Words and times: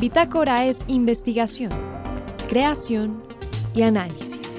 Bitácora 0.00 0.64
es 0.64 0.84
investigación, 0.86 1.72
creación 2.48 3.20
y 3.74 3.82
análisis. 3.82 4.56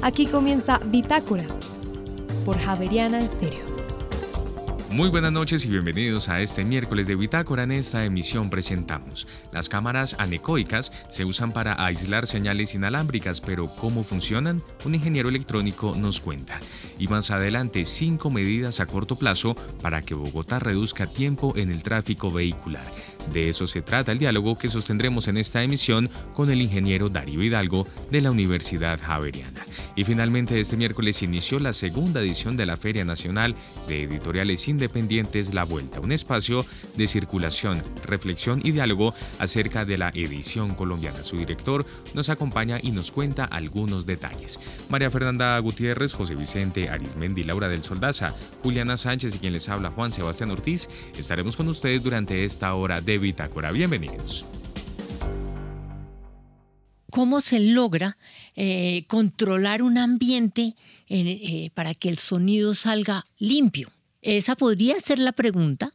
Aquí 0.00 0.24
comienza 0.24 0.78
Bitácora 0.86 1.44
por 2.46 2.58
Javeriana 2.58 3.20
Estéreo. 3.22 3.60
Muy 4.88 5.10
buenas 5.10 5.32
noches 5.32 5.66
y 5.66 5.68
bienvenidos 5.68 6.30
a 6.30 6.40
este 6.40 6.64
miércoles 6.64 7.06
de 7.06 7.14
Bitácora. 7.14 7.64
En 7.64 7.72
esta 7.72 8.06
emisión 8.06 8.48
presentamos 8.48 9.26
las 9.52 9.68
cámaras 9.68 10.16
anecoicas 10.18 10.92
se 11.08 11.24
usan 11.24 11.52
para 11.52 11.84
aislar 11.84 12.26
señales 12.26 12.74
inalámbricas, 12.74 13.40
pero 13.40 13.68
¿cómo 13.76 14.02
funcionan? 14.02 14.62
Un 14.84 14.94
ingeniero 14.94 15.28
electrónico 15.28 15.94
nos 15.94 16.20
cuenta. 16.20 16.60
Y 16.98 17.08
más 17.08 17.30
adelante, 17.30 17.84
cinco 17.84 18.30
medidas 18.30 18.80
a 18.80 18.86
corto 18.86 19.16
plazo 19.16 19.54
para 19.82 20.02
que 20.02 20.14
Bogotá 20.14 20.58
reduzca 20.58 21.06
tiempo 21.06 21.54
en 21.56 21.70
el 21.70 21.82
tráfico 21.82 22.30
vehicular. 22.30 22.84
De 23.32 23.48
eso 23.48 23.66
se 23.66 23.82
trata 23.82 24.12
el 24.12 24.18
diálogo 24.18 24.58
que 24.58 24.68
sostendremos 24.68 25.28
en 25.28 25.36
esta 25.36 25.62
emisión 25.62 26.10
con 26.34 26.50
el 26.50 26.60
ingeniero 26.60 27.08
Darío 27.08 27.42
Hidalgo 27.42 27.86
de 28.10 28.20
la 28.20 28.30
Universidad 28.30 29.00
Javeriana. 29.00 29.64
Y 29.96 30.04
finalmente 30.04 30.58
este 30.58 30.76
miércoles 30.76 31.22
inició 31.22 31.58
la 31.58 31.72
segunda 31.72 32.20
edición 32.20 32.56
de 32.56 32.66
la 32.66 32.76
Feria 32.76 33.04
Nacional 33.04 33.54
de 33.86 34.04
Editoriales 34.04 34.66
Independientes 34.68 35.54
La 35.54 35.64
Vuelta, 35.64 36.00
un 36.00 36.12
espacio 36.12 36.64
de 36.96 37.06
circulación, 37.06 37.82
reflexión 38.04 38.60
y 38.64 38.72
diálogo 38.72 39.14
acerca 39.38 39.84
de 39.84 39.98
la 39.98 40.10
edición 40.14 40.74
colombiana. 40.74 41.22
Su 41.22 41.36
director 41.36 41.86
nos 42.14 42.28
acompaña 42.28 42.78
y 42.82 42.90
nos 42.90 43.12
cuenta 43.12 43.44
algunos 43.44 44.06
detalles. 44.06 44.60
María 44.88 45.10
Fernanda 45.10 45.58
Gutiérrez, 45.58 46.12
José 46.12 46.34
Vicente 46.34 46.88
Arismendi, 46.88 47.44
Laura 47.44 47.68
del 47.68 47.82
Soldaza, 47.82 48.34
Juliana 48.62 48.96
Sánchez 48.96 49.34
y 49.34 49.38
quien 49.38 49.52
les 49.52 49.68
habla 49.68 49.90
Juan 49.90 50.12
Sebastián 50.12 50.50
Ortiz, 50.50 50.88
estaremos 51.16 51.56
con 51.56 51.68
ustedes 51.68 52.02
durante 52.02 52.44
esta 52.44 52.74
hora 52.74 53.00
de 53.00 53.11
Bitácora. 53.18 53.72
Bienvenidos. 53.72 54.46
¿Cómo 57.10 57.40
se 57.40 57.60
logra 57.60 58.16
eh, 58.56 59.04
controlar 59.06 59.82
un 59.82 59.98
ambiente 59.98 60.74
eh, 61.08 61.70
para 61.74 61.92
que 61.92 62.08
el 62.08 62.18
sonido 62.18 62.74
salga 62.74 63.26
limpio? 63.38 63.90
Esa 64.22 64.56
podría 64.56 64.98
ser 64.98 65.18
la 65.18 65.32
pregunta 65.32 65.92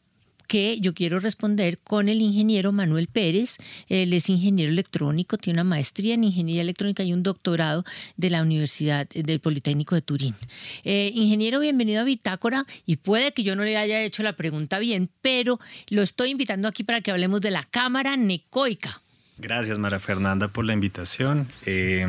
que 0.47 0.79
yo 0.79 0.93
quiero 0.93 1.19
responder 1.19 1.77
con 1.77 2.09
el 2.09 2.21
ingeniero 2.21 2.71
Manuel 2.71 3.07
Pérez. 3.07 3.57
Él 3.89 4.13
es 4.13 4.29
ingeniero 4.29 4.71
electrónico, 4.71 5.37
tiene 5.37 5.61
una 5.61 5.69
maestría 5.69 6.13
en 6.13 6.23
ingeniería 6.23 6.61
electrónica 6.61 7.03
y 7.03 7.13
un 7.13 7.23
doctorado 7.23 7.83
de 8.15 8.29
la 8.29 8.41
Universidad 8.41 9.07
del 9.09 9.39
Politécnico 9.39 9.95
de 9.95 10.01
Turín. 10.01 10.35
Eh, 10.83 11.11
ingeniero, 11.13 11.59
bienvenido 11.59 12.01
a 12.01 12.05
Bitácora 12.05 12.65
y 12.85 12.97
puede 12.97 13.33
que 13.33 13.43
yo 13.43 13.55
no 13.55 13.63
le 13.63 13.77
haya 13.77 14.01
hecho 14.01 14.23
la 14.23 14.33
pregunta 14.33 14.79
bien, 14.79 15.09
pero 15.21 15.59
lo 15.89 16.01
estoy 16.01 16.31
invitando 16.31 16.67
aquí 16.67 16.83
para 16.83 17.01
que 17.01 17.11
hablemos 17.11 17.41
de 17.41 17.51
la 17.51 17.63
cámara 17.63 18.17
necoica. 18.17 19.01
Gracias, 19.39 19.77
María 19.77 19.99
Fernanda, 19.99 20.47
por 20.47 20.65
la 20.65 20.73
invitación. 20.73 21.47
Eh, 21.67 22.07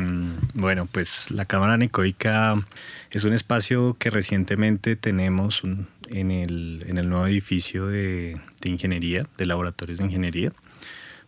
bueno, 0.55 0.87
pues 0.91 1.29
la 1.29 1.45
Cámara 1.45 1.77
Necoica 1.77 2.65
es 3.11 3.23
un 3.23 3.33
espacio 3.33 3.95
que 3.99 4.09
recientemente 4.09 4.95
tenemos 4.95 5.63
en, 6.09 6.31
el, 6.31 6.85
en, 6.87 6.97
el, 6.97 7.09
nuevo 7.09 7.27
edificio 7.27 7.87
de, 7.87 8.39
ingeniería, 8.63 9.27
de 9.37 9.45
laboratorios 9.45 9.99
de 9.99 10.05
ingeniería. 10.05 10.51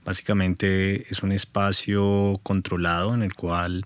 Básicamente 0.06 1.06
es 1.12 1.24
un 1.24 1.32
espacio 1.32 2.40
controlado 2.44 3.14
en 3.14 3.24
el 3.24 3.34
cual 3.34 3.86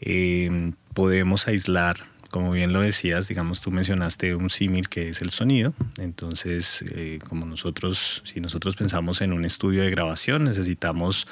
eh, 0.00 0.72
podemos 0.94 1.48
aislar 1.48 1.98
como 2.30 2.50
bien 2.52 2.72
lo 2.72 2.82
decías, 2.82 3.28
digamos, 3.28 3.62
tú 3.62 3.70
mencionaste 3.70 4.34
un 4.34 4.50
símil 4.50 4.90
que 4.90 5.08
es 5.08 5.22
el 5.22 5.30
sonido. 5.30 5.72
Entonces, 5.98 6.84
eh, 6.90 7.18
como 7.26 7.46
nosotros, 7.46 8.20
si 8.24 8.40
nosotros 8.40 8.76
pensamos 8.76 9.22
en 9.22 9.32
un 9.32 9.46
estudio 9.46 9.82
de 9.82 9.90
grabación, 9.90 10.44
necesitamos 10.44 11.26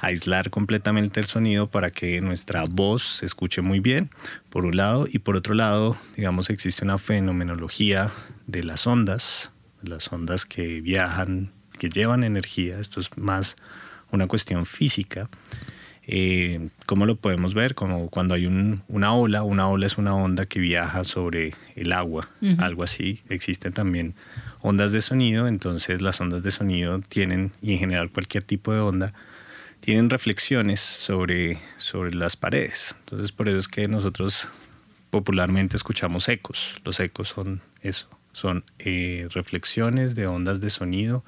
aislar 0.00 0.50
completamente 0.50 1.20
el 1.20 1.26
sonido 1.26 1.68
para 1.68 1.90
que 1.90 2.20
nuestra 2.20 2.64
voz 2.64 3.02
se 3.02 3.26
escuche 3.26 3.60
muy 3.60 3.80
bien, 3.80 4.10
por 4.48 4.64
un 4.64 4.76
lado, 4.76 5.06
y 5.10 5.18
por 5.18 5.36
otro 5.36 5.54
lado, 5.54 5.96
digamos, 6.16 6.50
existe 6.50 6.84
una 6.84 6.98
fenomenología 6.98 8.10
de 8.46 8.62
las 8.62 8.86
ondas, 8.86 9.52
las 9.82 10.10
ondas 10.12 10.46
que 10.46 10.80
viajan, 10.80 11.52
que 11.78 11.90
llevan 11.90 12.24
energía, 12.24 12.78
esto 12.78 13.00
es 13.00 13.16
más 13.16 13.56
una 14.10 14.26
cuestión 14.26 14.66
física. 14.66 15.28
Eh, 16.12 16.70
¿Cómo 16.86 17.06
lo 17.06 17.16
podemos 17.16 17.54
ver? 17.54 17.74
Como 17.74 18.08
cuando 18.08 18.34
hay 18.34 18.46
una 18.46 19.14
ola, 19.14 19.44
una 19.44 19.68
ola 19.68 19.86
es 19.86 19.96
una 19.96 20.16
onda 20.16 20.44
que 20.44 20.58
viaja 20.58 21.04
sobre 21.04 21.54
el 21.76 21.92
agua, 21.92 22.28
algo 22.58 22.82
así. 22.82 23.20
Existen 23.28 23.72
también 23.72 24.14
ondas 24.60 24.90
de 24.92 25.02
sonido, 25.02 25.46
entonces 25.46 26.02
las 26.02 26.20
ondas 26.20 26.42
de 26.42 26.50
sonido 26.50 26.98
tienen, 27.00 27.52
y 27.62 27.74
en 27.74 27.78
general 27.78 28.10
cualquier 28.10 28.42
tipo 28.42 28.72
de 28.72 28.80
onda, 28.80 29.14
tienen 29.80 30.10
reflexiones 30.10 30.80
sobre, 30.80 31.58
sobre 31.76 32.14
las 32.14 32.36
paredes. 32.36 32.94
Entonces 33.00 33.32
por 33.32 33.48
eso 33.48 33.58
es 33.58 33.68
que 33.68 33.88
nosotros 33.88 34.48
popularmente 35.10 35.76
escuchamos 35.76 36.28
ecos. 36.28 36.80
Los 36.84 37.00
ecos 37.00 37.28
son 37.28 37.60
eso, 37.82 38.08
son 38.32 38.64
eh, 38.78 39.26
reflexiones 39.30 40.14
de 40.14 40.26
ondas 40.26 40.60
de 40.60 40.70
sonido 40.70 41.24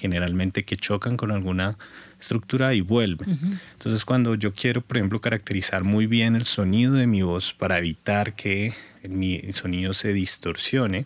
generalmente 0.00 0.64
que 0.64 0.76
chocan 0.76 1.18
con 1.18 1.30
alguna 1.30 1.76
estructura 2.18 2.72
y 2.72 2.80
vuelven. 2.80 3.60
Entonces 3.72 4.06
cuando 4.06 4.34
yo 4.34 4.54
quiero, 4.54 4.80
por 4.80 4.96
ejemplo, 4.96 5.20
caracterizar 5.20 5.84
muy 5.84 6.06
bien 6.06 6.36
el 6.36 6.46
sonido 6.46 6.94
de 6.94 7.06
mi 7.06 7.20
voz 7.20 7.52
para 7.52 7.78
evitar 7.78 8.34
que 8.34 8.72
mi 9.06 9.40
sonido 9.52 9.92
se 9.92 10.14
distorsione, 10.14 11.04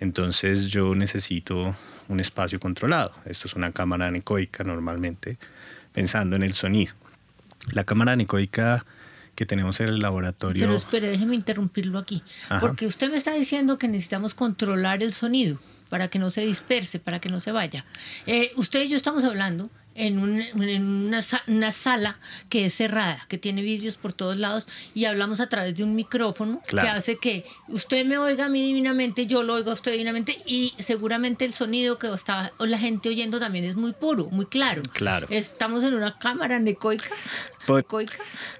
entonces 0.00 0.66
yo 0.66 0.96
necesito 0.96 1.76
un 2.08 2.18
espacio 2.18 2.58
controlado. 2.58 3.12
Esto 3.26 3.46
es 3.46 3.54
una 3.54 3.70
cámara 3.70 4.08
anecoica 4.08 4.64
normalmente, 4.64 5.38
pensando 5.96 6.36
en 6.36 6.42
el 6.42 6.52
sonido. 6.52 6.92
La 7.72 7.84
cámara 7.84 8.12
anecoica 8.12 8.84
que 9.34 9.46
tenemos 9.46 9.80
en 9.80 9.88
el 9.88 9.98
laboratorio. 9.98 10.62
Pero 10.62 10.76
espere, 10.76 11.08
déjeme 11.08 11.34
interrumpirlo 11.34 11.98
aquí. 11.98 12.22
Porque 12.60 12.84
usted 12.84 13.10
me 13.10 13.16
está 13.16 13.32
diciendo 13.32 13.78
que 13.78 13.88
necesitamos 13.88 14.34
controlar 14.34 15.02
el 15.02 15.14
sonido 15.14 15.58
para 15.88 16.08
que 16.08 16.18
no 16.18 16.28
se 16.28 16.44
disperse, 16.44 16.98
para 16.98 17.18
que 17.18 17.30
no 17.30 17.40
se 17.40 17.50
vaya. 17.50 17.86
Eh, 18.26 18.52
usted 18.56 18.84
y 18.84 18.88
yo 18.88 18.96
estamos 18.96 19.24
hablando 19.24 19.70
en, 19.96 20.18
una, 20.18 21.22
sala 21.72 22.18
que 22.48 22.66
es 22.66 22.74
cerrada, 22.74 23.24
que 23.28 23.38
tiene 23.38 23.62
vidrios 23.62 23.96
por 23.96 24.12
todos 24.12 24.36
lados 24.36 24.68
y 24.94 25.04
hablamos 25.04 25.40
a 25.40 25.48
través 25.48 25.74
de 25.76 25.84
un 25.84 25.94
micrófono 25.94 26.62
que 26.68 26.80
hace 26.80 27.16
que 27.18 27.44
usted 27.68 28.04
me 28.04 28.18
oiga 28.18 28.46
a 28.46 28.48
mí 28.48 28.62
divinamente, 28.62 29.26
yo 29.26 29.42
lo 29.42 29.54
oigo 29.54 29.70
a 29.70 29.74
usted 29.74 29.92
divinamente 29.92 30.38
y 30.46 30.74
seguramente 30.78 31.44
el 31.44 31.54
sonido 31.54 31.98
que 31.98 32.12
está 32.12 32.52
la 32.58 32.78
gente 32.78 33.08
oyendo 33.08 33.40
también 33.40 33.64
es 33.64 33.76
muy 33.76 33.92
puro, 33.92 34.28
muy 34.30 34.46
claro. 34.46 34.82
Claro. 34.92 35.26
Estamos 35.30 35.84
en 35.84 35.94
una 35.94 36.18
cámara 36.18 36.58
necoica. 36.58 37.10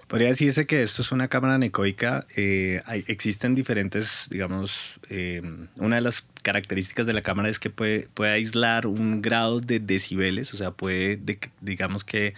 Podría 0.08 0.28
decirse 0.28 0.66
que 0.66 0.82
esto 0.82 1.02
es 1.02 1.12
una 1.12 1.28
cámara 1.28 1.58
necoica. 1.58 2.26
Eh, 2.36 2.82
existen 3.06 3.54
diferentes, 3.54 4.28
digamos, 4.30 4.94
eh, 5.10 5.42
una 5.76 5.96
de 5.96 6.02
las 6.02 6.24
características 6.46 7.08
de 7.08 7.12
la 7.12 7.22
cámara 7.22 7.48
es 7.48 7.58
que 7.58 7.70
puede, 7.70 8.06
puede 8.14 8.30
aislar 8.30 8.86
un 8.86 9.20
grado 9.20 9.58
de 9.58 9.80
decibeles, 9.80 10.54
o 10.54 10.56
sea, 10.56 10.70
puede, 10.70 11.18
digamos 11.60 12.04
que, 12.04 12.34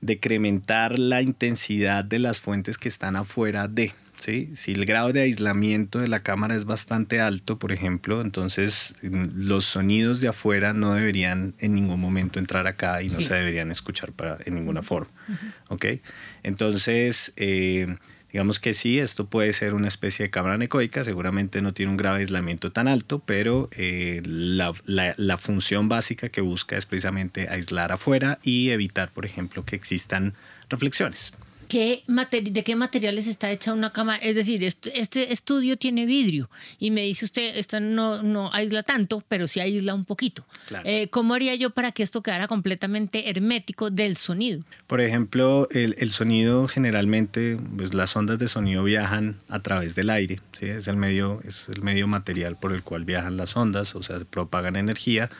decrementar 0.00 0.98
la 0.98 1.22
intensidad 1.22 2.04
de 2.04 2.18
las 2.18 2.40
fuentes 2.40 2.78
que 2.78 2.88
están 2.88 3.14
afuera 3.14 3.68
de. 3.68 3.94
¿sí? 4.16 4.50
Si 4.54 4.72
el 4.72 4.86
grado 4.86 5.12
de 5.12 5.20
aislamiento 5.20 6.00
de 6.00 6.08
la 6.08 6.18
cámara 6.18 6.56
es 6.56 6.64
bastante 6.64 7.20
alto, 7.20 7.60
por 7.60 7.70
ejemplo, 7.70 8.22
entonces 8.22 8.96
mm, 9.02 9.26
los 9.46 9.66
sonidos 9.66 10.20
de 10.20 10.26
afuera 10.26 10.72
no 10.72 10.92
deberían 10.92 11.54
en 11.60 11.74
ningún 11.74 12.00
momento 12.00 12.40
entrar 12.40 12.66
acá 12.66 13.02
y 13.02 13.08
no 13.08 13.20
se 13.20 13.34
deberían 13.34 13.70
escuchar 13.70 14.10
para, 14.10 14.38
en 14.44 14.56
ninguna 14.56 14.82
forma. 14.82 15.12
¿ok? 15.68 15.86
Entonces, 16.42 17.32
eh, 17.36 17.86
Digamos 18.32 18.60
que 18.60 18.72
sí, 18.72 18.98
esto 18.98 19.26
puede 19.26 19.52
ser 19.52 19.74
una 19.74 19.88
especie 19.88 20.24
de 20.24 20.30
cámara 20.30 20.56
necoica, 20.56 21.04
seguramente 21.04 21.60
no 21.60 21.74
tiene 21.74 21.90
un 21.90 21.98
grave 21.98 22.20
aislamiento 22.20 22.72
tan 22.72 22.88
alto, 22.88 23.18
pero 23.18 23.68
eh, 23.72 24.22
la, 24.24 24.72
la, 24.86 25.36
función 25.36 25.90
básica 25.90 26.30
que 26.30 26.40
busca 26.40 26.78
es 26.78 26.86
precisamente 26.86 27.50
aislar 27.50 27.92
afuera 27.92 28.38
y 28.42 28.70
evitar, 28.70 29.10
por 29.10 29.26
ejemplo, 29.26 29.66
que 29.66 29.76
existan 29.76 30.32
reflexiones. 30.70 31.34
¿De 31.72 32.62
qué 32.64 32.76
materiales 32.76 33.26
está 33.26 33.50
hecha 33.50 33.72
una 33.72 33.92
cámara? 33.92 34.18
Es 34.22 34.36
decir, 34.36 34.62
este, 34.62 35.32
estudio 35.32 35.76
tiene 35.76 36.06
vidrio 36.06 36.50
y 36.78 36.90
me 36.90 37.02
dice 37.02 37.24
usted, 37.24 37.56
esto 37.56 37.80
no, 37.80 38.22
no 38.22 38.52
aísla 38.52 38.82
tanto, 38.82 39.22
pero 39.28 39.46
sí 39.46 39.60
aísla 39.60 39.94
un 39.94 40.04
poquito. 40.04 40.44
Eh, 40.84 41.08
¿Cómo 41.08 41.34
haría 41.34 41.54
yo 41.54 41.70
para 41.70 41.92
que 41.92 42.02
esto 42.02 42.22
quedara 42.22 42.48
completamente 42.48 43.30
hermético 43.30 43.90
del 43.90 44.16
sonido? 44.16 44.62
Por 44.86 45.00
ejemplo, 45.00 45.68
el, 45.70 46.10
sonido 46.10 46.68
generalmente, 46.68 47.56
pues 47.76 47.94
las 47.94 48.14
ondas 48.16 48.38
de 48.38 48.48
sonido 48.48 48.84
viajan 48.84 49.40
a 49.48 49.62
través 49.62 49.94
del 49.94 50.10
aire, 50.10 50.40
¿sí? 50.58 50.66
es, 50.66 50.88
el 50.88 50.96
medio, 50.96 51.40
es 51.46 51.68
el 51.68 51.82
medio 51.82 52.06
material 52.06 52.58
por 52.58 52.72
el 52.72 52.82
cual 52.82 53.04
viajan 53.04 53.36
las 53.36 53.56
ondas, 53.56 53.94
o 53.94 54.02
sea, 54.02 54.18
propagan 54.20 54.76
energía 54.76 55.30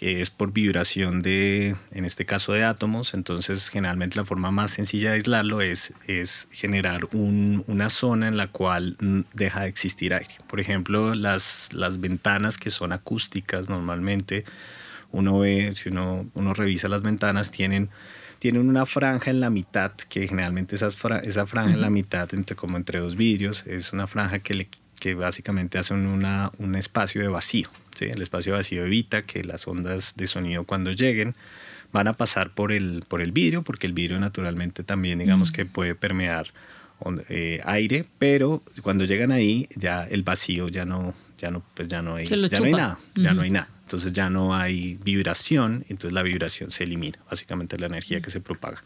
es 0.00 0.30
por 0.30 0.52
vibración 0.52 1.22
de, 1.22 1.74
en 1.90 2.04
este 2.04 2.26
caso 2.26 2.52
de 2.52 2.64
átomos, 2.64 3.14
entonces 3.14 3.68
generalmente 3.68 4.16
la 4.16 4.24
forma 4.24 4.50
más 4.50 4.72
sencilla 4.72 5.10
de 5.10 5.16
aislarlo 5.16 5.62
es, 5.62 5.94
es 6.06 6.48
generar 6.50 7.08
una 7.12 7.88
zona 7.88 8.28
en 8.28 8.36
la 8.36 8.48
cual 8.48 8.96
deja 9.32 9.62
de 9.62 9.68
existir 9.68 10.12
aire. 10.12 10.34
Por 10.48 10.60
ejemplo, 10.60 11.14
las, 11.14 11.70
las 11.72 12.00
ventanas 12.00 12.58
que 12.58 12.70
son 12.70 12.92
acústicas 12.92 13.70
normalmente, 13.70 14.44
uno 15.12 15.38
ve, 15.38 15.72
si 15.74 15.88
uno, 15.88 16.26
uno 16.34 16.52
revisa 16.52 16.88
las 16.88 17.02
ventanas, 17.02 17.50
tienen 17.50 17.90
tienen 18.38 18.68
una 18.68 18.84
franja 18.84 19.30
en 19.30 19.40
la 19.40 19.48
mitad, 19.48 19.92
que 19.92 20.28
generalmente 20.28 20.76
esa 20.76 20.90
franja 21.46 21.72
en 21.72 21.80
la 21.80 21.90
mitad, 21.90 22.32
entre, 22.34 22.54
como 22.54 22.76
entre 22.76 23.00
dos 23.00 23.16
vidrios, 23.16 23.64
es 23.66 23.94
una 23.94 24.06
franja 24.06 24.40
que, 24.40 24.54
le, 24.54 24.68
que 25.00 25.14
básicamente 25.14 25.78
hace 25.78 25.94
una, 25.94 26.52
un 26.58 26.76
espacio 26.76 27.22
de 27.22 27.28
vacío. 27.28 27.70
¿Sí? 27.96 28.06
El 28.06 28.22
espacio 28.22 28.52
vacío 28.52 28.84
evita 28.84 29.22
que 29.22 29.42
las 29.42 29.66
ondas 29.66 30.14
de 30.16 30.26
sonido 30.26 30.64
cuando 30.64 30.92
lleguen 30.92 31.34
van 31.92 32.08
a 32.08 32.12
pasar 32.12 32.54
por 32.54 32.72
el, 32.72 33.04
por 33.08 33.22
el 33.22 33.32
vidrio, 33.32 33.62
porque 33.62 33.86
el 33.86 33.92
vidrio 33.92 34.20
naturalmente 34.20 34.82
también 34.84 35.18
digamos 35.18 35.52
que 35.52 35.66
puede 35.66 35.94
permear 35.94 36.52
eh, 37.28 37.60
aire, 37.64 38.06
pero 38.18 38.62
cuando 38.82 39.04
llegan 39.04 39.30
ahí 39.30 39.68
ya 39.74 40.04
el 40.04 40.22
vacío 40.22 40.68
ya 40.68 40.84
no, 40.84 41.14
ya 41.38 41.50
no, 41.50 41.62
pues 41.74 41.88
ya 41.88 42.02
no 42.02 42.16
hay, 42.16 42.26
ya 42.26 42.36
no 42.36 42.66
hay 42.66 42.72
nada, 42.72 42.98
ya 43.14 43.34
no 43.34 43.42
hay 43.42 43.50
nada. 43.50 43.68
Entonces 43.82 44.12
ya 44.12 44.30
no 44.30 44.54
hay 44.54 44.98
vibración, 45.04 45.84
entonces 45.88 46.12
la 46.12 46.22
vibración 46.22 46.70
se 46.70 46.84
elimina, 46.84 47.18
básicamente 47.30 47.78
la 47.78 47.86
energía 47.86 48.20
que 48.20 48.30
se 48.30 48.40
propaga. 48.40 48.82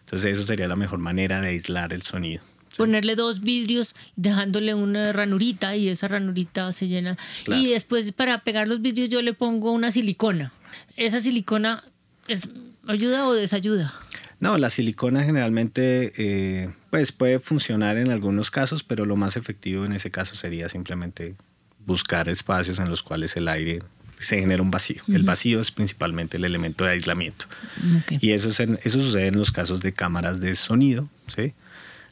Entonces 0.00 0.32
eso 0.32 0.42
sería 0.42 0.66
la 0.66 0.76
mejor 0.76 0.98
manera 0.98 1.40
de 1.40 1.48
aislar 1.48 1.92
el 1.92 2.02
sonido. 2.02 2.42
Ponerle 2.80 3.14
dos 3.14 3.40
vidrios, 3.40 3.94
dejándole 4.16 4.74
una 4.74 5.12
ranurita 5.12 5.76
y 5.76 5.88
esa 5.88 6.08
ranurita 6.08 6.72
se 6.72 6.88
llena. 6.88 7.16
Y 7.46 7.70
después 7.70 8.10
para 8.12 8.42
pegar 8.42 8.68
los 8.68 8.80
vidrios 8.80 9.08
yo 9.08 9.20
le 9.22 9.34
pongo 9.34 9.72
una 9.72 9.92
silicona. 9.92 10.52
¿Esa 10.96 11.20
silicona 11.20 11.84
es, 12.26 12.48
ayuda 12.86 13.26
o 13.26 13.34
desayuda? 13.34 13.92
No, 14.40 14.56
la 14.56 14.70
silicona 14.70 15.22
generalmente 15.22 16.12
eh, 16.16 16.70
pues 16.88 17.12
puede 17.12 17.38
funcionar 17.38 17.98
en 17.98 18.10
algunos 18.10 18.50
casos, 18.50 18.82
pero 18.82 19.04
lo 19.04 19.16
más 19.16 19.36
efectivo 19.36 19.84
en 19.84 19.92
ese 19.92 20.10
caso 20.10 20.34
sería 20.34 20.70
simplemente 20.70 21.34
buscar 21.84 22.28
espacios 22.28 22.78
en 22.78 22.88
los 22.88 23.02
cuales 23.02 23.36
el 23.36 23.48
aire 23.48 23.80
se 24.18 24.38
genera 24.38 24.62
un 24.62 24.70
vacío. 24.70 25.02
El 25.08 25.22
vacío 25.22 25.60
es 25.60 25.70
principalmente 25.70 26.36
el 26.36 26.44
elemento 26.44 26.84
de 26.84 26.90
aislamiento. 26.90 27.46
Y 28.08 28.32
eso, 28.32 28.48
eso 28.48 29.00
sucede 29.00 29.28
en 29.28 29.38
los 29.38 29.50
casos 29.50 29.80
de 29.80 29.92
cámaras 29.92 30.40
de 30.40 30.54
sonido. 30.54 31.08
¿sí? 31.26 31.54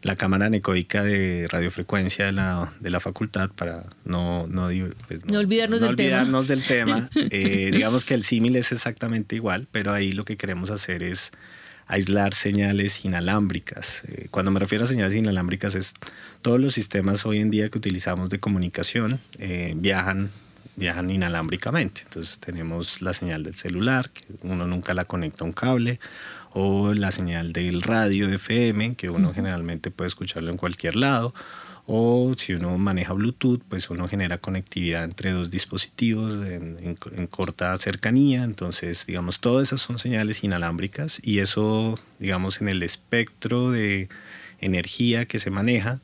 La 0.03 0.17
cámara 0.17 0.47
anecoica 0.47 1.03
de 1.03 1.47
radiofrecuencia 1.51 2.27
de 2.27 2.33
la, 2.33 2.73
de 2.81 2.91
la 2.91 3.01
facultad, 3.01 3.51
para 3.51 3.85
no, 4.05 4.47
no, 4.47 4.69
pues, 5.07 5.21
olvidarnos, 5.37 5.81
del, 5.81 5.91
olvidarnos 5.91 6.47
tema. 6.47 6.61
del 6.61 6.67
tema. 6.67 7.11
Eh, 7.31 7.71
digamos 7.73 8.05
que 8.05 8.15
el 8.15 8.25
símil 8.25 8.57
es 8.57 8.73
exactamente 8.73 9.37
igual, 9.37 9.67
pero 9.73 9.93
ahí 9.93 10.13
lo 10.13 10.25
que 10.25 10.37
queremos 10.37 10.71
hacer 10.71 11.03
es 11.03 11.33
aislar 11.89 12.35
señales 12.35 13.05
inalámbricas. 13.05 14.03
Eh, 14.09 14.29
cuando 14.31 14.51
me 14.51 14.61
refiero 14.61 14.85
a 14.85 14.87
señales 14.87 15.15
inalámbricas 15.15 15.75
es 15.75 15.95
todos 16.43 16.61
los 16.61 16.75
sistemas 16.75 17.27
hoy 17.27 17.39
en 17.39 17.51
día 17.51 17.69
que 17.71 17.79
utilizamos 17.79 18.31
de 18.31 18.39
comunicación 18.39 19.21
eh, 19.39 19.73
viajan 19.75 20.31
viajan 20.79 21.11
inalámbricamente. 21.11 22.03
Entonces 22.05 22.39
tenemos 22.39 23.03
la 23.03 23.13
señal 23.13 23.43
del 23.43 23.55
celular, 23.55 24.11
que 24.11 24.25
uno 24.43 24.67
nunca 24.67 24.95
la 24.95 25.05
conecta 25.05 25.45
a 25.45 25.47
un 25.47 25.53
cable, 25.53 25.99
o 26.53 26.95
la 26.95 27.11
señal 27.11 27.53
del 27.53 27.83
radio 27.83 28.29
FM, 28.29 28.95
que 28.95 29.11
uno 29.11 29.35
generalmente 29.35 29.91
puede 29.91 30.09
escucharlo 30.09 30.51
en 30.51 30.57
cualquier 30.57 30.97
lado, 30.97 31.35
o 31.87 32.35
si 32.37 32.53
uno 32.53 32.77
maneja 32.79 33.15
Bluetooth, 33.15 33.63
pues 33.69 33.89
uno 33.91 34.07
genera 34.09 34.39
conectividad 34.39 35.05
entre 35.05 35.33
dos 35.33 35.51
dispositivos 35.51 36.35
en, 36.47 36.97
corta 37.31 37.75
cercanía. 37.79 38.45
Entonces, 38.45 39.07
digamos, 39.07 39.41
todas 39.41 39.69
esas 39.69 39.81
son 39.81 39.99
señales 39.99 40.45
inalámbricas 40.45 41.19
y 41.25 41.39
eso, 41.39 41.99
digamos, 42.19 42.61
en 42.61 42.69
el 42.69 42.83
espectro 42.83 43.71
de 43.71 44.09
energía 44.61 45.25
que 45.25 45.39
se 45.39 45.51
maneja, 45.51 46.01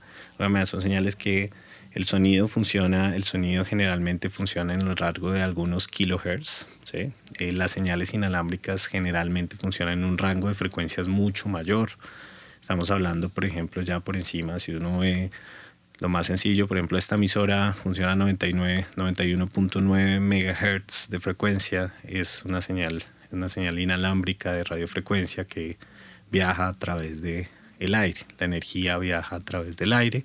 son 0.65 0.81
señales 0.81 1.17
que 1.17 1.51
el 1.95 2.05
sonido 2.05 2.49
funciona, 2.49 3.15
el 3.15 3.23
sonido 3.23 3.65
generalmente 3.65 4.29
funciona 4.29 4.75
en 4.75 4.83
el 4.83 4.97
rango 4.97 5.31
de 5.31 5.43
algunos 5.43 5.87
kilohertz. 5.87 6.67
¿sí? 6.83 7.13
Eh, 7.39 7.53
las 7.53 7.71
señales 7.71 8.13
inalámbricas 8.13 8.87
generalmente 8.87 9.57
funcionan 9.57 10.01
en 10.01 10.05
un 10.05 10.19
rango 10.19 10.49
de 10.49 10.55
frecuencias 10.55 11.07
mucho 11.07 11.49
mayor. 11.49 11.91
Estamos 12.61 12.91
hablando, 12.91 13.29
por 13.29 13.45
ejemplo, 13.45 13.81
ya 13.83 14.01
por 14.01 14.17
encima, 14.17 14.59
si 14.59 14.73
uno 14.73 14.99
ve 14.99 15.31
lo 15.99 16.09
más 16.09 16.27
sencillo, 16.27 16.67
por 16.67 16.79
ejemplo, 16.79 16.99
esta 16.99 17.15
emisora 17.15 17.75
funciona 17.75 18.13
a 18.13 18.17
91.9 18.17 20.19
megahertz 20.19 21.09
de 21.11 21.21
frecuencia. 21.21 21.95
Es 22.03 22.45
una 22.45 22.61
señal, 22.61 23.05
una 23.31 23.49
señal 23.49 23.79
inalámbrica 23.79 24.53
de 24.53 24.65
radiofrecuencia 24.65 25.45
que 25.45 25.79
viaja 26.33 26.67
a 26.67 26.75
través 26.75 27.23
el 27.79 27.95
aire. 27.95 28.21
La 28.41 28.47
energía 28.47 28.99
viaja 28.99 29.37
a 29.37 29.41
través 29.41 29.77
del 29.77 29.93
aire 29.93 30.25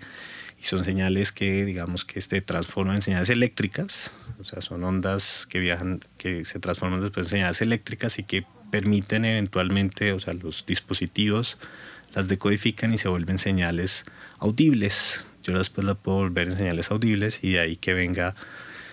y 0.62 0.66
son 0.66 0.84
señales 0.84 1.32
que 1.32 1.66
digamos 1.66 2.06
que 2.06 2.20
este 2.20 2.42
transforman 2.42 2.96
en 2.96 3.02
señales 3.02 3.30
eléctricas, 3.30 4.14
o 4.40 4.44
sea, 4.44 4.62
son 4.62 4.84
ondas 4.84 5.48
que 5.50 5.60
viajan, 5.60 6.02
que 6.18 6.46
se 6.46 6.60
transforman 6.60 7.02
después 7.02 7.28
en 7.28 7.32
señales 7.32 7.62
eléctricas 7.62 8.20
y 8.20 8.24
que 8.24 8.46
permiten 8.72 9.26
eventualmente, 9.26 10.14
o 10.14 10.20
sea, 10.20 10.34
los 10.34 10.66
dispositivos 10.66 11.58
las 12.14 12.28
decodifican 12.28 12.94
y 12.94 12.98
se 12.98 13.08
vuelven 13.08 13.38
señales 13.38 14.04
audibles. 14.40 15.26
Yo 15.44 15.58
después 15.58 15.86
las 15.86 15.98
puedo 15.98 16.18
volver 16.18 16.48
en 16.48 16.54
señales 16.54 16.92
audibles 16.92 17.44
y 17.44 17.54
de 17.54 17.60
ahí 17.60 17.76
que 17.76 17.94
venga 17.94 18.36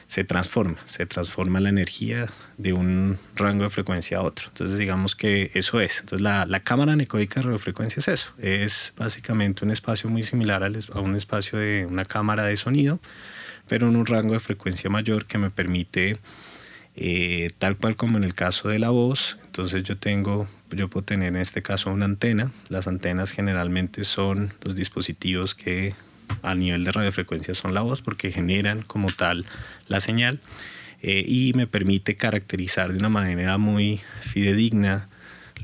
se 0.09 0.25
transforma, 0.25 0.77
se 0.85 1.05
transforma 1.07 1.61
la 1.61 1.69
energía 1.69 2.29
de 2.59 2.73
un 2.73 3.19
rango 3.35 3.65
de 3.65 3.71
frecuencia 3.71 4.19
a 4.19 4.23
otro. 4.23 4.47
Entonces 4.49 4.79
digamos 4.79 5.17
que 5.17 5.51
eso 5.55 5.81
es. 5.81 6.01
Entonces 6.01 6.23
la, 6.23 6.47
la 6.47 6.61
cámara 6.61 6.93
anecoica 6.93 7.41
de 7.41 7.47
radiofrecuencia 7.47 8.01
es 8.01 8.09
eso. 8.09 8.33
Es 8.39 8.95
básicamente 8.97 9.65
un 9.65 9.71
espacio 9.71 10.09
muy 10.09 10.23
similar 10.23 10.63
a 10.63 11.01
un 11.01 11.17
espacio 11.17 11.59
de 11.59 11.87
una 11.87 12.05
cámara 12.05 12.45
de 12.45 12.57
sonido, 12.57 13.01
pero 13.69 13.89
en 13.89 13.97
un 13.97 14.07
rango 14.07 14.33
de 14.35 14.41
frecuencia 14.41 14.89
mayor 14.91 15.27
que 15.27 15.39
me 15.39 15.51
permite, 15.51 16.19
eh, 16.95 17.51
tal 17.59 17.77
cual 17.77 17.97
como 17.97 18.17
en 18.17 18.25
el 18.25 18.35
caso 18.35 18.69
de 18.69 18.79
la 18.79 18.91
voz, 18.91 19.39
entonces 19.45 19.83
yo 19.83 19.99
tengo, 19.99 20.49
yo 20.71 20.89
puedo 20.89 21.05
tener 21.05 21.29
en 21.29 21.37
este 21.37 21.63
caso 21.63 21.91
una 21.91 22.05
antena. 22.05 22.53
Las 22.69 22.87
antenas 22.87 23.33
generalmente 23.33 24.05
son 24.05 24.55
los 24.63 24.77
dispositivos 24.77 25.57
que 25.57 25.95
a 26.43 26.55
nivel 26.55 26.85
de 26.85 26.93
radiofrecuencia 26.93 27.55
son 27.55 27.75
la 27.75 27.83
voz 27.83 28.03
porque 28.03 28.31
generan 28.31 28.83
como 28.83 29.11
tal 29.11 29.47
la 29.89 30.01
señal 30.01 30.41
eh, 31.03 31.25
y 31.27 31.53
me 31.55 31.67
permite 31.67 32.17
caracterizar 32.17 32.93
de 32.93 32.99
una 32.99 33.09
manera 33.09 33.59
muy 33.59 34.01
fidedigna 34.21 35.09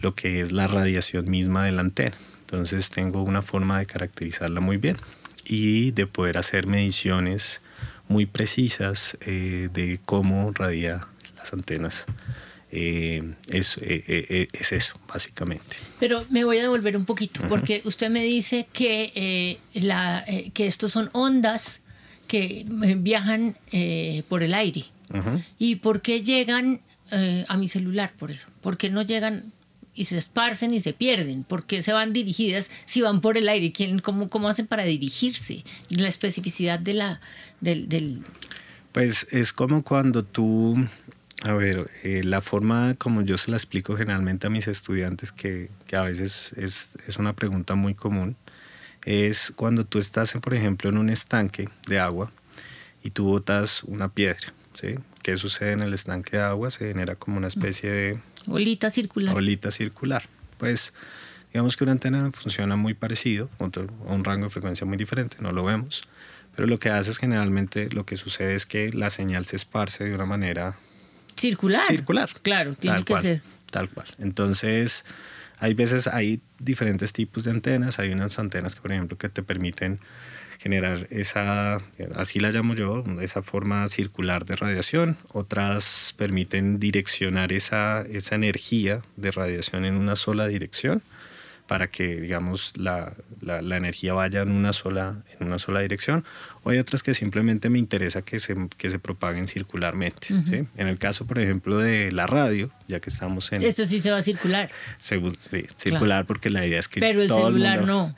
lo 0.00 0.14
que 0.14 0.40
es 0.40 0.52
la 0.52 0.66
radiación 0.66 1.30
misma 1.30 1.64
de 1.64 1.72
la 1.72 1.80
antena. 1.80 2.16
Entonces 2.40 2.90
tengo 2.90 3.22
una 3.22 3.42
forma 3.42 3.78
de 3.78 3.86
caracterizarla 3.86 4.60
muy 4.60 4.76
bien 4.76 4.98
y 5.44 5.92
de 5.92 6.06
poder 6.06 6.38
hacer 6.38 6.66
mediciones 6.66 7.62
muy 8.08 8.26
precisas 8.26 9.16
eh, 9.22 9.68
de 9.72 10.00
cómo 10.04 10.52
radia 10.52 11.06
las 11.36 11.52
antenas 11.52 12.06
eh, 12.74 13.34
es, 13.50 13.76
eh, 13.82 14.02
eh, 14.08 14.48
es, 14.50 14.72
eso, 14.72 14.98
básicamente. 15.06 15.76
Pero 16.00 16.24
me 16.30 16.42
voy 16.42 16.56
a 16.56 16.62
devolver 16.62 16.96
un 16.96 17.04
poquito, 17.04 17.42
porque 17.46 17.82
usted 17.84 18.08
me 18.08 18.24
dice 18.24 18.66
que, 18.72 19.58
la, 19.74 20.24
que 20.54 20.66
estos 20.66 20.92
son 20.92 21.10
ondas 21.12 21.82
que 22.26 22.64
viajan 22.66 23.58
por 24.28 24.42
el 24.42 24.54
aire. 24.54 24.86
¿Y 25.58 25.76
por 25.76 26.00
qué 26.00 26.22
llegan 26.22 26.80
a 27.10 27.56
mi 27.58 27.68
celular 27.68 28.14
por 28.18 28.30
eso? 28.30 28.48
¿Por 28.62 28.78
qué 28.78 28.88
no 28.88 29.02
llegan 29.02 29.52
y 29.94 30.06
se 30.06 30.16
esparcen 30.16 30.72
y 30.72 30.80
se 30.80 30.94
pierden? 30.94 31.44
¿Por 31.44 31.66
qué 31.66 31.82
se 31.82 31.92
van 31.92 32.14
dirigidas 32.14 32.70
si 32.86 33.02
van 33.02 33.20
por 33.20 33.36
el 33.36 33.50
aire? 33.50 33.70
¿Quién, 33.72 33.98
cómo, 33.98 34.30
¿Cómo 34.30 34.48
hacen 34.48 34.66
para 34.66 34.84
dirigirse? 34.84 35.62
La 35.90 36.08
especificidad 36.08 36.78
de 36.78 36.94
la, 36.94 37.20
del, 37.60 37.90
del... 37.90 38.22
Pues 38.92 39.26
es 39.30 39.52
como 39.52 39.82
cuando 39.82 40.24
tú 40.24 40.76
a 41.44 41.52
ver, 41.54 41.90
eh, 42.04 42.22
la 42.24 42.40
forma 42.40 42.94
como 42.94 43.22
yo 43.22 43.36
se 43.36 43.50
la 43.50 43.56
explico 43.56 43.96
generalmente 43.96 44.46
a 44.46 44.50
mis 44.50 44.68
estudiantes, 44.68 45.32
que, 45.32 45.70
que 45.86 45.96
a 45.96 46.02
veces 46.02 46.54
es, 46.56 46.92
es, 47.06 47.16
una 47.16 47.34
pregunta 47.34 47.74
muy 47.74 47.94
común, 47.94 48.36
es 49.04 49.52
cuando 49.56 49.84
tú 49.84 49.98
estás, 49.98 50.32
por 50.34 50.54
ejemplo, 50.54 50.90
en 50.90 50.98
un 50.98 51.10
estanque 51.10 51.68
de 51.88 51.98
agua 51.98 52.30
y 53.02 53.10
tú 53.10 53.24
botas 53.24 53.82
una 53.84 54.08
piedra, 54.08 54.52
¿sí? 54.74 54.94
¿Qué 55.22 55.36
sucede 55.36 55.72
en 55.72 55.80
el 55.80 55.94
estanque 55.94 56.36
de 56.36 56.42
agua? 56.44 56.70
Se 56.70 56.88
genera 56.88 57.16
como 57.16 57.38
una 57.38 57.48
especie 57.48 57.90
de... 57.90 58.20
Olita 58.48 58.90
circular. 58.90 59.34
Olita 59.34 59.70
circular. 59.70 60.24
Pues 60.58 60.92
digamos 61.52 61.76
que 61.76 61.84
una 61.84 61.92
antena 61.92 62.30
funciona 62.32 62.76
muy 62.76 62.94
parecido, 62.94 63.50
a 63.58 63.64
un 64.12 64.24
rango 64.24 64.44
de 64.44 64.50
frecuencia 64.50 64.86
muy 64.86 64.96
diferente, 64.96 65.36
no 65.40 65.50
lo 65.50 65.64
vemos, 65.64 66.02
pero 66.54 66.68
lo 66.68 66.78
que 66.78 66.90
hace 66.90 67.10
es 67.10 67.18
generalmente 67.18 67.90
lo 67.90 68.06
que 68.06 68.16
sucede 68.16 68.54
es 68.54 68.64
que 68.64 68.92
la 68.92 69.10
señal 69.10 69.44
se 69.46 69.56
esparce 69.56 70.04
de 70.04 70.14
una 70.14 70.26
manera 70.26 70.76
Circular. 71.36 71.86
Circular. 71.86 72.28
Claro, 72.42 72.74
tiene 72.74 73.04
que 73.04 73.18
ser. 73.18 73.42
Tal 73.70 73.88
cual. 73.88 74.06
Entonces, 74.18 75.04
hay 75.58 75.74
veces, 75.74 76.06
hay 76.06 76.40
diferentes 76.58 77.12
tipos 77.12 77.44
de 77.44 77.52
antenas. 77.52 77.98
Hay 77.98 78.12
unas 78.12 78.38
antenas 78.38 78.74
que, 78.74 78.80
por 78.80 78.92
ejemplo, 78.92 79.16
que 79.16 79.28
te 79.28 79.42
permiten 79.42 79.98
generar 80.58 81.08
esa, 81.10 81.78
así 82.14 82.38
la 82.38 82.50
llamo 82.52 82.74
yo, 82.74 83.02
esa 83.20 83.42
forma 83.42 83.88
circular 83.88 84.44
de 84.44 84.54
radiación. 84.54 85.16
Otras 85.32 86.14
permiten 86.16 86.78
direccionar 86.78 87.52
esa, 87.52 88.02
esa 88.02 88.36
energía 88.36 89.02
de 89.16 89.32
radiación 89.32 89.84
en 89.84 89.96
una 89.96 90.14
sola 90.14 90.46
dirección 90.46 91.02
para 91.72 91.86
que, 91.86 92.20
digamos, 92.20 92.74
la, 92.76 93.14
la, 93.40 93.78
energía 93.78 94.12
vaya 94.12 94.42
en 94.42 94.50
una, 94.50 94.74
sola, 94.74 95.22
en 95.40 95.46
una 95.46 95.58
sola 95.58 95.80
dirección, 95.80 96.22
o 96.64 96.68
hay 96.68 96.76
otras 96.76 97.02
que 97.02 97.14
simplemente 97.14 97.70
me 97.70 97.78
interesa 97.78 98.20
que 98.20 98.40
se, 98.40 98.54
que 98.76 98.90
se 98.90 98.98
propaguen 98.98 99.48
circularmente. 99.48 100.26
¿sí? 100.44 100.66
En 100.76 100.86
el 100.86 100.98
caso, 100.98 101.26
por 101.26 101.38
ejemplo, 101.38 101.78
de 101.78 102.12
la 102.12 102.26
radio, 102.26 102.70
ya 102.88 103.00
que 103.00 103.08
estamos 103.08 103.50
en... 103.52 103.62
Esto 103.62 103.86
sí 103.86 104.00
se 104.00 104.10
va 104.10 104.18
a 104.18 104.22
circular. 104.22 104.70
sí, 104.98 105.16
circular 105.78 106.26
porque 106.26 106.50
la 106.50 106.66
idea 106.66 106.78
es 106.78 106.88
que... 106.88 107.00
Pero 107.00 107.22
el 107.22 107.30
celular 107.30 107.86
no. 107.86 108.14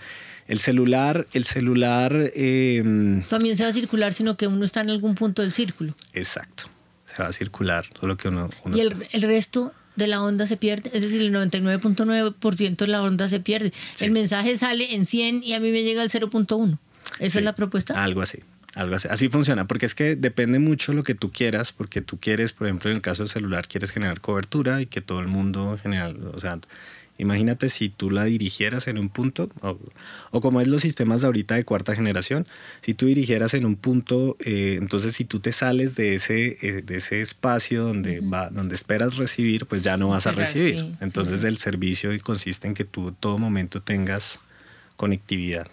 El 0.49 0.59
celular, 0.59 1.29
el 1.33 1.45
celular... 1.45 2.33
Em, 2.35 3.23
También 3.23 3.57
se 3.57 3.63
va 3.63 3.69
a 3.69 3.73
circular, 3.73 4.13
sino 4.15 4.37
que 4.37 4.49
uno 4.49 4.65
está 4.65 4.81
en 4.81 4.91
algún 4.91 5.15
punto 5.15 5.43
del 5.43 5.53
círculo. 5.53 5.95
Exacto. 6.13 6.65
Se 7.07 7.23
va 7.23 7.29
a 7.29 7.33
circular, 7.33 7.87
solo 8.01 8.17
que 8.17 8.27
uno... 8.27 8.51
y 8.75 8.81
el, 8.81 8.97
el 9.13 9.23
resto 9.23 9.73
de 9.97 10.09
la 10.09 10.23
onda 10.23 10.47
se 10.47 10.57
pierde, 10.57 10.91
es 10.93 11.03
decir, 11.03 11.21
el 11.21 11.33
99.9% 11.33 12.77
de 12.77 12.87
la 12.87 13.03
onda 13.03 13.29
se 13.29 13.41
pierde. 13.41 13.73
El 14.01 14.11
mensaje 14.11 14.57
sale 14.57 14.95
en 14.95 15.07
100 15.07 15.43
y 15.43 15.53
a 15.53 15.61
mí 15.61 15.71
me 15.71 15.83
llega 15.83 16.03
al 16.03 16.11
0.1. 16.11 16.79
¿Esa 17.19 17.39
es 17.39 17.45
la 17.45 17.55
propuesta? 17.55 18.03
Algo 18.03 18.23
así. 18.23 18.41
Algo 18.75 18.97
así. 18.97 19.07
así 19.09 19.29
funciona, 19.29 19.69
porque 19.69 19.87
es 19.87 19.95
que 19.95 20.17
depende 20.17 20.59
mucho 20.59 20.93
lo 20.93 21.05
que 21.05 21.15
tú 21.15 21.31
quieras, 21.31 21.71
porque 21.71 22.01
tú 22.01 22.19
quieres, 22.19 22.53
por 22.53 22.67
ejemplo, 22.67 22.91
en 22.91 22.97
el 22.97 23.03
caso 23.03 23.23
del 23.23 23.29
celular, 23.29 23.69
quieres 23.69 23.93
generar 23.93 24.21
cobertura 24.21 24.81
y 24.81 24.87
que 24.87 25.01
todo 25.01 25.21
el 25.21 25.29
mundo 25.29 25.79
general, 25.81 26.19
o 26.35 26.41
sea, 26.41 26.59
Imagínate 27.17 27.69
si 27.69 27.91
tú 27.91 28.11
la 28.11 28.25
dirigieras 28.25 28.89
en 28.89 28.99
un 28.99 29.09
punto, 29.09 29.49
o, 30.33 30.41
como 30.41 30.61
es 30.61 30.67
los 30.67 30.83
sistemas 30.83 31.21
de 31.21 31.29
ahorita 31.29 31.55
de 31.55 31.65
cuarta 31.65 31.95
generación, 31.95 32.45
si 32.81 32.95
tú 32.95 33.07
dirigieras 33.07 33.55
en 33.55 33.67
un 33.67 33.77
punto, 33.77 34.37
eh, 34.41 34.77
entonces 34.81 35.15
si 35.15 35.25
tú 35.25 35.39
te 35.39 35.53
sales 35.53 35.95
de 35.95 36.17
ese, 36.17 36.59
eh, 36.61 36.83
de 36.83 36.97
ese 36.97 37.21
espacio 37.21 37.85
donde, 37.85 38.19
va, 38.21 38.51
donde 38.51 38.75
esperas 38.75 39.17
recibir, 39.17 39.67
pues 39.67 39.85
ya 39.85 39.97
no 39.97 40.09
vas 40.09 40.27
a 40.27 40.33
recibir. 40.33 40.97
entonces 41.01 41.45
el 41.45 41.59
servicio 41.59 42.11
consiste 42.23 42.67
en 42.67 42.75
que 42.75 42.85
tú 42.85 43.13
todo 43.13 43.39
momento 43.39 43.81
tengas 43.81 44.41
conectividad. 44.97 45.69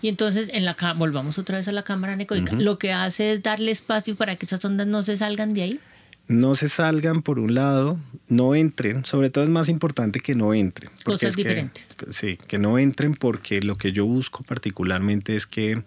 Y 0.00 0.08
entonces, 0.08 0.50
en 0.54 0.64
la 0.64 0.74
volvamos 0.96 1.38
otra 1.38 1.58
vez 1.58 1.68
a 1.68 1.72
la 1.72 1.82
cámara 1.82 2.14
anecoica, 2.14 2.54
lo 2.54 2.78
que 2.78 2.92
hace 2.92 3.32
es 3.32 3.42
darle 3.42 3.70
espacio 3.70 4.16
para 4.16 4.36
que 4.36 4.46
esas 4.46 4.64
ondas 4.64 4.86
no 4.86 5.02
se 5.02 5.18
salgan 5.18 5.52
de 5.52 5.62
ahí 5.62 5.80
no 6.26 6.54
se 6.54 6.68
salgan 6.68 7.22
por 7.22 7.38
un 7.38 7.54
lado, 7.54 7.98
no 8.28 8.54
entren, 8.54 9.04
sobre 9.04 9.30
todo 9.30 9.44
es 9.44 9.50
más 9.50 9.68
importante 9.68 10.20
que 10.20 10.34
no 10.34 10.54
entren. 10.54 10.90
Cosas 11.04 11.36
diferentes. 11.36 11.96
sí, 12.10 12.38
que 12.48 12.58
no 12.58 12.78
entren 12.78 13.14
porque 13.14 13.60
lo 13.60 13.74
que 13.74 13.92
yo 13.92 14.06
busco 14.06 14.42
particularmente 14.42 15.36
es 15.36 15.46
que 15.46 15.82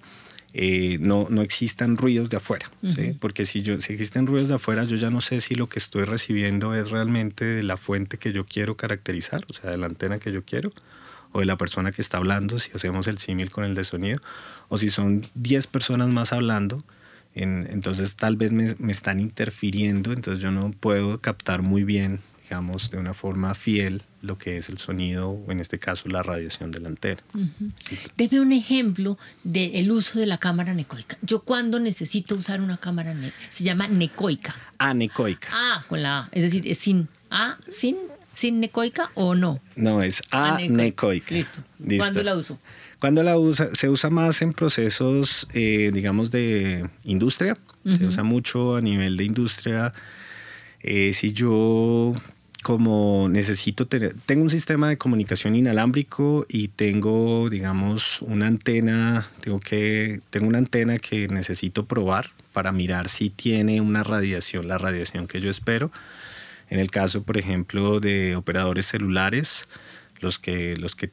eh, 0.54 0.98
no, 1.00 1.28
no 1.30 1.42
existan 1.42 1.98
ruidos 1.98 2.30
de 2.30 2.38
afuera, 2.38 2.72
porque 3.20 3.46
si, 3.46 3.62
yo, 3.62 3.80
si 3.80 3.94
existen 3.94 4.28
ruidos 4.28 4.50
de 4.50 4.56
afuera, 4.56 4.86
yo 4.86 4.96
ya 4.96 5.10
no 5.10 5.22
sé 5.22 5.42
si 5.42 5.56
lo 5.56 5.70
que 5.70 5.80
estoy 5.80 6.04
recibiendo 6.06 6.74
es 6.74 6.90
realmente 6.90 7.46
de 7.46 7.64
la 7.64 7.78
fuente 7.78 8.18
que 8.18 8.32
yo 8.32 8.46
quiero 8.46 8.78
caracterizar, 8.78 9.44
o 9.50 9.54
sea, 9.54 9.72
de 9.72 9.78
la 9.78 9.88
antena 9.88 10.20
que 10.20 10.32
yo 10.32 10.44
quiero, 10.44 10.72
o 11.32 11.42
de 11.42 11.46
la 11.46 11.58
persona 11.58 11.92
que 11.92 12.02
está 12.02 12.18
hablando, 12.18 12.60
si 12.60 12.72
hacemos 12.74 13.08
el 13.08 13.18
símil 13.18 13.52
con 13.52 13.66
el 13.66 13.76
de 13.76 13.84
sonido, 13.84 14.20
o 14.70 14.78
si 14.78 14.90
son 14.90 15.28
10 15.36 15.68
personas 15.68 16.10
más 16.10 16.32
hablando, 16.32 16.84
entonces 17.44 18.16
tal 18.16 18.36
vez 18.36 18.52
me, 18.52 18.76
están 18.92 19.20
interfiriendo, 19.20 20.12
entonces 20.12 20.42
yo 20.42 20.52
no 20.52 20.72
puedo 20.72 21.20
captar 21.20 21.62
muy 21.62 21.84
bien, 21.84 22.20
digamos, 22.44 22.92
de 22.92 22.98
una 22.98 23.14
forma 23.14 23.54
fiel 23.56 24.04
lo 24.22 24.38
que 24.38 24.58
es 24.58 24.70
el 24.70 24.78
sonido 24.78 25.30
o 25.30 25.52
en 25.52 25.60
este 25.60 25.80
caso 25.80 26.10
la 26.10 26.24
radiación 26.24 26.72
de 26.72 26.80
la 26.80 26.90
antena. 26.90 27.22
Deme 28.16 28.42
un 28.42 28.52
ejemplo 28.52 29.18
del 29.44 29.92
uso 29.92 30.20
de 30.20 30.26
la 30.26 30.38
cámara 30.38 30.74
necoica. 30.74 31.18
Yo 31.22 31.42
cuando 31.42 31.80
necesito 31.80 32.36
usar 32.36 32.62
una 32.62 32.78
cámara 32.78 33.16
se 33.50 33.64
llama 33.64 33.88
necoica. 33.88 34.56
Ah, 34.80 34.94
necoica. 34.94 35.50
Ah, 35.52 35.86
con 35.88 36.02
la 36.02 36.20
A, 36.20 36.30
es 36.32 36.44
decir, 36.44 36.68
es 36.68 36.80
sin 36.80 37.08
A, 37.30 37.58
sin 37.70 37.98
sin 38.38 38.60
necoica 38.60 39.10
o 39.16 39.34
no? 39.34 39.60
No, 39.76 40.00
es 40.02 40.22
anecoica. 40.30 41.34
Listo. 41.34 41.62
Listo. 41.80 42.04
¿Cuándo 42.04 42.22
la 42.22 42.36
uso? 42.36 42.60
Cuando 43.00 43.22
la 43.24 43.38
usa, 43.38 43.70
se 43.74 43.90
usa 43.90 44.10
más 44.10 44.42
en 44.42 44.54
procesos, 44.54 45.48
eh, 45.54 45.92
digamos, 45.94 46.32
de 46.32 46.90
industria. 47.04 47.58
Se 47.86 48.06
usa 48.06 48.24
mucho 48.24 48.76
a 48.76 48.82
nivel 48.82 49.16
de 49.16 49.24
industria. 49.24 49.94
Eh, 50.82 51.14
si 51.14 51.32
yo 51.32 52.14
como 52.64 53.28
necesito 53.30 53.88
tener, 53.88 54.14
tengo 54.26 54.44
un 54.44 54.50
sistema 54.50 54.90
de 54.90 54.98
comunicación 54.98 55.56
inalámbrico 55.56 56.46
y 56.50 56.68
tengo, 56.68 57.50
digamos, 57.50 58.22
una 58.24 58.48
antena, 58.48 59.30
tengo 59.40 59.62
que, 59.62 60.20
tengo 60.32 60.48
una 60.48 60.58
antena 60.58 60.98
que 61.00 61.30
necesito 61.30 61.86
probar 61.86 62.32
para 62.52 62.74
mirar 62.74 63.08
si 63.08 63.30
tiene 63.30 63.80
una 63.80 64.04
radiación, 64.04 64.68
la 64.68 64.78
radiación 64.78 65.28
que 65.28 65.40
yo 65.40 65.50
espero. 65.50 65.92
En 66.70 66.80
el 66.80 66.92
caso, 66.92 67.24
por 67.24 67.38
ejemplo, 67.38 68.02
de 68.02 68.36
operadores 68.36 68.88
celulares, 68.88 69.70
los 70.20 70.38
que, 70.38 70.76
los 70.76 70.96
que 70.96 71.12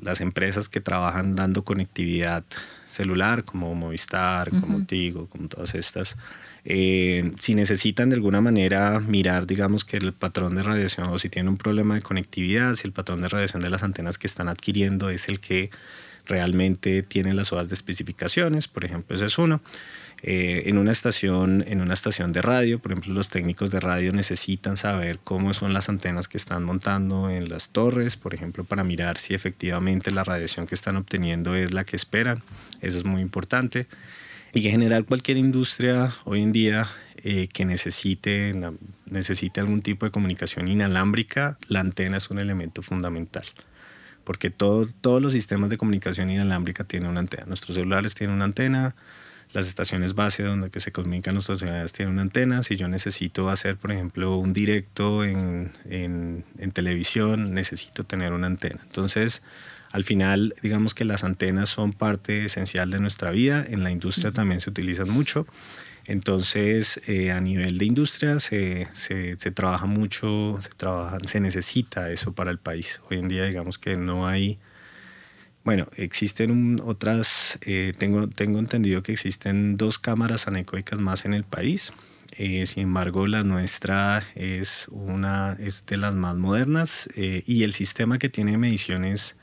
las 0.00 0.20
empresas 0.20 0.68
que 0.68 0.80
trabajan 0.80 1.34
dando 1.34 1.64
conectividad 1.64 2.44
celular, 2.88 3.44
como 3.44 3.74
Movistar, 3.74 4.50
como 4.50 4.86
Tigo, 4.86 5.26
como 5.28 5.48
todas 5.48 5.74
estas, 5.74 6.16
eh, 6.64 7.32
si 7.38 7.54
necesitan 7.54 8.10
de 8.10 8.16
alguna 8.16 8.40
manera 8.40 9.00
mirar, 9.00 9.46
digamos, 9.46 9.84
que 9.84 9.98
el 9.98 10.12
patrón 10.12 10.54
de 10.54 10.62
radiación 10.62 11.08
o 11.08 11.18
si 11.18 11.28
tienen 11.28 11.50
un 11.50 11.58
problema 11.58 11.94
de 11.94 12.02
conectividad, 12.02 12.74
si 12.74 12.86
el 12.86 12.92
patrón 12.92 13.20
de 13.20 13.28
radiación 13.28 13.62
de 13.62 13.70
las 13.70 13.82
antenas 13.82 14.18
que 14.18 14.26
están 14.26 14.48
adquiriendo 14.48 15.10
es 15.10 15.28
el 15.28 15.40
que 15.40 15.70
realmente 16.26 17.02
tiene 17.02 17.32
las 17.34 17.52
hojas 17.52 17.68
de 17.68 17.74
especificaciones, 17.74 18.68
por 18.68 18.84
ejemplo, 18.84 19.16
ese 19.16 19.26
es 19.26 19.38
uno. 19.38 19.60
Eh, 20.22 20.64
en, 20.66 20.78
una 20.78 20.90
estación, 20.90 21.64
en 21.66 21.80
una 21.80 21.94
estación 21.94 22.32
de 22.32 22.42
radio, 22.42 22.80
por 22.80 22.92
ejemplo, 22.92 23.14
los 23.14 23.30
técnicos 23.30 23.70
de 23.70 23.78
radio 23.78 24.12
necesitan 24.12 24.76
saber 24.76 25.20
cómo 25.22 25.54
son 25.54 25.72
las 25.72 25.88
antenas 25.88 26.26
que 26.26 26.36
están 26.36 26.64
montando 26.64 27.30
en 27.30 27.48
las 27.48 27.70
torres, 27.70 28.16
por 28.16 28.34
ejemplo, 28.34 28.64
para 28.64 28.82
mirar 28.82 29.18
si 29.18 29.34
efectivamente 29.34 30.10
la 30.10 30.24
radiación 30.24 30.66
que 30.66 30.74
están 30.74 30.96
obteniendo 30.96 31.54
es 31.54 31.72
la 31.72 31.84
que 31.84 31.94
esperan. 31.94 32.42
Eso 32.80 32.98
es 32.98 33.04
muy 33.04 33.22
importante. 33.22 33.86
Y 34.52 34.64
en 34.66 34.72
general 34.72 35.04
cualquier 35.04 35.36
industria 35.36 36.12
hoy 36.24 36.42
en 36.42 36.50
día 36.50 36.88
eh, 37.22 37.48
que 37.52 37.64
necesite, 37.64 38.54
necesite 39.06 39.60
algún 39.60 39.82
tipo 39.82 40.04
de 40.04 40.10
comunicación 40.10 40.66
inalámbrica, 40.66 41.58
la 41.68 41.80
antena 41.80 42.16
es 42.16 42.28
un 42.30 42.38
elemento 42.40 42.82
fundamental 42.82 43.44
porque 44.24 44.50
todo, 44.50 44.86
todos 45.00 45.22
los 45.22 45.32
sistemas 45.32 45.70
de 45.70 45.78
comunicación 45.78 46.28
inalámbrica 46.28 46.84
tienen 46.84 47.08
una 47.08 47.20
antena. 47.20 47.46
Nuestros 47.46 47.76
celulares 47.76 48.14
tienen 48.14 48.36
una 48.36 48.44
antena, 48.44 48.94
las 49.52 49.66
estaciones 49.66 50.14
base 50.14 50.42
donde 50.42 50.70
que 50.70 50.80
se 50.80 50.92
comunican 50.92 51.34
nuestros 51.34 51.60
celulares 51.60 51.92
tienen 51.92 52.14
una 52.14 52.22
antena. 52.22 52.62
Si 52.62 52.76
yo 52.76 52.88
necesito 52.88 53.48
hacer, 53.48 53.76
por 53.76 53.92
ejemplo, 53.92 54.36
un 54.36 54.52
directo 54.52 55.24
en, 55.24 55.72
en, 55.88 56.44
en 56.58 56.70
televisión, 56.72 57.54
necesito 57.54 58.04
tener 58.04 58.32
una 58.32 58.46
antena. 58.46 58.80
Entonces, 58.84 59.42
al 59.90 60.04
final, 60.04 60.54
digamos 60.62 60.94
que 60.94 61.04
las 61.04 61.24
antenas 61.24 61.68
son 61.68 61.92
parte 61.92 62.44
esencial 62.44 62.90
de 62.90 63.00
nuestra 63.00 63.30
vida. 63.30 63.64
En 63.66 63.82
la 63.82 63.90
industria 63.90 64.32
también 64.32 64.60
se 64.60 64.70
utilizan 64.70 65.08
mucho. 65.08 65.46
Entonces, 66.08 67.00
eh, 67.06 67.32
a 67.32 67.40
nivel 67.40 67.76
de 67.76 67.84
industria 67.84 68.40
se, 68.40 68.88
se, 68.94 69.36
trabaja 69.50 69.84
mucho, 69.84 70.58
se, 70.62 70.70
trabaja, 70.70 71.18
se 71.24 71.38
necesita 71.38 72.10
eso 72.10 72.32
para 72.32 72.50
el 72.50 72.58
país. 72.58 73.00
Hoy 73.10 73.18
en 73.18 73.28
día, 73.28 73.44
digamos 73.44 73.78
que 73.78 73.96
no 73.96 74.26
hay, 74.26 74.58
bueno, 75.68 75.88
existen 75.96 76.80
otras, 76.82 77.58
eh, 77.62 77.92
tengo, 77.98 78.28
tengo 78.28 78.58
entendido 78.58 79.02
que 79.02 79.12
existen 79.12 79.76
dos 79.76 79.98
cámaras 79.98 80.48
anecoicas 80.48 80.98
más 80.98 81.26
en 81.26 81.34
el 81.34 81.44
país. 81.44 81.92
Eh, 82.38 82.66
sin 82.66 82.84
embargo, 82.84 83.26
la 83.26 83.42
nuestra 83.42 84.24
es, 84.34 84.86
una, 84.90 85.56
es 85.60 85.84
de 85.86 85.98
las 85.98 86.14
más 86.14 86.36
modernas 86.36 87.08
y 87.14 87.62
el 87.64 87.72
sistema 87.72 88.18
que 88.18 88.28
tiene 88.28 88.56
mediciones 88.56 89.36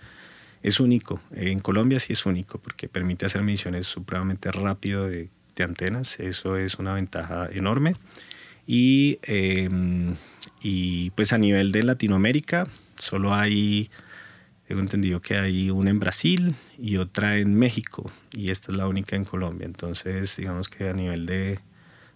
es 0.63 0.79
único. 0.79 1.19
en 1.35 1.59
Colombia 1.59 1.99
sí 1.99 2.13
es 2.13 2.25
único 2.25 2.57
porque 2.57 2.87
permite 2.87 3.25
hacer 3.25 3.43
mediciones 3.43 3.85
supremamente 3.85 4.51
rápido 4.51 5.07
de 5.07 5.29
de 5.55 5.63
antenas, 5.63 6.19
eso 6.19 6.57
es 6.57 6.75
una 6.75 6.93
ventaja 6.93 7.49
enorme. 7.51 7.95
Y, 8.67 9.19
em, 9.23 10.15
y 10.61 11.11
pues 11.11 11.33
a 11.33 11.37
nivel 11.37 11.71
de 11.71 11.83
Latinoamérica, 11.83 12.67
solo 12.97 13.33
hay, 13.33 13.89
tengo 14.67 14.81
entendido 14.81 15.21
que 15.21 15.37
hay 15.37 15.69
una 15.69 15.91
en 15.91 15.99
Brasil 15.99 16.55
y 16.79 16.97
otra 16.97 17.37
en 17.37 17.55
México, 17.55 18.11
y 18.31 18.51
esta 18.51 18.71
es 18.71 18.77
la 18.77 18.87
única 18.87 19.15
en 19.15 19.23
Colombia. 19.23 19.65
Entonces, 19.65 20.37
digamos 20.37 20.69
que 20.69 20.89
a 20.89 20.93
nivel 20.93 21.25
de, 21.25 21.59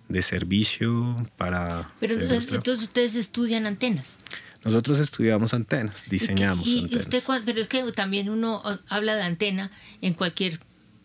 de 0.07 0.21
servicio 0.21 1.27
para... 1.37 1.91
Pero 1.99 2.15
entonces 2.15 2.81
ustedes 2.81 3.15
estudian 3.15 3.67
antenas. 3.67 4.15
Nosotros 4.63 4.99
estudiamos 4.99 5.53
antenas, 5.53 6.05
diseñamos 6.09 6.67
y, 6.67 6.79
antenas. 6.79 7.05
Usted, 7.05 7.23
pero 7.45 7.61
es 7.61 7.67
que 7.67 7.83
también 7.91 8.29
uno 8.29 8.61
habla 8.89 9.15
de 9.15 9.23
antena 9.23 9.71
en 10.01 10.13
cualquier 10.15 10.59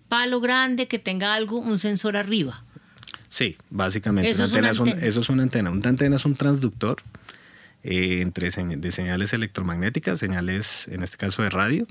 palo 0.09 0.41
grande 0.41 0.89
que 0.89 0.99
tenga 0.99 1.35
algo, 1.35 1.59
un 1.59 1.79
sensor 1.79 2.17
arriba. 2.17 2.65
Sí, 3.29 3.57
básicamente. 3.71 4.31
Eso, 4.31 4.45
es, 4.45 4.53
una 4.53 4.71
antena. 4.71 5.07
eso 5.07 5.21
es 5.21 5.29
una 5.29 5.43
antena. 5.43 5.71
Una 5.71 5.89
antena 5.89 6.17
es 6.17 6.25
un 6.25 6.37
transductor 6.37 7.03
eh, 7.85 8.21
entre 8.21 8.49
de 8.51 8.93
señales 8.93 9.33
electromagnéticas, 9.33 10.19
señales, 10.19 10.89
en 10.89 11.03
este 11.03 11.17
caso 11.17 11.43
de 11.43 11.51
radio. 11.51 11.87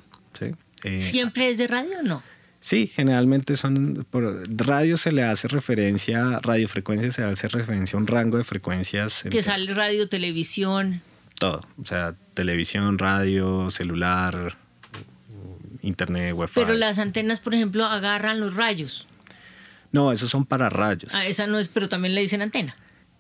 Eh, 0.83 1.00
¿Siempre 1.00 1.50
es 1.50 1.57
de 1.57 1.67
radio 1.67 2.00
o 2.00 2.03
no? 2.03 2.23
Sí, 2.59 2.88
generalmente 2.88 3.55
son. 3.55 4.05
Por 4.09 4.43
radio 4.65 4.97
se 4.97 5.12
le 5.12 5.23
hace 5.23 5.47
referencia, 5.47 6.39
radiofrecuencia 6.41 7.12
se 7.12 7.21
le 7.21 7.31
hace 7.31 7.47
referencia 7.47 7.97
a 7.97 8.01
un 8.01 8.07
rango 8.07 8.38
de 8.38 8.43
frecuencias. 8.43 9.23
Que 9.29 9.41
sale 9.41 9.73
radio, 9.73 10.09
televisión 10.09 11.01
todo. 11.43 11.67
O 11.81 11.85
sea, 11.85 12.15
televisión, 12.33 12.97
radio, 12.97 13.69
celular, 13.69 14.57
internet, 15.81 16.33
wifi. 16.38 16.53
Pero 16.55 16.73
las 16.73 17.00
antenas, 17.00 17.39
por 17.39 17.53
ejemplo, 17.53 17.85
agarran 17.85 18.39
los 18.39 18.55
rayos. 18.55 19.07
No, 19.91 20.12
esos 20.12 20.29
son 20.29 20.45
para 20.45 20.69
rayos. 20.69 21.12
Ah, 21.13 21.25
esa 21.25 21.45
no 21.45 21.59
es, 21.59 21.67
pero 21.67 21.89
también 21.89 22.15
le 22.15 22.21
dicen 22.21 22.41
antena. 22.41 22.75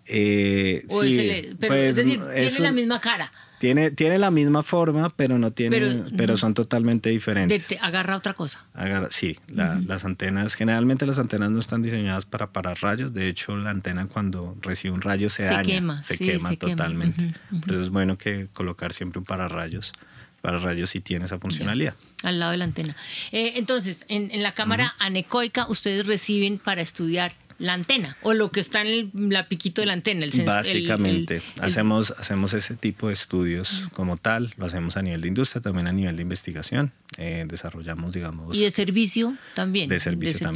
Eh, 0.05 0.85
O 0.89 1.01
sí, 1.01 1.15
le- 1.17 1.55
pero 1.59 1.73
pues, 1.73 1.89
es 1.91 1.95
decir, 1.95 2.19
tiene 2.37 2.59
la 2.59 2.71
misma 2.71 2.99
cara. 3.01 3.31
Tiene, 3.59 3.91
tiene 3.91 4.19
la 4.19 4.29
misma 4.29 4.61
forma, 4.61 5.09
pero 5.15 5.37
no 5.39 5.51
tiene, 5.53 5.77
Pero- 5.79 6.05
pero, 6.17 6.35
son 6.35 6.53
totalmente 6.53 7.07
De, 7.07 7.13
diferentes. 7.13 7.67
te 7.67 7.79
agarra 7.79 8.17
otra 8.17 8.33
cosa. 8.33 8.65
Agarra- 8.73 9.07
sí, 9.09 9.39
la- 9.47 9.79
las 9.87 10.03
antenas, 10.03 10.55
generalmente 10.55 11.05
las 11.05 11.17
antenas 11.17 11.49
no 11.51 11.59
están 11.59 11.81
diseñadas 11.81 12.25
para 12.25 12.51
parar 12.51 12.77
rayos. 12.81 13.13
De 13.13 13.29
hecho, 13.29 13.55
la 13.55 13.69
antena 13.69 14.07
cuando 14.07 14.57
recibe 14.61 14.93
un 14.93 15.01
rayo 15.01 15.29
se, 15.29 15.47
Se 15.47 15.53
daña, 15.53 15.63
quema, 15.75 16.03
se 16.03 16.17
sí, 16.17 16.25
quema 16.25 16.49
se 16.49 16.57
quema. 16.57 16.71
totalmente. 16.75 17.25
Ujú, 17.51 17.61
Por 17.61 17.71
eso 17.71 17.81
es 17.81 17.89
bueno 17.89 18.17
que 18.17 18.47
colocar 18.51 18.91
siempre 18.91 19.19
un 19.19 19.25
pararrayos. 19.25 19.93
Pararrayos 20.41 20.89
sí 20.89 20.99
tiene 20.99 21.23
esa 21.23 21.39
funcionalidad. 21.39 21.95
al 22.23 22.39
lado 22.39 22.51
de 22.51 22.57
la 22.57 22.65
antena. 22.65 22.95
Eh, 23.31 23.53
entonces, 23.55 24.05
en, 24.09 24.29
en 24.31 24.43
la 24.43 24.51
cámara 24.53 24.93
anecoica, 24.99 25.67
ustedes 25.67 26.05
reciben 26.07 26.57
para 26.57 26.81
estudiar 26.81 27.33
la 27.59 27.73
antena 27.73 28.17
o 28.21 28.33
lo 28.33 28.51
que 28.51 28.59
está 28.59 28.81
en 28.81 28.87
el 28.87 29.11
la 29.13 29.47
piquito 29.47 29.81
de 29.81 29.87
la 29.87 29.93
antena. 29.93 30.25
El 30.25 30.31
Básicamente, 30.45 31.37
el- 31.37 31.41
el- 31.57 31.63
hacemos, 31.63 32.11
hacemos 32.17 32.53
ese 32.53 32.75
tipo 32.75 33.07
de 33.07 33.13
estudios 33.13 33.87
como 33.93 34.17
tal, 34.17 34.53
lo 34.57 34.65
hacemos 34.65 34.97
a 34.97 35.01
nivel 35.01 35.21
de 35.21 35.27
industria, 35.27 35.61
también 35.61 35.87
a 35.87 35.91
nivel 35.93 36.15
de 36.15 36.21
investigación. 36.21 36.91
Eh, 37.17 37.45
desarrollamos, 37.47 38.13
digamos, 38.13 38.55
y 38.55 38.61
de 38.61 38.71
servicio 38.71 39.35
también. 39.53 39.87
De 39.89 39.99
servicio 39.99 40.49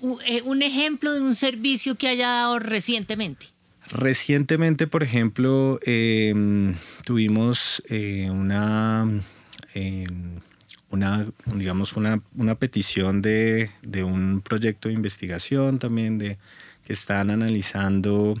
U- 0.00 0.18
eh, 0.26 0.40
un 0.46 0.62
ejemplo 0.62 1.12
de 1.12 1.20
un 1.20 1.34
servicio 1.34 1.94
que 1.96 2.08
haya 2.08 2.28
dado 2.28 2.58
recientemente. 2.58 3.46
Recientemente, 3.92 4.86
por 4.86 5.02
ejemplo, 5.02 5.78
eh, 5.84 6.32
tuvimos 7.04 7.82
eh, 7.88 8.28
una, 8.30 9.06
eh, 9.74 10.06
una, 10.90 11.26
digamos, 11.46 11.96
una, 11.96 12.20
una 12.36 12.56
petición 12.56 13.22
de, 13.22 13.70
de 13.82 14.04
un 14.04 14.40
proyecto 14.40 14.88
de 14.88 14.94
investigación 14.94 15.78
también 15.78 16.18
de 16.18 16.36
que 16.84 16.92
están 16.92 17.30
analizando, 17.30 18.40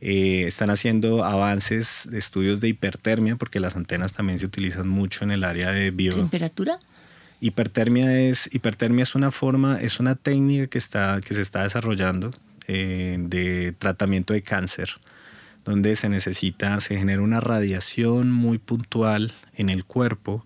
eh, 0.00 0.44
están 0.46 0.70
haciendo 0.70 1.24
avances 1.24 2.08
de 2.10 2.18
estudios 2.18 2.60
de 2.60 2.68
hipertermia, 2.68 3.36
porque 3.36 3.60
las 3.60 3.76
antenas 3.76 4.14
también 4.14 4.38
se 4.38 4.46
utilizan 4.46 4.88
mucho 4.88 5.24
en 5.24 5.30
el 5.30 5.44
área 5.44 5.70
de 5.70 5.90
bio, 5.90 6.12
¿Temperatura? 6.12 6.78
Hipertermia 7.40 8.18
es, 8.20 8.48
hipertermia 8.54 9.02
es 9.02 9.14
una 9.14 9.30
forma, 9.30 9.78
es 9.82 10.00
una 10.00 10.14
técnica 10.14 10.66
que, 10.66 10.78
está, 10.78 11.20
que 11.22 11.34
se 11.34 11.42
está 11.42 11.64
desarrollando 11.64 12.30
eh, 12.66 13.18
de 13.20 13.72
tratamiento 13.72 14.32
de 14.32 14.40
cáncer, 14.40 14.88
donde 15.64 15.96
se 15.96 16.08
necesita, 16.08 16.78
se 16.80 16.98
genera 16.98 17.22
una 17.22 17.40
radiación 17.40 18.30
muy 18.30 18.58
puntual 18.58 19.32
en 19.54 19.68
el 19.68 19.84
cuerpo 19.84 20.44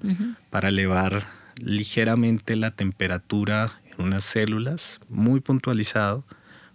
para 0.50 0.68
elevar 0.68 1.26
ligeramente 1.56 2.56
la 2.56 2.70
temperatura 2.70 3.80
en 3.92 4.06
unas 4.06 4.24
células, 4.24 5.00
muy 5.08 5.40
puntualizado, 5.40 6.24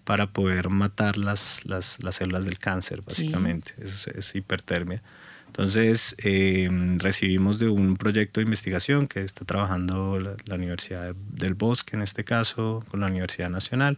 para 0.04 0.28
poder 0.28 0.70
matar 0.70 1.18
las, 1.18 1.66
las, 1.66 2.04
las 2.04 2.16
células 2.16 2.46
del 2.46 2.60
cáncer, 2.60 3.02
básicamente. 3.02 3.74
Eso 3.82 4.10
es, 4.10 4.18
es 4.18 4.36
hipertermia. 4.36 5.02
Entonces, 5.48 6.16
eh, 6.24 6.68
recibimos 6.98 7.60
de 7.60 7.70
un 7.70 7.96
proyecto 7.96 8.40
de 8.40 8.46
investigación 8.46 9.08
que 9.08 9.22
está 9.22 9.46
trabajando 9.46 10.20
la, 10.20 10.36
la 10.46 10.56
Universidad 10.56 11.16
del 11.16 11.54
Bosque, 11.54 11.96
en 11.96 12.02
este 12.02 12.24
caso, 12.24 12.84
con 12.90 13.00
la 13.00 13.08
Universidad 13.08 13.50
Nacional, 13.50 13.98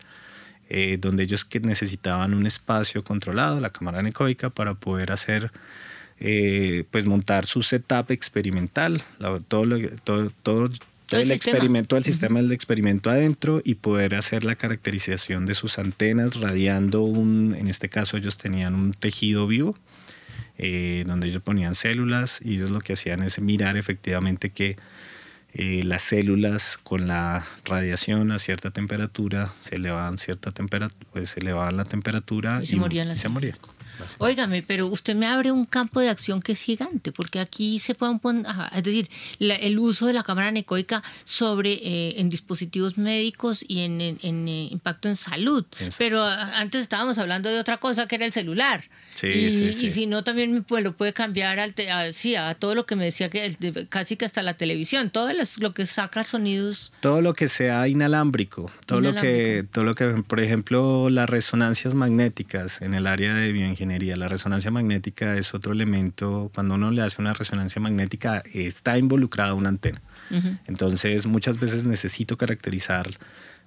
eh, 0.70 0.98
donde 1.00 1.24
ellos 1.24 1.46
que 1.46 1.60
necesitaban 1.60 2.34
un 2.34 2.46
espacio 2.46 3.04
controlado, 3.04 3.60
la 3.60 3.70
cámara 3.70 4.00
anecoica, 4.00 4.50
para 4.50 4.74
poder 4.74 5.12
hacer, 5.12 5.52
eh, 6.20 6.86
pues 6.92 7.06
montar 7.06 7.46
su 7.46 7.62
setup 7.62 8.12
experimental, 8.12 9.02
la- 9.20 9.40
todo, 9.40 9.66
lo, 9.66 9.78
todo, 10.04 10.32
todo, 10.44 10.70
todo 11.08 11.20
el 11.22 11.28
el, 11.28 11.32
experimento, 11.32 11.98
el 11.98 12.04
sistema 12.04 12.42
del 12.42 12.52
experimento 12.52 13.10
adentro 13.12 13.62
y 13.64 13.76
poder 13.76 14.16
hacer 14.16 14.44
la 14.44 14.56
caracterización 14.56 15.46
de 15.46 15.54
sus 15.54 15.78
antenas 15.78 16.40
radiando 16.40 17.04
un, 17.04 17.56
en 17.58 17.68
este 17.68 17.90
caso 17.90 18.18
ellos 18.18 18.38
tenían 18.38 18.74
un 18.74 18.94
tejido 18.94 19.46
vivo, 19.46 19.78
eh, 20.58 21.04
donde 21.06 21.28
ellos 21.28 21.44
ponían 21.44 21.76
células 21.76 22.40
y 22.44 22.56
ellos 22.56 22.72
lo 22.72 22.80
que 22.80 22.94
hacían 22.94 23.22
es 23.24 23.40
mirar 23.40 23.78
efectivamente 23.78 24.50
que 24.50 24.78
eh, 25.58 25.84
las 25.86 26.04
células 26.04 26.78
con 26.84 27.08
la 27.08 27.46
radiación 27.64 28.34
a 28.34 28.40
cierta 28.40 28.72
temperatura 28.72 29.54
se 29.62 29.76
elevaban 29.76 30.18
cierta 30.18 30.52
temperatura, 30.52 31.08
pues 31.14 31.30
se 31.30 31.40
elevaban 31.40 31.78
la 31.78 31.86
temperatura 31.86 32.60
Y 32.62 32.66
se 32.66 32.76
morían 32.76 33.08
las 33.08 33.20
se 33.20 33.30
morían. 33.30 33.56
Óigame, 34.20 34.64
pero 34.64 34.88
usted 34.88 35.16
me 35.16 35.28
abre 35.28 35.52
un 35.52 35.66
campo 35.66 36.00
de 36.00 36.10
acción 36.10 36.42
que 36.42 36.54
es 36.54 36.62
gigante, 36.62 37.12
porque 37.12 37.40
aquí 37.40 37.80
se 37.80 37.96
pueden 37.96 38.20
poner, 38.20 38.46
ajá, 38.48 38.72
es 38.76 38.84
decir, 38.84 39.10
la- 39.40 39.56
el 39.56 39.78
uso 39.80 40.06
de 40.08 40.14
la 40.14 40.24
cámara 40.24 40.48
anecoica 40.50 41.04
sobre 41.24 41.74
eh, 41.74 42.16
en 42.20 42.30
dispositivos 42.30 42.98
médicos 42.98 43.64
y 43.68 43.82
en, 43.82 44.02
en- 44.02 44.20
en, 44.22 44.48
eh, 44.48 44.68
impacto 44.72 45.10
en 45.10 45.16
salud. 45.16 45.66
Eso. 45.80 45.96
Pero 45.98 46.24
antes 46.24 46.82
estábamos 46.82 47.18
hablando 47.18 47.50
de 47.50 47.60
otra 47.60 47.78
cosa 47.78 48.08
que 48.08 48.16
era 48.16 48.26
el 48.26 48.32
celular. 48.32 48.84
Sí, 49.14 49.28
y, 49.28 49.52
sí, 49.52 49.64
y 49.66 49.74
sí. 49.74 49.90
si 49.90 50.06
no, 50.08 50.24
también 50.24 50.54
me 50.54 50.62
puede- 50.62 50.84
lo 50.84 50.92
puede 50.98 51.14
cambiar 51.14 51.58
al 51.60 51.74
te- 51.74 51.90
a, 51.90 52.12
sí, 52.12 52.36
a 52.36 52.54
todo 52.56 52.76
lo 52.76 52.86
que 52.86 52.96
me 52.98 53.06
decía 53.06 53.30
que 53.30 53.50
de- 53.60 53.88
casi 53.88 54.18
que 54.18 54.26
hasta 54.26 54.44
la 54.44 54.56
televisión, 54.56 55.10
todo 55.10 55.32
los- 55.34 55.58
lo 55.60 55.74
que 55.74 55.86
saca 55.86 56.24
sonidos. 56.24 56.92
todo 57.00 57.22
lo 57.22 57.34
que 57.34 57.48
sea 57.48 57.88
inalámbrico, 57.88 58.70
todo 58.86 59.00
lo 59.00 59.14
que, 59.16 59.28
Inalámbrico. 59.30 59.72
todo 59.74 59.84
lo 59.86 59.94
que, 59.96 60.24
por 60.24 60.40
ejemplo, 60.42 61.10
las 61.10 61.30
resonancias 61.30 61.96
magnéticas 61.96 62.82
en 62.82 62.94
el 62.94 63.08
área 63.08 63.34
de 63.34 63.52
bioingeniería. 63.54 63.85
La 63.86 64.28
resonancia 64.28 64.72
magnética 64.72 65.38
es 65.38 65.54
otro 65.54 65.72
elemento. 65.72 66.52
Cuando 66.54 66.76
uno 66.76 66.92
le 66.92 67.02
hace 67.02 67.22
una 67.22 67.34
resonancia 67.34 67.82
magnética, 67.82 68.44
está 68.54 68.98
involucrada 68.98 69.54
una 69.54 69.70
antena. 69.70 70.02
Entonces, 70.68 71.26
muchas 71.28 71.60
veces 71.60 71.86
necesito 71.86 72.38
caracterizar 72.38 73.10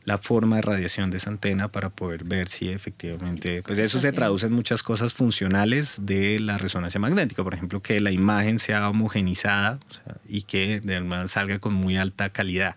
la 0.08 0.16
forma 0.16 0.56
de 0.56 0.62
radiación 0.62 1.10
de 1.10 1.18
esa 1.18 1.28
antena 1.28 1.68
para 1.68 1.90
poder 1.90 2.24
ver 2.24 2.48
si 2.48 2.70
efectivamente, 2.70 3.62
pues 3.62 3.78
eso 3.78 3.98
se 3.98 4.10
traduce 4.10 4.46
en 4.46 4.54
muchas 4.54 4.82
cosas 4.82 5.12
funcionales 5.12 5.98
de 6.00 6.40
la 6.40 6.56
resonancia 6.56 6.98
magnética, 6.98 7.44
por 7.44 7.52
ejemplo, 7.52 7.82
que 7.82 8.00
la 8.00 8.10
imagen 8.10 8.58
sea 8.58 8.88
homogenizada 8.88 9.78
o 9.90 9.92
sea, 9.92 10.16
y 10.26 10.42
que 10.42 10.80
de 10.80 11.28
salga 11.28 11.58
con 11.58 11.74
muy 11.74 11.98
alta 11.98 12.30
calidad. 12.30 12.76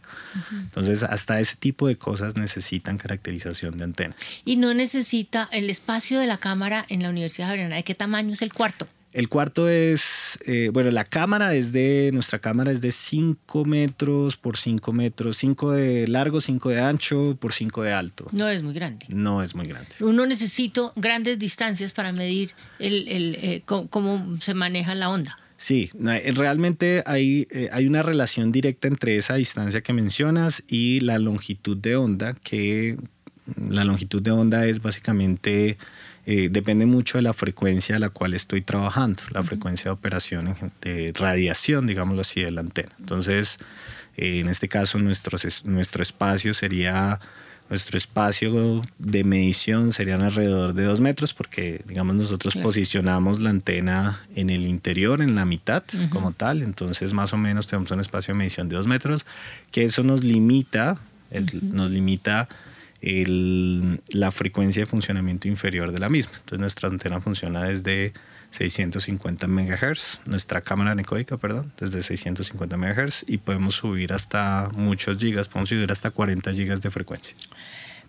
Entonces, 0.51 1.03
hasta 1.03 1.39
ese 1.39 1.55
tipo 1.55 1.87
de 1.87 1.95
cosas 1.95 2.35
necesitan 2.35 2.97
caracterización 2.97 3.77
de 3.77 3.85
antenas. 3.85 4.17
Y 4.43 4.57
no 4.57 4.73
necesita 4.73 5.47
el 5.53 5.69
espacio 5.69 6.19
de 6.19 6.27
la 6.27 6.37
cámara 6.37 6.85
en 6.89 7.01
la 7.01 7.09
Universidad 7.09 7.47
Javeriana. 7.47 7.77
¿De 7.77 7.83
qué 7.83 7.95
tamaño 7.95 8.33
es 8.33 8.41
el 8.41 8.51
cuarto? 8.51 8.89
El 9.13 9.27
cuarto 9.29 9.67
es, 9.67 10.39
eh, 10.45 10.69
bueno, 10.71 10.89
la 10.91 11.03
cámara 11.03 11.53
es 11.53 11.71
de, 11.71 12.11
nuestra 12.13 12.39
cámara 12.39 12.71
es 12.71 12.81
de 12.81 12.91
5 12.91 13.65
metros 13.65 14.37
por 14.37 14.57
5 14.57 14.93
metros, 14.93 15.37
5 15.37 15.71
de 15.71 16.07
largo, 16.07 16.39
5 16.39 16.69
de 16.69 16.79
ancho 16.79 17.37
por 17.39 17.53
5 17.53 17.83
de 17.83 17.93
alto. 17.93 18.27
No 18.31 18.47
es 18.47 18.63
muy 18.63 18.73
grande. 18.73 19.05
No 19.09 19.43
es 19.43 19.53
muy 19.55 19.67
grande. 19.67 19.95
Uno 19.99 20.25
necesita 20.25 20.91
grandes 20.95 21.37
distancias 21.39 21.93
para 21.93 22.11
medir 22.11 22.51
el, 22.79 23.07
el, 23.07 23.37
eh, 23.41 23.61
cómo, 23.65 23.87
cómo 23.89 24.37
se 24.39 24.53
maneja 24.53 24.95
la 24.95 25.09
onda. 25.09 25.37
Sí, 25.61 25.91
eh, 26.07 26.31
realmente 26.33 27.03
hay, 27.05 27.47
eh, 27.51 27.69
hay 27.71 27.85
una 27.85 28.01
relación 28.01 28.51
directa 28.51 28.87
entre 28.87 29.17
esa 29.17 29.35
distancia 29.35 29.81
que 29.81 29.93
mencionas 29.93 30.63
y 30.67 31.01
la 31.01 31.19
longitud 31.19 31.77
de 31.77 31.95
onda, 31.95 32.33
que 32.33 32.97
la 33.69 33.83
longitud 33.83 34.23
de 34.23 34.31
onda 34.31 34.65
es 34.65 34.81
básicamente, 34.81 35.77
eh, 36.25 36.49
depende 36.51 36.85
mucho 36.85 37.17
de 37.17 37.23
la 37.23 37.33
frecuencia 37.33 37.95
a 37.95 37.99
la 37.99 38.09
cual 38.09 38.33
estoy 38.33 38.61
trabajando, 38.61 39.23
la 39.31 39.43
frecuencia 39.43 39.85
de 39.85 39.93
operación, 39.93 40.55
de 40.81 41.11
radiación, 41.15 41.87
digámoslo 41.87 42.21
así, 42.21 42.41
de 42.41 42.51
la 42.51 42.61
antena. 42.61 42.89
Entonces, 42.99 43.59
eh, 44.17 44.39
en 44.39 44.47
este 44.47 44.67
caso, 44.67 44.99
nuestro, 44.99 45.37
es- 45.37 45.65
nuestro 45.65 46.03
espacio 46.03 46.53
sería... 46.53 47.19
Nuestro 47.69 47.97
espacio 47.97 48.81
de 48.99 49.23
medición 49.23 49.93
serían 49.93 50.21
alrededor 50.23 50.73
de 50.73 50.83
dos 50.83 50.99
metros 50.99 51.33
porque, 51.33 51.81
digamos, 51.87 52.17
nosotros 52.17 52.53
Claro. 52.53 52.67
posicionamos 52.67 53.39
la 53.39 53.49
antena 53.49 54.19
en 54.35 54.49
el 54.49 54.63
interior, 54.67 55.21
en 55.21 55.35
la 55.35 55.45
mitad 55.45 55.81
como 56.09 56.33
tal. 56.33 56.63
Entonces, 56.63 57.13
más 57.13 57.31
o 57.31 57.37
menos 57.37 57.67
tenemos 57.67 57.89
un 57.91 58.01
espacio 58.01 58.33
de 58.33 58.39
medición 58.39 58.67
de 58.67 58.75
dos 58.75 58.87
metros, 58.87 59.25
que 59.71 59.85
eso 59.85 60.03
nos 60.03 60.21
limita, 60.21 60.97
el- 61.29 61.73
nos 61.73 61.91
limita 61.91 62.49
el- 63.01 64.01
la 64.09 64.31
frecuencia 64.31 64.81
de 64.83 64.85
funcionamiento 64.85 65.47
inferior 65.47 65.91
de 65.91 65.99
la 65.99 66.09
misma. 66.09 66.33
Entonces, 66.33 66.59
nuestra 66.59 66.89
antena 66.89 67.19
funciona 67.19 67.63
desde 67.63 68.13
650 68.51 69.47
MHz, 69.47 70.21
nuestra 70.25 70.61
cámara 70.61 70.91
anecoica, 70.91 71.37
perdón, 71.37 71.71
desde 71.79 72.01
650 72.01 72.75
MHz 72.77 73.23
y 73.27 73.37
podemos 73.37 73.75
subir 73.75 74.13
hasta 74.13 74.69
muchos 74.75 75.17
gigas, 75.17 75.47
podemos 75.47 75.69
subir 75.69 75.91
hasta 75.91 76.11
40 76.11 76.51
gigas 76.53 76.81
de 76.81 76.91
frecuencia. 76.91 77.35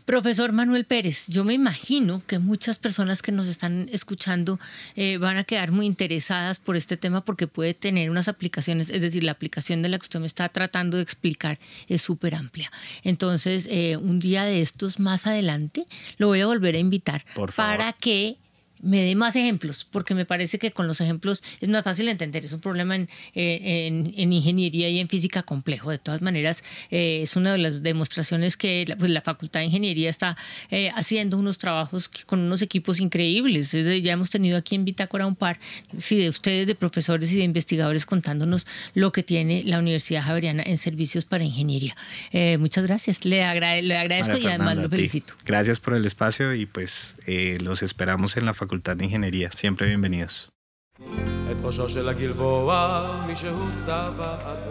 Profesor 0.05 0.53
Manuel 0.53 0.85
Pérez, 0.85 1.27
yo 1.29 1.45
me 1.45 1.55
imagino 1.55 2.23
que 2.27 2.39
muchas 2.39 2.79
personas 2.79 3.23
que 3.23 3.31
nos 3.33 3.47
están 3.47 3.89
escuchando 3.93 4.59
eh, 4.97 5.19
van 5.19 5.37
a 5.37 5.45
quedar 5.45 5.71
muy 5.71 5.87
interesadas 5.87 6.59
por 6.59 6.77
este 6.77 6.97
tema 6.97 7.25
porque 7.25 7.47
puede 7.47 7.75
tener 7.75 8.11
unas 8.11 8.29
aplicaciones, 8.29 8.91
es 8.91 9.01
decir, 9.01 9.23
la 9.23 9.33
aplicación 9.33 9.81
de 9.83 9.89
la 9.89 9.99
que 9.99 10.05
usted 10.05 10.21
me 10.21 10.27
está 10.27 10.49
tratando 10.49 10.97
de 10.97 11.03
explicar 11.05 11.59
es 11.89 12.03
súper 12.03 12.35
amplia. 12.35 12.71
Entonces, 13.05 13.69
eh, 13.71 13.97
un 13.97 14.19
día 14.19 14.45
de 14.45 14.61
estos 14.61 14.99
más 14.99 15.27
adelante 15.27 15.87
lo 16.19 16.27
voy 16.29 16.41
a 16.41 16.47
volver 16.47 16.75
a 16.75 16.79
invitar 16.79 17.25
Por 17.35 17.53
favor. 17.53 17.77
para 17.79 17.93
que 17.93 18.37
me 18.83 19.01
dé 19.01 19.15
más 19.15 19.37
ejemplos, 19.37 19.87
porque 19.91 20.15
me 20.15 20.27
parece 20.27 20.59
que 20.59 20.73
con 20.73 20.89
los 20.89 21.01
ejemplos 21.01 21.43
es 21.61 21.69
más 21.69 21.85
fácil 21.85 22.09
entender. 22.09 22.45
Es 22.45 22.53
un 22.53 22.61
problema 22.61 22.97
en, 22.97 23.09
en, 23.35 24.33
ingeniería 24.33 24.89
y 24.89 24.99
en 24.99 25.09
física 25.09 25.45
complejo. 25.45 25.91
De 25.91 25.99
todas 25.99 26.21
maneras, 26.21 26.65
eh, 26.91 27.21
es 27.23 27.37
una 27.37 27.53
de 27.53 27.59
las 27.59 27.83
demostraciones 27.83 28.57
que 28.57 28.85
la, 28.87 28.97
pues, 28.97 29.11
la 29.11 29.23
Facultad 29.23 29.61
de 29.61 29.67
Ingeniería 29.67 30.11
está 30.11 30.37
eh, 30.71 30.91
haciendo 30.97 31.39
unos 31.39 31.59
trabajos 31.59 32.11
con 32.27 32.41
unos 32.41 32.61
equipos 32.61 33.01
increíbles. 33.01 33.71
ya 33.71 34.13
hemos 34.13 34.31
tenido 34.31 34.59
aquí 34.59 34.75
en 34.75 34.85
Bitácora 34.85 35.27
un 35.27 35.37
par 35.37 35.61
sí, 35.97 36.17
de 36.17 36.29
ustedes, 36.29 36.67
de 36.67 36.75
profesores 36.75 37.33
y 37.33 37.37
de 37.37 37.45
investigadores 37.45 38.05
contándonos 38.05 38.67
lo 38.95 39.13
que 39.13 39.23
tiene 39.23 39.63
la 39.65 39.79
Universidad 39.79 40.23
Javeriana 40.23 40.65
en 40.65 40.77
servicios 40.77 41.25
para 41.25 41.45
ingeniería. 41.45 41.97
Eh, 42.33 42.59
muchas 42.59 42.85
gracias. 42.85 43.25
Le, 43.25 43.39
le 43.83 43.95
agradezco 43.97 44.37
y 44.39 44.47
además 44.47 44.77
lo 44.77 44.91
felicito. 44.91 45.35
Gracias 45.45 45.79
por 45.79 45.95
el 45.95 46.05
espacio 46.05 46.53
y 46.53 46.67
pues 46.67 47.15
los 47.61 47.83
esperamos 47.85 48.37
en 48.37 48.45
la 48.45 48.55
Facultad 48.55 48.72
de 48.81 49.05
Ingeniería. 49.05 49.51
Siempre 49.53 49.87
bienvenidos. 49.87 50.51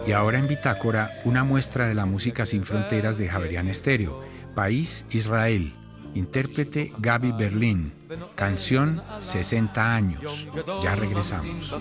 Y 0.06 0.12
ahora 0.12 0.38
en 0.38 0.48
Bitácora, 0.48 1.20
una 1.24 1.44
muestra 1.44 1.86
de 1.86 1.94
la 1.94 2.04
música 2.04 2.44
sin 2.44 2.64
fronteras 2.64 3.16
de 3.16 3.28
Javerian 3.28 3.68
Estéreo, 3.68 4.20
País 4.56 5.06
Israel, 5.10 5.72
intérprete 6.14 6.92
Gaby 6.98 7.32
Berlín, 7.32 7.92
canción 8.34 9.02
60 9.20 9.94
años. 9.94 10.48
Ya 10.82 10.96
regresamos. 10.96 11.72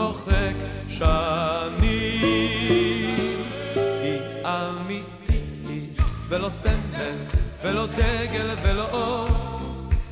מוחק 0.00 0.54
שנים. 0.88 1.80
היא 4.02 4.20
אמיתית 4.44 5.68
היא, 5.68 5.88
ולא 6.28 6.50
סמל, 6.50 7.16
ולא 7.64 7.86
דגל, 7.86 8.50
ולא 8.62 8.86
אות. 8.92 9.30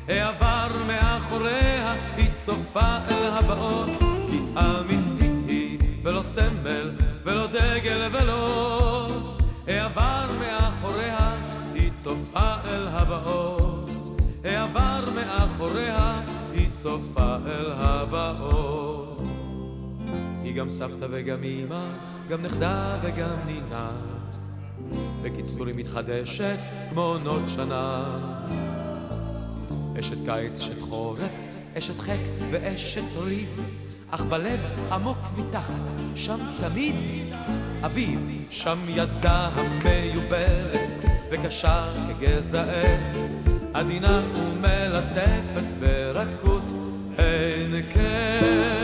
העבר 0.07 0.67
מאחוריה, 0.87 1.93
היא 2.17 2.29
צופה 2.45 2.97
אל 3.09 3.25
הבאות. 3.31 3.89
כי 4.29 4.39
אמיתית 4.57 5.47
היא, 5.47 5.79
ולא 6.03 6.21
סמל, 6.21 6.91
ולא 7.23 7.47
דגל, 7.47 8.09
ולא 8.11 8.47
אות. 8.77 9.41
העבר 9.67 10.25
מאחוריה, 10.39 11.35
היא 11.73 11.91
צופה 11.95 12.55
אל 12.65 12.87
הבאות. 12.87 13.89
העבר 14.45 15.05
מאחוריה, 15.15 16.21
היא 16.53 16.67
צופה 16.73 17.35
אל 17.45 17.71
הבאות. 17.77 19.08
היא 20.49 20.55
גם 20.55 20.69
סבתא 20.69 21.05
וגם 21.09 21.43
אמא, 21.43 21.85
גם 22.29 22.41
נכדה 22.41 22.97
וגם 23.03 23.35
נינה. 23.45 23.91
בקיצור 25.21 25.67
היא 25.67 25.75
מתחדשת 25.75 26.57
כמו 26.89 27.01
עונות 27.01 27.41
שנה. 27.47 28.17
אשת 29.99 30.17
קיץ, 30.25 30.57
אשת 30.57 30.81
חורף, 30.81 31.47
אשת 31.77 31.99
חק 31.99 32.19
ואשת 32.51 33.17
ריב, 33.17 33.63
אך 34.09 34.21
בלב 34.21 34.59
עמוק 34.91 35.17
מתחת, 35.37 36.01
שם 36.15 36.39
תמיד 36.61 36.95
אביב, 37.85 38.19
שם 38.49 38.77
ידה 38.89 39.49
המיובלת 39.53 40.93
וקשה 41.31 41.93
כגזע 42.19 42.63
עץ, 42.63 43.35
עדינה 43.73 44.21
ומלטפת 44.35 45.73
ברכות 45.79 46.73
אין 47.17 47.81
קץ. 47.81 48.78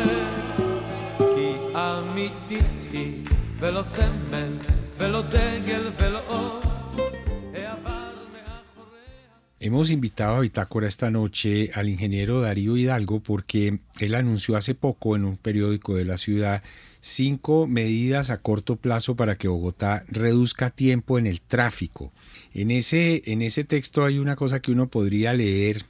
Hemos 9.59 9.89
invitado 9.89 10.35
a 10.35 10.39
Bitácora 10.39 10.87
esta 10.87 11.11
noche 11.11 11.71
al 11.73 11.89
ingeniero 11.89 12.39
Darío 12.39 12.77
Hidalgo 12.77 13.19
porque 13.19 13.79
él 13.99 14.15
anunció 14.15 14.55
hace 14.55 14.75
poco 14.75 15.17
en 15.17 15.25
un 15.25 15.35
periódico 15.35 15.95
de 15.95 16.05
la 16.05 16.17
ciudad 16.17 16.63
cinco 17.01 17.67
medidas 17.67 18.29
a 18.29 18.37
corto 18.37 18.77
plazo 18.77 19.15
para 19.15 19.35
que 19.37 19.49
Bogotá 19.49 20.05
reduzca 20.07 20.69
tiempo 20.69 21.19
en 21.19 21.27
el 21.27 21.41
tráfico. 21.41 22.13
En 22.53 22.71
ese, 22.71 23.23
en 23.25 23.41
ese 23.41 23.63
texto 23.65 24.05
hay 24.05 24.19
una 24.19 24.37
cosa 24.37 24.61
que 24.61 24.71
uno 24.71 24.87
podría 24.87 25.33
leer 25.33 25.85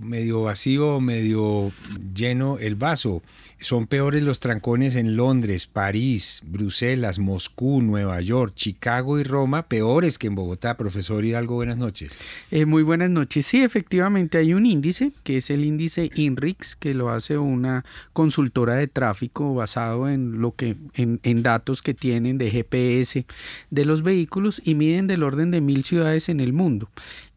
medio 0.00 0.42
vacío 0.42 1.00
medio 1.00 1.70
lleno 2.14 2.58
el 2.58 2.76
vaso. 2.76 3.22
Son 3.58 3.86
peores 3.86 4.24
los 4.24 4.40
trancones 4.40 4.96
en 4.96 5.16
Londres, 5.16 5.68
París, 5.68 6.40
Bruselas, 6.44 7.20
Moscú, 7.20 7.80
Nueva 7.80 8.20
York, 8.20 8.54
Chicago 8.56 9.20
y 9.20 9.22
Roma, 9.22 9.68
peores 9.68 10.18
que 10.18 10.26
en 10.26 10.34
Bogotá. 10.34 10.76
Profesor 10.76 11.24
Hidalgo, 11.24 11.54
buenas 11.54 11.76
noches. 11.76 12.18
Eh, 12.50 12.66
muy 12.66 12.82
buenas 12.82 13.10
noches. 13.10 13.46
Sí, 13.46 13.62
efectivamente 13.62 14.38
hay 14.38 14.52
un 14.52 14.66
índice, 14.66 15.12
que 15.22 15.36
es 15.36 15.50
el 15.50 15.64
índice 15.64 16.10
INRIX, 16.12 16.74
que 16.74 16.92
lo 16.92 17.10
hace 17.10 17.38
una 17.38 17.84
consultora 18.12 18.74
de 18.74 18.88
tráfico 18.88 19.54
basado 19.54 20.08
en 20.08 20.40
lo 20.40 20.56
que, 20.56 20.76
en, 20.94 21.20
en 21.22 21.42
datos 21.44 21.82
que 21.82 21.94
tienen 21.94 22.38
de 22.38 22.50
GPS 22.50 23.26
de 23.70 23.84
los 23.84 24.02
vehículos 24.02 24.60
y 24.64 24.74
miden 24.74 25.06
del 25.06 25.22
orden 25.22 25.52
de 25.52 25.60
mil 25.60 25.84
ciudades 25.84 26.28
en 26.28 26.40
el 26.40 26.52
mundo. 26.52 26.88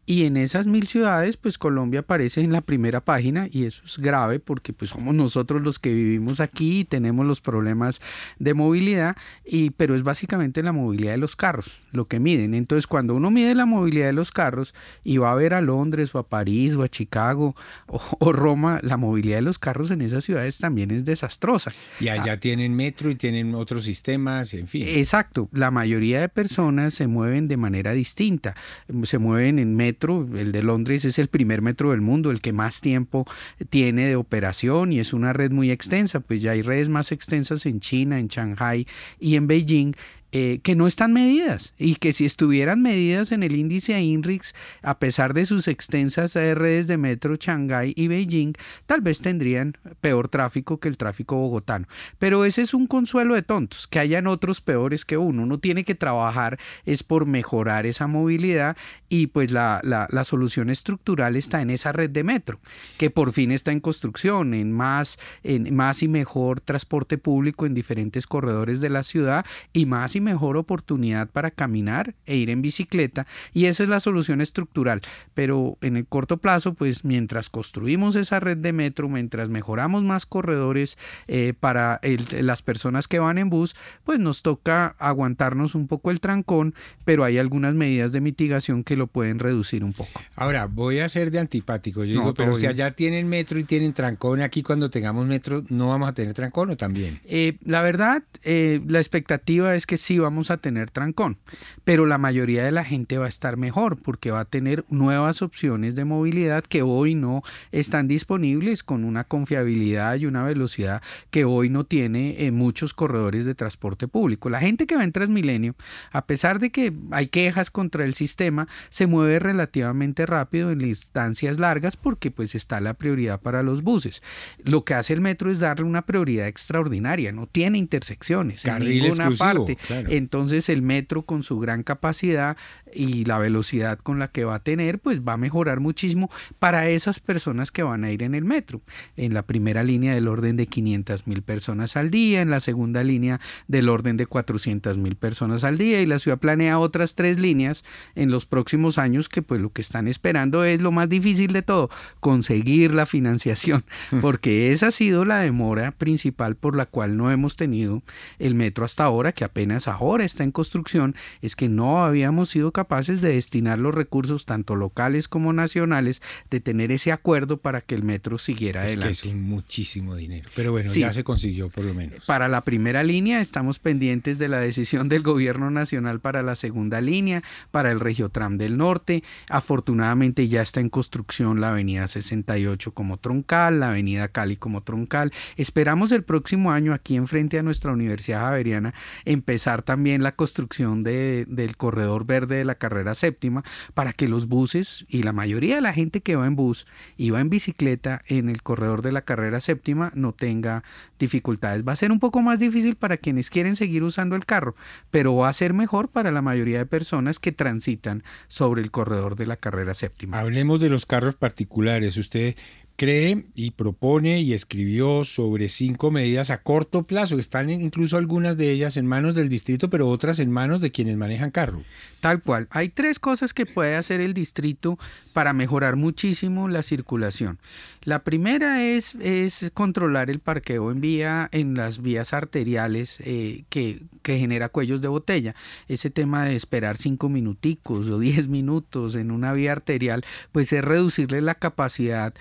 Y 0.08 0.24
en 0.24 0.36
esas 0.36 0.68
mil 0.68 0.86
ciudades, 0.86 1.36
pues 1.36 1.58
Colombia 1.58 2.00
aparece 2.00 2.40
en 2.40 2.52
la 2.52 2.60
primera 2.60 3.00
página 3.00 3.48
y 3.50 3.64
eso 3.64 3.82
es 3.84 3.98
grave 3.98 4.38
porque 4.38 4.72
pues 4.72 4.92
somos 4.92 5.16
nosotros 5.16 5.60
los 5.62 5.80
que 5.80 5.92
vivimos 5.92 6.38
aquí 6.38 6.80
y 6.80 6.84
tenemos 6.84 7.26
los 7.26 7.40
problemas 7.40 8.00
de 8.38 8.54
movilidad, 8.54 9.16
y, 9.44 9.70
pero 9.70 9.96
es 9.96 10.04
básicamente 10.04 10.62
la 10.62 10.70
movilidad 10.70 11.10
de 11.10 11.18
los 11.18 11.34
carros, 11.34 11.80
lo 11.90 12.04
que 12.04 12.20
miden. 12.20 12.54
Entonces 12.54 12.86
cuando 12.86 13.16
uno 13.16 13.32
mide 13.32 13.56
la 13.56 13.66
movilidad 13.66 14.06
de 14.06 14.12
los 14.12 14.30
carros 14.30 14.74
y 15.02 15.16
va 15.16 15.32
a 15.32 15.34
ver 15.34 15.54
a 15.54 15.60
Londres 15.60 16.14
o 16.14 16.20
a 16.20 16.28
París 16.28 16.76
o 16.76 16.84
a 16.84 16.88
Chicago 16.88 17.56
o, 17.88 18.32
Roma, 18.32 18.78
la 18.84 18.96
movilidad 18.96 19.38
de 19.38 19.42
los 19.42 19.58
carros 19.58 19.90
en 19.90 20.02
esas 20.02 20.22
ciudades 20.22 20.58
también 20.58 20.92
es 20.92 21.04
desastrosa. 21.04 21.72
Y 21.98 22.10
allá 22.10 22.34
ah. 22.34 22.40
tienen 22.40 22.74
metro 22.74 23.10
y 23.10 23.16
tienen 23.16 23.56
otros 23.56 23.82
sistemas, 23.82 24.54
en 24.54 24.68
fin. 24.68 24.84
Exacto, 24.86 25.48
la 25.50 25.72
mayoría 25.72 26.20
de 26.20 26.28
personas 26.28 26.94
se 26.94 27.08
mueven 27.08 27.48
de 27.48 27.56
manera 27.56 27.90
distinta, 27.92 28.54
se 29.02 29.18
mueven 29.18 29.58
en 29.58 29.74
metro 29.74 29.95
el 30.04 30.52
de 30.52 30.62
Londres 30.62 31.04
es 31.04 31.18
el 31.18 31.28
primer 31.28 31.62
metro 31.62 31.90
del 31.90 32.00
mundo, 32.00 32.30
el 32.30 32.40
que 32.40 32.52
más 32.52 32.80
tiempo 32.80 33.26
tiene 33.70 34.06
de 34.06 34.16
operación 34.16 34.92
y 34.92 35.00
es 35.00 35.12
una 35.12 35.32
red 35.32 35.50
muy 35.50 35.70
extensa, 35.70 36.20
pues 36.20 36.42
ya 36.42 36.52
hay 36.52 36.62
redes 36.62 36.88
más 36.88 37.12
extensas 37.12 37.66
en 37.66 37.80
China, 37.80 38.18
en 38.18 38.28
Shanghai 38.28 38.86
y 39.18 39.36
en 39.36 39.46
Beijing 39.46 39.94
eh, 40.38 40.60
que 40.62 40.74
no 40.76 40.86
están 40.86 41.14
medidas 41.14 41.72
y 41.78 41.94
que 41.94 42.12
si 42.12 42.26
estuvieran 42.26 42.82
medidas 42.82 43.32
en 43.32 43.42
el 43.42 43.56
índice 43.56 43.98
INRIX, 43.98 44.54
a 44.82 44.98
pesar 44.98 45.32
de 45.32 45.46
sus 45.46 45.66
extensas 45.66 46.34
redes 46.34 46.88
de 46.88 46.98
metro 46.98 47.36
Shanghái 47.36 47.94
y 47.96 48.08
Beijing, 48.08 48.52
tal 48.84 49.00
vez 49.00 49.20
tendrían 49.20 49.78
peor 50.02 50.28
tráfico 50.28 50.78
que 50.78 50.88
el 50.88 50.98
tráfico 50.98 51.36
bogotano. 51.36 51.88
Pero 52.18 52.44
ese 52.44 52.60
es 52.60 52.74
un 52.74 52.86
consuelo 52.86 53.34
de 53.34 53.40
tontos, 53.40 53.86
que 53.86 53.98
hayan 53.98 54.26
otros 54.26 54.60
peores 54.60 55.06
que 55.06 55.16
uno. 55.16 55.42
Uno 55.44 55.58
tiene 55.58 55.84
que 55.84 55.94
trabajar 55.94 56.58
es 56.84 57.02
por 57.02 57.24
mejorar 57.24 57.86
esa 57.86 58.06
movilidad 58.06 58.76
y 59.08 59.28
pues 59.28 59.52
la, 59.52 59.80
la 59.82 60.24
solución 60.24 60.68
estructural 60.68 61.36
está 61.36 61.62
en 61.62 61.70
esa 61.70 61.92
red 61.92 62.10
de 62.10 62.24
metro, 62.24 62.60
que 62.98 63.08
por 63.08 63.32
fin 63.32 63.52
está 63.52 63.72
en 63.72 63.80
construcción, 63.80 64.52
en 64.52 64.70
más, 64.70 65.18
en 65.42 65.74
más 65.74 66.02
y 66.02 66.08
mejor 66.08 66.60
transporte 66.60 67.16
público 67.16 67.64
en 67.64 67.72
diferentes 67.72 68.26
corredores 68.26 68.82
de 68.82 68.90
la 68.90 69.02
ciudad 69.02 69.46
y 69.72 69.86
más 69.86 70.14
y 70.14 70.25
mejor 70.26 70.56
oportunidad 70.56 71.28
para 71.30 71.52
caminar 71.52 72.14
e 72.26 72.36
ir 72.36 72.50
en 72.50 72.60
bicicleta 72.60 73.26
y 73.54 73.66
esa 73.66 73.84
es 73.84 73.88
la 73.88 74.00
solución 74.00 74.40
estructural. 74.40 75.00
Pero 75.34 75.78
en 75.80 75.96
el 75.96 76.06
corto 76.06 76.38
plazo, 76.38 76.74
pues 76.74 77.04
mientras 77.04 77.48
construimos 77.48 78.16
esa 78.16 78.40
red 78.40 78.56
de 78.56 78.72
metro, 78.72 79.08
mientras 79.08 79.48
mejoramos 79.48 80.02
más 80.02 80.26
corredores 80.26 80.98
eh, 81.28 81.54
para 81.58 82.00
las 82.40 82.62
personas 82.62 83.06
que 83.06 83.20
van 83.20 83.38
en 83.38 83.48
bus, 83.48 83.76
pues 84.04 84.18
nos 84.18 84.42
toca 84.42 84.96
aguantarnos 84.98 85.74
un 85.74 85.86
poco 85.86 86.10
el 86.10 86.20
trancón, 86.20 86.74
pero 87.04 87.22
hay 87.22 87.38
algunas 87.38 87.74
medidas 87.74 88.10
de 88.12 88.20
mitigación 88.20 88.82
que 88.82 88.96
lo 88.96 89.06
pueden 89.06 89.38
reducir 89.38 89.84
un 89.84 89.92
poco. 89.92 90.20
Ahora, 90.34 90.66
voy 90.66 90.98
a 90.98 91.08
ser 91.08 91.30
de 91.30 91.38
antipático. 91.38 92.04
Yo 92.04 92.20
digo, 92.20 92.34
pero 92.34 92.54
si 92.54 92.66
allá 92.66 92.90
tienen 92.90 93.28
metro 93.28 93.58
y 93.58 93.64
tienen 93.64 93.92
trancón, 93.92 94.40
aquí 94.40 94.62
cuando 94.62 94.90
tengamos 94.90 95.26
metro 95.26 95.64
no 95.68 95.88
vamos 95.88 96.08
a 96.08 96.14
tener 96.14 96.34
trancón 96.34 96.70
o 96.70 96.76
también. 96.76 97.20
Eh, 97.24 97.58
la 97.64 97.82
verdad, 97.82 98.22
eh, 98.42 98.80
la 98.86 98.98
expectativa 98.98 99.74
es 99.74 99.86
que 99.86 99.96
sí 100.06 100.20
vamos 100.20 100.52
a 100.52 100.56
tener 100.56 100.92
trancón, 100.92 101.36
pero 101.82 102.06
la 102.06 102.16
mayoría 102.16 102.64
de 102.64 102.70
la 102.70 102.84
gente 102.84 103.18
va 103.18 103.26
a 103.26 103.28
estar 103.28 103.56
mejor 103.56 103.96
porque 103.96 104.30
va 104.30 104.40
a 104.40 104.44
tener 104.44 104.84
nuevas 104.88 105.42
opciones 105.42 105.96
de 105.96 106.04
movilidad 106.04 106.62
que 106.62 106.82
hoy 106.82 107.16
no 107.16 107.42
están 107.72 108.06
disponibles 108.06 108.84
con 108.84 109.02
una 109.02 109.24
confiabilidad 109.24 110.14
y 110.14 110.26
una 110.26 110.44
velocidad 110.44 111.02
que 111.32 111.44
hoy 111.44 111.70
no 111.70 111.82
tiene 111.82 112.46
en 112.46 112.54
muchos 112.54 112.94
corredores 112.94 113.44
de 113.44 113.56
transporte 113.56 114.06
público. 114.06 114.48
La 114.48 114.60
gente 114.60 114.86
que 114.86 114.94
va 114.94 115.02
en 115.02 115.10
Transmilenio, 115.10 115.74
a 116.12 116.24
pesar 116.26 116.60
de 116.60 116.70
que 116.70 116.92
hay 117.10 117.26
quejas 117.26 117.72
contra 117.72 118.04
el 118.04 118.14
sistema, 118.14 118.68
se 118.90 119.08
mueve 119.08 119.40
relativamente 119.40 120.24
rápido 120.24 120.70
en 120.70 120.82
instancias 120.82 121.58
largas 121.58 121.96
porque 121.96 122.30
pues 122.30 122.54
está 122.54 122.80
la 122.80 122.94
prioridad 122.94 123.40
para 123.40 123.64
los 123.64 123.82
buses. 123.82 124.22
Lo 124.62 124.84
que 124.84 124.94
hace 124.94 125.14
el 125.14 125.20
metro 125.20 125.50
es 125.50 125.58
darle 125.58 125.84
una 125.84 126.02
prioridad 126.02 126.46
extraordinaria, 126.46 127.32
no 127.32 127.48
tiene 127.48 127.78
intersecciones 127.78 128.64
en 128.64 128.78
ninguna 128.78 129.30
parte. 129.32 129.76
Entonces 130.08 130.68
el 130.68 130.82
metro 130.82 131.22
con 131.22 131.42
su 131.42 131.58
gran 131.58 131.82
capacidad 131.82 132.56
y 132.92 133.24
la 133.24 133.38
velocidad 133.38 133.98
con 133.98 134.18
la 134.18 134.28
que 134.28 134.44
va 134.44 134.56
a 134.56 134.62
tener, 134.62 134.98
pues 134.98 135.20
va 135.20 135.34
a 135.34 135.36
mejorar 135.36 135.80
muchísimo 135.80 136.30
para 136.58 136.88
esas 136.88 137.20
personas 137.20 137.70
que 137.70 137.82
van 137.82 138.04
a 138.04 138.10
ir 138.10 138.22
en 138.22 138.34
el 138.34 138.44
metro. 138.44 138.80
En 139.16 139.34
la 139.34 139.42
primera 139.42 139.84
línea 139.84 140.14
del 140.14 140.28
orden 140.28 140.56
de 140.56 140.66
500 140.66 141.26
mil 141.26 141.42
personas 141.42 141.96
al 141.96 142.10
día, 142.10 142.40
en 142.40 142.50
la 142.50 142.60
segunda 142.60 143.04
línea 143.04 143.40
del 143.68 143.88
orden 143.88 144.16
de 144.16 144.26
400 144.26 144.96
mil 144.98 145.16
personas 145.16 145.64
al 145.64 145.78
día 145.78 146.00
y 146.00 146.06
la 146.06 146.18
ciudad 146.18 146.38
planea 146.38 146.78
otras 146.78 147.14
tres 147.14 147.38
líneas 147.38 147.84
en 148.14 148.30
los 148.30 148.46
próximos 148.46 148.98
años 148.98 149.28
que 149.28 149.42
pues 149.42 149.60
lo 149.60 149.72
que 149.72 149.82
están 149.82 150.08
esperando 150.08 150.64
es 150.64 150.80
lo 150.80 150.92
más 150.92 151.08
difícil 151.08 151.52
de 151.52 151.62
todo, 151.62 151.90
conseguir 152.20 152.94
la 152.94 153.06
financiación, 153.06 153.84
porque 154.20 154.72
esa 154.72 154.88
ha 154.88 154.90
sido 154.90 155.24
la 155.24 155.38
demora 155.38 155.92
principal 155.92 156.56
por 156.56 156.76
la 156.76 156.86
cual 156.86 157.16
no 157.16 157.30
hemos 157.30 157.56
tenido 157.56 158.02
el 158.38 158.54
metro 158.54 158.84
hasta 158.84 159.04
ahora, 159.04 159.32
que 159.32 159.44
apenas 159.44 159.85
ahora 159.92 160.24
está 160.24 160.44
en 160.44 160.52
construcción, 160.52 161.14
es 161.42 161.56
que 161.56 161.68
no 161.68 162.04
habíamos 162.04 162.50
sido 162.50 162.72
capaces 162.72 163.20
de 163.20 163.34
destinar 163.34 163.78
los 163.78 163.94
recursos 163.94 164.46
tanto 164.46 164.76
locales 164.76 165.28
como 165.28 165.52
nacionales, 165.52 166.22
de 166.50 166.60
tener 166.60 166.92
ese 166.92 167.12
acuerdo 167.12 167.58
para 167.58 167.80
que 167.80 167.94
el 167.94 168.02
metro 168.02 168.38
siguiera 168.38 168.82
adelante. 168.82 169.10
Es 169.10 169.22
que 169.22 169.28
es 169.28 169.34
muchísimo 169.34 170.14
dinero, 170.14 170.48
pero 170.54 170.72
bueno, 170.72 170.92
ya 170.92 171.12
se 171.12 171.24
consiguió 171.24 171.68
por 171.68 171.84
lo 171.84 171.94
menos. 171.94 172.24
Para 172.26 172.48
la 172.48 172.62
primera 172.62 173.02
línea 173.02 173.40
estamos 173.40 173.78
pendientes 173.78 174.38
de 174.38 174.48
la 174.48 174.60
decisión 174.60 175.08
del 175.08 175.22
gobierno 175.22 175.70
nacional 175.70 176.20
para 176.20 176.42
la 176.42 176.54
segunda 176.54 177.00
línea, 177.00 177.42
para 177.70 177.90
el 177.90 178.00
Regiotram 178.00 178.58
del 178.58 178.76
Norte. 178.76 179.22
Afortunadamente 179.48 180.48
ya 180.48 180.62
está 180.62 180.80
en 180.80 180.88
construcción 180.88 181.60
la 181.60 181.70
avenida 181.70 182.06
68 182.06 182.92
como 182.92 183.16
troncal, 183.18 183.80
la 183.80 183.90
avenida 183.90 184.28
Cali 184.28 184.56
como 184.56 184.82
troncal. 184.82 185.32
Esperamos 185.56 186.12
el 186.12 186.22
próximo 186.22 186.72
año 186.72 186.92
aquí 186.92 187.16
enfrente 187.16 187.58
a 187.58 187.62
nuestra 187.62 187.92
Universidad 187.92 188.40
Javeriana 188.40 188.94
empezar 189.24 189.75
también 189.82 190.22
la 190.22 190.36
construcción 190.36 191.02
de, 191.02 191.44
del 191.48 191.76
corredor 191.76 192.26
verde 192.26 192.56
de 192.56 192.64
la 192.64 192.76
carrera 192.76 193.14
séptima 193.14 193.64
para 193.94 194.12
que 194.12 194.28
los 194.28 194.48
buses 194.48 195.04
y 195.08 195.22
la 195.22 195.32
mayoría 195.32 195.76
de 195.76 195.80
la 195.80 195.92
gente 195.92 196.20
que 196.20 196.36
va 196.36 196.46
en 196.46 196.56
bus 196.56 196.86
y 197.16 197.30
va 197.30 197.40
en 197.40 197.50
bicicleta 197.50 198.22
en 198.26 198.48
el 198.48 198.62
corredor 198.62 199.02
de 199.02 199.12
la 199.12 199.22
carrera 199.22 199.60
séptima 199.60 200.12
no 200.14 200.32
tenga 200.32 200.82
dificultades. 201.18 201.84
Va 201.86 201.92
a 201.92 201.96
ser 201.96 202.12
un 202.12 202.20
poco 202.20 202.42
más 202.42 202.58
difícil 202.58 202.96
para 202.96 203.16
quienes 203.16 203.50
quieren 203.50 203.76
seguir 203.76 204.02
usando 204.02 204.36
el 204.36 204.46
carro, 204.46 204.74
pero 205.10 205.34
va 205.36 205.48
a 205.48 205.52
ser 205.52 205.72
mejor 205.72 206.08
para 206.08 206.30
la 206.30 206.42
mayoría 206.42 206.78
de 206.78 206.86
personas 206.86 207.38
que 207.38 207.52
transitan 207.52 208.22
sobre 208.48 208.82
el 208.82 208.90
corredor 208.90 209.36
de 209.36 209.46
la 209.46 209.56
carrera 209.56 209.94
séptima. 209.94 210.38
Hablemos 210.38 210.80
de 210.80 210.88
los 210.88 211.06
carros 211.06 211.36
particulares. 211.36 212.16
Usted 212.16 212.56
cree 212.96 213.44
y 213.54 213.72
propone 213.72 214.40
y 214.40 214.54
escribió 214.54 215.24
sobre 215.24 215.68
cinco 215.68 216.10
medidas 216.10 216.50
a 216.50 216.62
corto 216.62 217.04
plazo. 217.04 217.38
Están 217.38 217.70
incluso 217.70 218.16
algunas 218.16 218.56
de 218.56 218.70
ellas 218.70 218.96
en 218.96 219.06
manos 219.06 219.34
del 219.34 219.48
distrito, 219.48 219.90
pero 219.90 220.08
otras 220.08 220.38
en 220.38 220.50
manos 220.50 220.80
de 220.80 220.90
quienes 220.90 221.16
manejan 221.16 221.50
carro. 221.50 221.82
Tal 222.20 222.42
cual. 222.42 222.66
Hay 222.70 222.88
tres 222.88 223.18
cosas 223.18 223.52
que 223.54 223.66
puede 223.66 223.94
hacer 223.94 224.20
el 224.20 224.34
distrito 224.34 224.98
para 225.32 225.52
mejorar 225.52 225.96
muchísimo 225.96 226.68
la 226.68 226.82
circulación. 226.82 227.58
La 228.02 228.24
primera 228.24 228.84
es, 228.84 229.14
es 229.16 229.70
controlar 229.74 230.30
el 230.30 230.40
parqueo 230.40 230.90
en 230.90 231.00
vía 231.00 231.48
en 231.52 231.74
las 231.74 232.00
vías 232.00 232.32
arteriales 232.32 233.18
eh, 233.20 233.64
que, 233.68 234.02
que, 234.22 234.38
genera 234.38 234.68
cuellos 234.68 235.00
de 235.00 235.08
botella. 235.08 235.54
Ese 235.88 236.10
tema 236.10 236.44
de 236.44 236.56
esperar 236.56 236.96
cinco 236.96 237.28
minuticos 237.28 238.08
o 238.08 238.18
diez 238.18 238.48
minutos 238.48 239.14
en 239.14 239.30
una 239.30 239.52
vía 239.52 239.72
arterial, 239.72 240.24
pues 240.52 240.72
es 240.72 240.84
reducirle 240.84 241.40
la 241.40 241.56
capacidad 241.56 242.32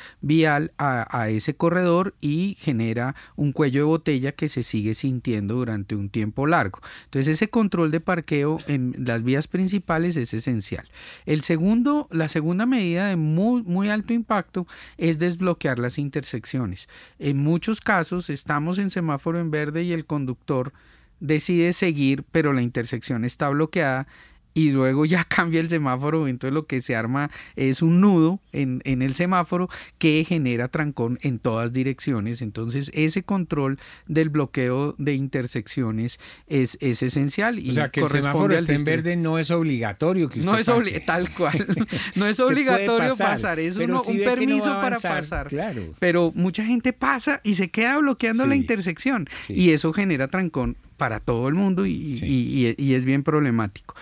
a, 0.46 1.30
ese 1.30 1.56
corredor 1.56 2.16
y 2.22 2.56
genera 2.60 3.16
un 3.36 3.52
cuello 3.52 3.82
de 3.82 3.86
botella 3.86 4.32
que 4.32 4.50
se 4.50 4.64
sigue 4.64 4.94
sintiendo 4.94 5.56
durante 5.56 5.96
un 5.96 6.10
tiempo 6.10 6.48
largo. 6.48 6.80
Entonces 7.06 7.34
ese 7.34 7.50
control 7.50 7.92
de 7.92 8.00
parqueo 8.00 8.60
en 8.68 8.96
las 9.00 9.24
vías 9.24 9.48
principales 9.48 9.66
principales 9.66 10.16
es 10.16 10.32
esencial. 10.34 10.86
El 11.26 11.42
segundo, 11.42 12.08
la 12.12 12.28
segunda 12.28 12.68
medida 12.68 13.08
de 13.08 13.16
muy, 13.16 13.64
muy 13.64 13.90
alto 13.90 14.14
impacto 14.14 14.68
es 14.98 15.18
desbloquear 15.18 15.80
las 15.80 15.98
intersecciones. 15.98 16.88
En 17.18 17.38
muchos 17.38 17.82
casos 17.82 18.30
estamos 18.30 18.78
en 18.78 18.92
semáforo 18.92 19.40
en 19.40 19.50
verde 19.50 19.82
y 19.82 19.92
el 19.92 20.06
conductor 20.06 20.72
decide 21.20 21.74
seguir, 21.74 22.24
pero 22.32 22.54
la 22.54 22.62
intersección 22.62 23.26
está 23.26 23.50
bloqueada 23.50 24.08
y 24.56 24.72
luego 24.72 25.06
ya 25.06 25.24
cambia 25.30 25.60
el 25.60 25.70
semáforo, 25.70 26.28
entonces 26.28 26.54
lo 26.54 26.66
que 26.66 26.82
se 26.82 26.96
arma 26.96 27.30
es 27.56 27.84
un 27.84 28.02
nudo 28.02 28.40
en, 28.52 28.82
en, 28.86 29.04
el 29.04 29.14
semáforo 29.14 29.70
que 30.00 30.26
genera 30.28 30.70
trancón 30.70 31.20
en 31.22 31.38
todas 31.38 31.74
direcciones. 31.74 32.42
Entonces 32.42 32.90
ese 32.94 33.22
control 33.22 33.78
del 34.08 34.30
bloqueo 34.30 34.96
de 34.98 35.14
intersecciones 35.14 36.20
es, 36.48 36.78
es 36.82 37.04
esencial. 37.04 37.60
Y 37.60 37.70
o 37.70 37.74
sea, 37.74 37.90
que 37.90 38.00
el 38.00 38.10
semáforo 38.10 38.56
esté 38.56 38.74
en 38.74 38.86
verde 38.86 39.18
no 39.18 39.38
es 39.38 39.52
obligatorio 39.52 40.30
que 40.30 40.40
usted 40.40 40.52
No 40.52 40.58
es 40.58 40.66
pase. 40.66 41.00
tal 41.02 41.30
cual. 41.32 41.66
No 42.16 42.28
es 42.28 42.40
obligatorio 42.40 43.10
pasar, 43.10 43.28
pasar, 43.28 43.60
es 43.60 43.76
uno, 43.76 44.00
si 44.00 44.20
un 44.20 44.24
permiso 44.24 44.68
no 44.68 44.74
avanzar, 44.76 45.12
para 45.12 45.22
pasar. 45.22 45.48
Claro. 45.48 45.82
Pero 46.00 46.32
mucha 46.34 46.64
gente 46.64 46.94
pasa 46.94 47.42
y 47.44 47.56
se 47.56 47.70
queda 47.70 47.98
bloqueando 47.98 48.44
sí, 48.44 48.50
la 48.50 48.56
intersección 48.56 49.28
sí. 49.42 49.54
y 49.54 49.72
eso 49.72 49.92
genera 49.92 50.30
trancón 50.30 50.78
para 50.96 51.20
todo 51.20 51.50
el 51.50 51.56
mundo 51.56 51.86
y, 51.86 52.16
sí. 52.16 52.26
y, 52.26 52.68
y, 52.68 52.76
y 52.78 52.94
es 52.94 53.04
bien 53.04 53.24
problemático. 53.24 53.96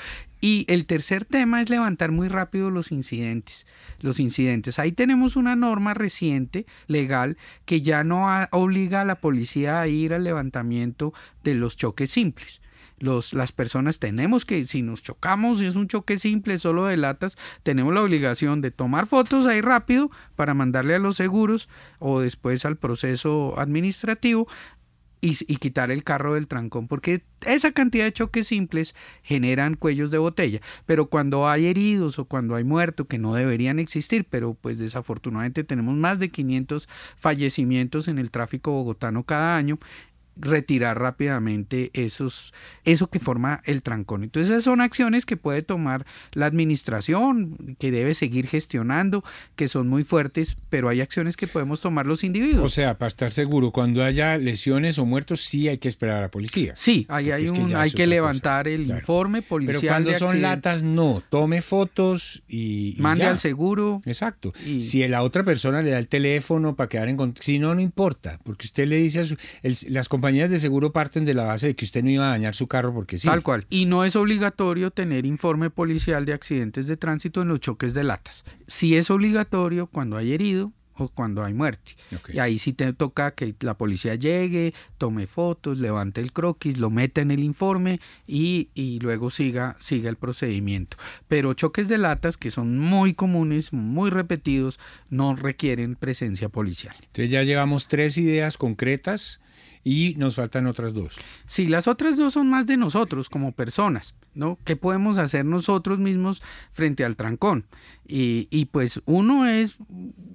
Y 0.43 0.65
el 0.67 0.87
tercer 0.87 1.23
tema 1.23 1.61
es 1.61 1.69
levantar 1.69 2.11
muy 2.11 2.27
rápido 2.27 2.69
los 2.69 2.91
incidentes. 2.91 3.65
Los 4.01 4.19
incidentes. 4.19 4.77
Ahí 4.77 4.91
tenemos 4.91 5.37
una 5.37 5.55
norma 5.55 5.93
reciente, 5.93 6.65
legal, 6.87 7.37
que 7.63 7.81
ya 7.81 8.03
no 8.03 8.27
obliga 8.51 8.99
a 8.99 9.05
la 9.05 9.21
policía 9.21 9.79
a 9.79 9.87
ir 9.87 10.13
al 10.13 10.25
levantamiento 10.25 11.13
de 11.45 11.55
los 11.55 11.77
choques 11.77 12.11
simples. 12.11 12.61
Los, 12.99 13.33
las 13.33 13.53
personas 13.53 13.99
tenemos 13.99 14.43
que, 14.43 14.65
si 14.65 14.81
nos 14.81 15.01
chocamos, 15.01 15.59
si 15.59 15.65
es 15.65 15.77
un 15.77 15.87
choque 15.87 16.19
simple, 16.19 16.57
solo 16.57 16.87
de 16.87 16.97
latas, 16.97 17.37
tenemos 17.63 17.93
la 17.93 18.01
obligación 18.01 18.59
de 18.59 18.71
tomar 18.71 19.07
fotos 19.07 19.45
ahí 19.45 19.61
rápido 19.61 20.11
para 20.35 20.53
mandarle 20.53 20.95
a 20.95 20.99
los 20.99 21.15
seguros 21.15 21.69
o 21.99 22.19
después 22.19 22.65
al 22.65 22.75
proceso 22.75 23.57
administrativo 23.57 24.49
y, 25.23 25.55
quitar 25.55 25.89
el 25.89 26.03
carro 26.03 26.33
del 26.33 26.47
trancón, 26.47 26.89
porque 26.89 27.23
esa 27.45 27.71
cantidad 27.71 28.03
de 28.03 28.11
choques 28.11 28.47
simples 28.47 28.93
generan 29.21 29.75
cuellos 29.75 30.11
de 30.11 30.17
botella, 30.17 30.59
pero 30.85 31.05
cuando 31.05 31.47
hay 31.47 31.67
heridos 31.67 32.19
o 32.19 32.25
cuando 32.25 32.55
hay 32.55 32.65
muertos 32.65 33.07
que 33.07 33.17
no 33.17 33.33
deberían 33.33 33.79
existir, 33.79 34.25
pero 34.29 34.53
pues 34.53 34.79
desafortunadamente 34.79 35.63
tenemos 35.63 35.95
más 35.95 36.19
de 36.19 36.29
500 36.29 36.89
fallecimientos 37.15 38.09
en 38.09 38.19
el 38.19 38.31
tráfico 38.31 38.71
bogotano 38.71 39.23
cada 39.23 39.55
año, 39.55 39.79
retirar 40.35 40.99
rápidamente 40.99 41.91
esos, 41.93 42.53
eso 42.85 43.07
que 43.07 43.19
forma 43.19 43.61
el 43.65 43.81
trancón. 43.83 44.23
Entonces 44.23 44.49
esas 44.49 44.63
son 44.63 44.81
acciones 44.81 45.25
que 45.25 45.37
puede 45.37 45.61
tomar 45.61 46.05
la 46.31 46.45
administración, 46.47 47.75
que 47.79 47.91
debe 47.91 48.13
seguir 48.13 48.47
gestionando, 48.47 49.23
que 49.55 49.67
son 49.67 49.87
muy 49.87 50.03
fuertes, 50.03 50.57
pero 50.69 50.89
hay 50.89 51.01
acciones 51.01 51.37
que 51.37 51.47
podemos 51.47 51.81
tomar 51.81 52.05
los 52.05 52.23
individuos. 52.23 52.65
O 52.65 52.69
sea, 52.69 52.97
para 52.97 53.07
estar 53.07 53.31
seguro, 53.31 53.71
cuando 53.71 54.03
haya 54.03 54.37
lesiones 54.37 54.97
o 54.97 55.05
muertos, 55.05 55.41
sí 55.41 55.67
hay 55.67 55.77
que 55.77 55.87
esperar 55.87 56.17
a 56.17 56.21
la 56.21 56.31
policía. 56.31 56.73
Sí, 56.75 57.05
ahí 57.09 57.31
hay, 57.31 57.47
un, 57.47 57.67
que 57.67 57.75
hay 57.75 57.91
que 57.91 58.07
levantar 58.07 58.65
cosa. 58.65 58.75
el 58.75 58.85
claro. 58.85 58.99
informe 58.99 59.41
policial. 59.41 59.79
Pero 59.81 59.91
cuando 59.91 60.13
son 60.15 60.41
latas, 60.41 60.83
no. 60.83 61.23
Tome 61.29 61.61
fotos 61.61 62.43
y. 62.47 62.95
y 62.97 63.01
Mande 63.01 63.25
ya. 63.25 63.31
al 63.31 63.39
seguro. 63.39 64.01
Exacto. 64.05 64.53
Y... 64.65 64.81
Si 64.81 65.07
la 65.07 65.23
otra 65.23 65.43
persona 65.43 65.81
le 65.81 65.91
da 65.91 65.99
el 65.99 66.07
teléfono 66.07 66.75
para 66.75 66.89
quedar 66.89 67.09
en 67.09 67.17
contacto, 67.17 67.43
si 67.43 67.59
no, 67.59 67.75
no 67.75 67.81
importa, 67.81 68.39
porque 68.43 68.65
usted 68.65 68.87
le 68.87 68.97
dice 68.97 69.21
a 69.21 69.25
su, 69.25 69.35
el, 69.61 69.75
las 69.89 70.07
compañías 70.07 70.22
de 70.31 70.59
seguro 70.59 70.93
parten 70.93 71.25
de 71.25 71.33
la 71.33 71.43
base 71.43 71.67
de 71.67 71.75
que 71.75 71.83
usted 71.83 72.03
no 72.03 72.09
iba 72.09 72.27
a 72.27 72.29
dañar 72.29 72.55
su 72.55 72.67
carro 72.67 72.93
porque 72.93 73.17
sí. 73.17 73.27
Tal 73.27 73.43
cual. 73.43 73.65
Y 73.69 73.85
no 73.85 74.05
es 74.05 74.15
obligatorio 74.15 74.91
tener 74.91 75.25
informe 75.25 75.69
policial 75.69 76.25
de 76.25 76.33
accidentes 76.33 76.87
de 76.87 76.95
tránsito 76.95 77.41
en 77.41 77.49
los 77.49 77.59
choques 77.59 77.93
de 77.93 78.03
latas. 78.03 78.45
Sí 78.65 78.95
es 78.95 79.11
obligatorio 79.11 79.87
cuando 79.87 80.15
hay 80.15 80.31
herido 80.31 80.71
o 80.95 81.09
cuando 81.09 81.43
hay 81.43 81.53
muerte. 81.53 81.93
Okay. 82.15 82.35
Y 82.35 82.39
ahí 82.39 82.57
sí 82.57 82.71
te 82.71 82.93
toca 82.93 83.31
que 83.31 83.53
la 83.59 83.73
policía 83.73 84.15
llegue, 84.15 84.73
tome 84.97 85.27
fotos, 85.27 85.79
levante 85.79 86.21
el 86.21 86.31
croquis, 86.31 86.77
lo 86.77 86.89
meta 86.89 87.21
en 87.21 87.31
el 87.31 87.43
informe 87.43 87.99
y, 88.27 88.69
y 88.73 88.99
luego 88.99 89.29
siga, 89.29 89.75
siga 89.79 90.09
el 90.09 90.15
procedimiento. 90.15 90.97
Pero 91.27 91.53
choques 91.53 91.87
de 91.87 91.97
latas 91.97 92.37
que 92.37 92.51
son 92.51 92.77
muy 92.77 93.13
comunes, 93.13 93.73
muy 93.73 94.09
repetidos, 94.09 94.79
no 95.09 95.35
requieren 95.35 95.95
presencia 95.95 96.49
policial. 96.49 96.95
Entonces 96.99 97.31
ya 97.31 97.43
llevamos 97.43 97.87
tres 97.87 98.17
ideas 98.17 98.57
concretas 98.57 99.41
y 99.83 100.15
nos 100.17 100.35
faltan 100.35 100.67
otras 100.67 100.93
dos. 100.93 101.19
Sí, 101.45 101.67
las 101.67 101.87
otras 101.87 102.17
dos 102.17 102.33
son 102.33 102.49
más 102.49 102.65
de 102.67 102.77
nosotros 102.77 103.29
como 103.29 103.51
personas, 103.51 104.15
¿no? 104.33 104.57
¿Qué 104.63 104.75
podemos 104.75 105.17
hacer 105.17 105.45
nosotros 105.45 105.99
mismos 105.99 106.41
frente 106.71 107.03
al 107.03 107.15
trancón? 107.15 107.65
Y, 108.07 108.47
y, 108.49 108.65
pues 108.65 109.01
uno 109.05 109.45
es 109.45 109.77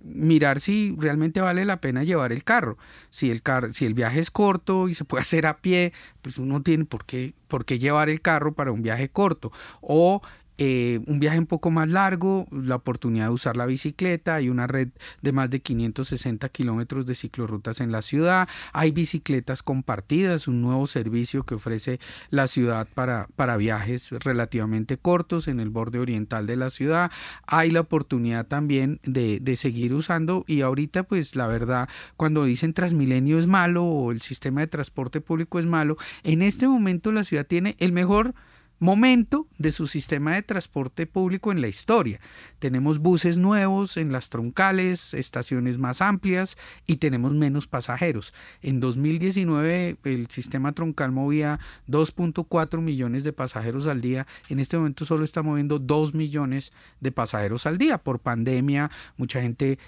mirar 0.02 0.60
si 0.60 0.94
realmente 0.98 1.40
vale 1.40 1.64
la 1.64 1.80
pena 1.80 2.04
llevar 2.04 2.32
el 2.32 2.44
carro. 2.44 2.78
Si 3.10 3.30
el, 3.30 3.42
car 3.42 3.72
si 3.72 3.86
el 3.86 3.94
viaje 3.94 4.20
es 4.20 4.30
corto 4.30 4.88
y 4.88 4.94
se 4.94 5.04
puede 5.04 5.20
hacer 5.22 5.46
a 5.46 5.58
pie, 5.58 5.92
pues 6.22 6.38
uno 6.38 6.62
tiene 6.62 6.84
por 6.84 7.04
qué, 7.04 7.34
por 7.46 7.64
qué 7.64 7.78
llevar 7.78 8.08
el 8.08 8.20
carro 8.20 8.52
para 8.52 8.72
un 8.72 8.82
viaje 8.82 9.08
corto. 9.08 9.52
O 9.80 10.22
eh, 10.60 11.00
un 11.06 11.20
viaje 11.20 11.38
un 11.38 11.46
poco 11.46 11.70
más 11.70 11.88
largo, 11.88 12.48
la 12.50 12.74
oportunidad 12.74 13.26
de 13.26 13.30
usar 13.30 13.56
la 13.56 13.64
bicicleta, 13.64 14.34
hay 14.34 14.48
una 14.48 14.66
red 14.66 14.88
de 15.22 15.30
más 15.30 15.48
de 15.50 15.60
560 15.60 16.48
kilómetros 16.48 17.06
de 17.06 17.14
ciclorrutas 17.14 17.80
en 17.80 17.92
la 17.92 18.02
ciudad, 18.02 18.48
hay 18.72 18.90
bicicletas 18.90 19.62
compartidas, 19.62 20.48
un 20.48 20.60
nuevo 20.60 20.88
servicio 20.88 21.44
que 21.44 21.54
ofrece 21.54 22.00
la 22.30 22.48
ciudad 22.48 22.88
para, 22.92 23.28
para 23.36 23.56
viajes 23.56 24.10
relativamente 24.10 24.96
cortos 24.96 25.46
en 25.46 25.60
el 25.60 25.70
borde 25.70 26.00
oriental 26.00 26.48
de 26.48 26.56
la 26.56 26.70
ciudad, 26.70 27.12
hay 27.46 27.70
la 27.70 27.80
oportunidad 27.80 28.44
también 28.46 28.98
de, 29.04 29.38
de 29.40 29.54
seguir 29.54 29.94
usando 29.94 30.44
y 30.48 30.62
ahorita 30.62 31.04
pues 31.04 31.36
la 31.36 31.46
verdad 31.46 31.88
cuando 32.16 32.44
dicen 32.44 32.74
Transmilenio 32.74 33.38
es 33.38 33.46
malo 33.46 33.84
o 33.84 34.10
el 34.10 34.22
sistema 34.22 34.60
de 34.60 34.66
transporte 34.66 35.20
público 35.20 35.60
es 35.60 35.66
malo, 35.66 35.96
en 36.24 36.42
este 36.42 36.66
momento 36.66 37.12
la 37.12 37.22
ciudad 37.22 37.46
tiene 37.46 37.76
el 37.78 37.92
mejor 37.92 38.34
momento 38.78 39.46
de 39.58 39.72
su 39.72 39.86
sistema 39.86 40.34
de 40.34 40.42
transporte 40.42 41.06
público 41.06 41.52
en 41.52 41.60
la 41.60 41.68
historia. 41.68 42.20
Tenemos 42.58 42.98
buses 42.98 43.36
nuevos 43.38 43.96
en 43.96 44.12
las 44.12 44.28
troncales, 44.28 45.14
estaciones 45.14 45.78
más 45.78 46.00
amplias 46.00 46.56
y 46.86 46.96
tenemos 46.96 47.32
menos 47.32 47.66
pasajeros. 47.66 48.32
En 48.62 48.80
2019 48.80 49.98
el 50.04 50.28
sistema 50.28 50.72
troncal 50.72 51.12
movía 51.12 51.58
2.4 51.88 52.80
millones 52.80 53.24
de 53.24 53.32
pasajeros 53.32 53.86
al 53.86 54.00
día. 54.00 54.26
En 54.48 54.60
este 54.60 54.76
momento 54.76 55.04
solo 55.04 55.24
está 55.24 55.42
moviendo 55.42 55.78
2 55.78 56.14
millones 56.14 56.72
de 57.00 57.12
pasajeros 57.12 57.66
al 57.66 57.78
día. 57.78 57.98
Por 57.98 58.20
pandemia, 58.20 58.90
mucha 59.16 59.40
gente 59.40 59.78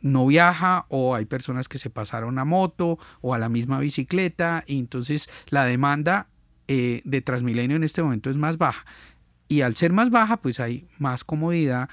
no 0.00 0.26
viaja 0.26 0.86
o 0.88 1.14
hay 1.14 1.24
personas 1.24 1.68
que 1.68 1.78
se 1.78 1.90
pasaron 1.90 2.38
a 2.38 2.44
moto 2.44 2.98
o 3.20 3.34
a 3.34 3.38
la 3.38 3.48
misma 3.48 3.80
bicicleta 3.80 4.64
y 4.66 4.78
entonces 4.78 5.28
la 5.48 5.64
demanda 5.64 6.28
eh, 6.68 7.02
de 7.04 7.20
Transmilenio 7.22 7.76
en 7.76 7.84
este 7.84 8.02
momento 8.02 8.30
es 8.30 8.36
más 8.36 8.58
baja. 8.58 8.84
Y 9.48 9.62
al 9.62 9.74
ser 9.74 9.92
más 9.92 10.10
baja, 10.10 10.36
pues 10.36 10.60
hay 10.60 10.86
más 10.98 11.24
comodidad, 11.24 11.88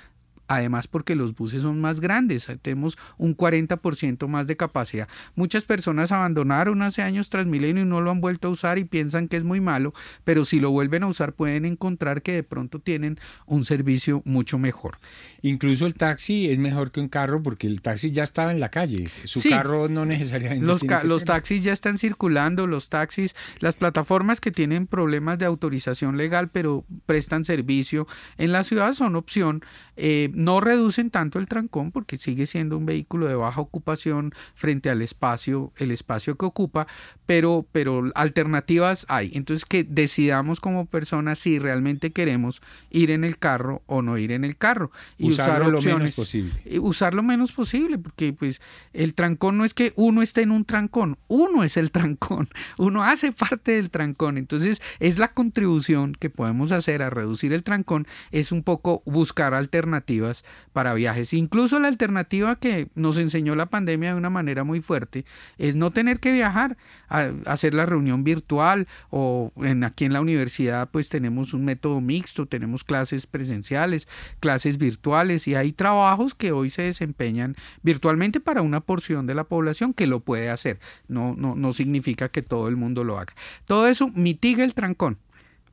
además 0.48 0.88
porque 0.88 1.16
los 1.16 1.36
buses 1.36 1.62
son 1.62 1.82
más 1.82 2.00
grandes, 2.00 2.48
tenemos 2.62 2.98
un 3.18 3.36
40% 3.36 4.28
más 4.28 4.48
de 4.48 4.58
capacidad. 4.58 5.08
Muchas 5.36 5.64
personas 5.64 6.12
abandonaron 6.12 6.82
hace 6.82 7.02
años 7.02 7.30
Transmilenio 7.30 7.84
y 7.84 7.86
no 7.86 8.02
lo 8.02 8.12
han 8.12 8.22
vuelto 8.22 8.48
a 8.48 8.52
usar 8.52 8.78
y 8.78 8.86
piensan 8.86 9.28
que 9.28 9.38
es 9.38 9.44
muy 9.44 9.62
malo, 9.62 9.94
pero 10.24 10.46
si 10.46 10.60
lo 10.60 10.72
vuelven 10.72 11.04
a 11.04 11.08
usar 11.08 11.34
pueden 11.34 11.66
encontrar 11.66 12.22
que 12.22 12.34
de 12.34 12.44
pronto 12.44 12.80
tienen 12.80 13.20
un 13.46 13.66
servicio 13.66 14.22
mucho 14.26 14.58
mejor. 14.58 15.00
Incluso 15.42 15.86
el 15.86 15.94
taxi 15.94 16.50
es 16.50 16.58
mejor 16.58 16.92
que 16.92 17.00
un 17.00 17.10
carro 17.10 17.42
porque 17.42 17.68
el 17.68 17.82
taxi 17.82 18.12
ya 18.12 18.24
estaba 18.24 18.52
en 18.52 18.60
la 18.60 18.70
calle, 18.70 19.10
su 19.26 19.42
carro 19.50 19.88
no 19.88 20.06
necesariamente. 20.06 20.66
Los, 20.66 20.84
los 21.04 21.26
taxis 21.26 21.64
ya 21.64 21.74
están 21.74 21.98
circulando, 21.98 22.68
los 22.68 22.90
taxis, 22.90 23.36
las 23.60 23.76
plataformas 23.76 24.42
que 24.42 24.52
tienen 24.52 24.88
problemas 24.88 25.40
de 25.40 25.46
autorización 25.46 26.18
legal 26.18 26.50
pero 26.50 26.86
prestan 27.06 27.46
servicio 27.46 28.08
en 28.38 28.52
la 28.52 28.64
ciudad 28.64 28.94
son 28.94 29.16
opción. 29.16 29.64
Eh, 29.98 30.30
no 30.36 30.60
reducen 30.60 31.10
tanto 31.10 31.40
el 31.40 31.48
trancón 31.48 31.92
porque 31.92 32.18
sigue 32.18 32.46
siendo 32.46 32.78
un 32.78 32.86
vehículo 32.86 33.28
de 33.28 33.36
baja 33.36 33.62
ocupación 33.62 34.34
frente 34.54 34.90
al 34.90 35.02
espacio, 35.02 35.72
el 35.78 35.92
espacio 35.92 36.36
que 36.36 36.46
ocupa, 36.46 36.88
pero, 37.26 37.66
pero 37.72 38.12
alternativas 38.16 39.06
hay. 39.10 39.32
Entonces 39.34 39.66
que 39.66 39.84
decidamos 39.84 40.60
como 40.60 40.86
personas 40.86 41.40
si 41.40 41.58
realmente 41.58 42.12
queremos 42.12 42.62
ir 42.92 43.12
en 43.12 43.24
el 43.24 43.38
carro 43.38 43.82
o 43.86 44.02
no 44.02 44.18
ir 44.18 44.32
en 44.32 44.44
el 44.44 44.58
carro. 44.58 44.92
Y 45.18 45.30
usar 45.30 45.66
lo 45.66 45.82
menos 45.82 46.12
posible. 46.12 46.54
Usar 46.80 47.14
lo 47.14 47.24
menos 47.24 47.54
posible, 47.54 47.98
porque 47.98 48.34
pues 48.34 48.62
el 48.94 49.14
trancón 49.14 49.58
no 49.58 49.66
es 49.66 49.74
que 49.74 49.94
uno 49.96 50.22
esté 50.22 50.42
en 50.42 50.52
un 50.52 50.66
trancón, 50.66 51.18
uno 51.28 51.64
es 51.64 51.78
el 51.78 51.92
trancón, 51.92 52.50
uno 52.78 53.04
hace 53.04 53.32
parte 53.32 53.72
del 53.74 53.90
trancón. 53.90 54.38
Entonces 54.38 54.82
es 55.00 55.18
la 55.18 55.30
contribución 55.30 56.14
que 56.14 56.30
podemos 56.30 56.74
hacer 56.74 57.02
a 57.02 57.10
reducir 57.10 57.54
el 57.54 57.64
trancón, 57.64 58.06
es 58.32 58.52
un 58.52 58.64
poco 58.64 59.02
buscar 59.06 59.54
alternativas 59.54 60.25
para 60.74 60.94
viajes. 60.94 61.34
Incluso 61.34 61.80
la 61.80 61.88
alternativa 61.88 62.56
que 62.56 62.90
nos 62.96 63.18
enseñó 63.18 63.56
la 63.56 63.68
pandemia 63.68 64.12
de 64.12 64.18
una 64.18 64.30
manera 64.30 64.64
muy 64.64 64.82
fuerte 64.82 65.26
es 65.58 65.76
no 65.76 65.92
tener 65.92 66.20
que 66.20 66.32
viajar, 66.32 66.78
a 67.10 67.32
hacer 67.46 67.74
la 67.74 67.86
reunión 67.86 68.24
virtual 68.24 68.88
o 69.10 69.52
en, 69.58 69.84
aquí 69.84 70.06
en 70.06 70.14
la 70.14 70.22
universidad 70.22 70.90
pues 70.92 71.10
tenemos 71.10 71.54
un 71.54 71.66
método 71.66 72.02
mixto, 72.02 72.46
tenemos 72.46 72.84
clases 72.84 73.28
presenciales, 73.28 74.08
clases 74.40 74.78
virtuales 74.78 75.48
y 75.48 75.56
hay 75.56 75.72
trabajos 75.72 76.36
que 76.36 76.52
hoy 76.52 76.70
se 76.70 76.84
desempeñan 76.84 77.56
virtualmente 77.84 78.40
para 78.40 78.62
una 78.62 78.82
porción 78.82 79.28
de 79.28 79.36
la 79.36 79.44
población 79.44 79.94
que 79.94 80.08
lo 80.08 80.20
puede 80.20 80.50
hacer. 80.50 80.80
No, 81.08 81.36
no, 81.38 81.56
no 81.56 81.74
significa 81.74 82.30
que 82.30 82.42
todo 82.42 82.68
el 82.68 82.76
mundo 82.76 83.04
lo 83.04 83.18
haga. 83.18 83.34
Todo 83.66 83.88
eso 83.88 84.10
mitiga 84.14 84.64
el 84.64 84.74
trancón. 84.74 85.18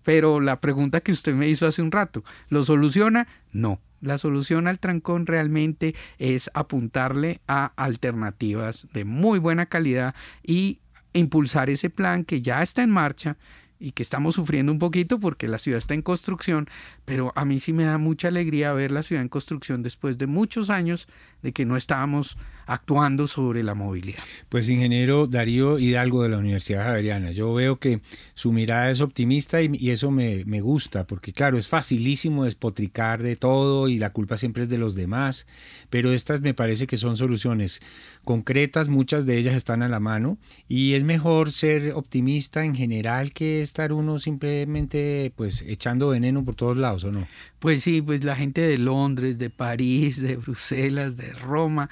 Pero 0.02 0.40
la 0.40 0.60
pregunta 0.60 1.00
que 1.00 1.12
usted 1.12 1.34
me 1.34 1.48
hizo 1.48 1.66
hace 1.66 1.82
un 1.82 1.92
rato, 1.92 2.24
¿lo 2.48 2.62
soluciona? 2.62 3.28
No. 3.52 3.80
La 4.00 4.18
solución 4.18 4.66
al 4.66 4.80
trancón 4.80 5.26
realmente 5.26 5.94
es 6.18 6.50
apuntarle 6.54 7.40
a 7.46 7.72
alternativas 7.76 8.88
de 8.92 9.04
muy 9.04 9.38
buena 9.38 9.66
calidad 9.66 10.16
y 10.42 10.80
impulsar 11.12 11.70
ese 11.70 11.88
plan 11.88 12.24
que 12.24 12.42
ya 12.42 12.62
está 12.62 12.82
en 12.82 12.90
marcha 12.90 13.36
y 13.82 13.92
que 13.92 14.02
estamos 14.04 14.36
sufriendo 14.36 14.70
un 14.70 14.78
poquito 14.78 15.18
porque 15.18 15.48
la 15.48 15.58
ciudad 15.58 15.78
está 15.78 15.94
en 15.94 16.02
construcción, 16.02 16.68
pero 17.04 17.32
a 17.34 17.44
mí 17.44 17.58
sí 17.58 17.72
me 17.72 17.84
da 17.84 17.98
mucha 17.98 18.28
alegría 18.28 18.72
ver 18.72 18.92
la 18.92 19.02
ciudad 19.02 19.22
en 19.22 19.28
construcción 19.28 19.82
después 19.82 20.18
de 20.18 20.28
muchos 20.28 20.70
años 20.70 21.08
de 21.42 21.52
que 21.52 21.64
no 21.64 21.76
estábamos 21.76 22.38
actuando 22.72 23.26
sobre 23.26 23.62
la 23.62 23.74
movilidad. 23.74 24.22
Pues 24.48 24.68
ingeniero 24.68 25.26
Darío 25.26 25.78
Hidalgo 25.78 26.22
de 26.22 26.28
la 26.30 26.38
Universidad 26.38 26.84
Javeriana, 26.84 27.30
yo 27.32 27.52
veo 27.54 27.78
que 27.78 28.00
su 28.34 28.52
mirada 28.52 28.90
es 28.90 29.00
optimista 29.00 29.60
y, 29.62 29.90
eso 29.90 30.10
me, 30.10 30.44
me, 30.46 30.60
gusta, 30.60 31.06
porque 31.06 31.32
claro, 31.32 31.58
es 31.58 31.68
facilísimo 31.68 32.44
despotricar 32.44 33.22
de 33.22 33.36
todo 33.36 33.88
y 33.88 33.98
la 33.98 34.10
culpa 34.10 34.36
siempre 34.36 34.62
es 34.62 34.70
de 34.70 34.78
los 34.78 34.94
demás, 34.94 35.46
pero 35.90 36.12
estas 36.12 36.40
me 36.40 36.54
parece 36.54 36.86
que 36.86 36.96
son 36.96 37.16
soluciones 37.16 37.80
concretas, 38.24 38.88
muchas 38.88 39.26
de 39.26 39.36
ellas 39.36 39.54
están 39.54 39.82
a 39.82 39.88
la 39.88 40.00
mano 40.00 40.38
y 40.68 40.94
es 40.94 41.04
mejor 41.04 41.50
ser 41.50 41.92
optimista 41.92 42.64
en 42.64 42.74
general 42.74 43.32
que 43.32 43.62
estar 43.62 43.92
uno 43.92 44.18
simplemente 44.18 45.32
pues 45.36 45.62
echando 45.66 46.08
veneno 46.08 46.44
por 46.44 46.54
todos 46.54 46.76
lados, 46.76 47.04
¿o 47.04 47.12
no? 47.12 47.26
Pues 47.58 47.82
sí, 47.82 48.00
pues 48.02 48.24
la 48.24 48.36
gente 48.36 48.60
de 48.60 48.78
Londres, 48.78 49.38
de 49.38 49.50
París, 49.50 50.20
de 50.20 50.36
Bruselas, 50.36 51.16
de 51.16 51.32
Roma 51.32 51.90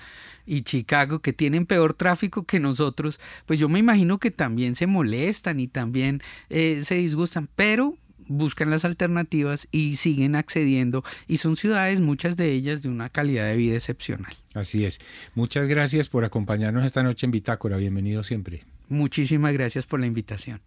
y 0.50 0.62
Chicago, 0.62 1.20
que 1.20 1.32
tienen 1.32 1.64
peor 1.64 1.94
tráfico 1.94 2.42
que 2.42 2.58
nosotros, 2.58 3.20
pues 3.46 3.60
yo 3.60 3.68
me 3.68 3.78
imagino 3.78 4.18
que 4.18 4.32
también 4.32 4.74
se 4.74 4.88
molestan 4.88 5.60
y 5.60 5.68
también 5.68 6.22
eh, 6.48 6.80
se 6.82 6.96
disgustan, 6.96 7.48
pero 7.54 7.96
buscan 8.26 8.68
las 8.68 8.84
alternativas 8.84 9.68
y 9.70 9.94
siguen 9.94 10.34
accediendo 10.34 11.04
y 11.28 11.36
son 11.36 11.54
ciudades, 11.54 12.00
muchas 12.00 12.36
de 12.36 12.52
ellas, 12.52 12.82
de 12.82 12.88
una 12.88 13.10
calidad 13.10 13.46
de 13.46 13.56
vida 13.56 13.76
excepcional. 13.76 14.34
Así 14.52 14.84
es. 14.84 14.98
Muchas 15.36 15.68
gracias 15.68 16.08
por 16.08 16.24
acompañarnos 16.24 16.84
esta 16.84 17.04
noche 17.04 17.26
en 17.26 17.30
Bitácora. 17.30 17.76
Bienvenido 17.76 18.24
siempre. 18.24 18.64
Muchísimas 18.88 19.52
gracias 19.52 19.86
por 19.86 20.00
la 20.00 20.06
invitación. 20.06 20.60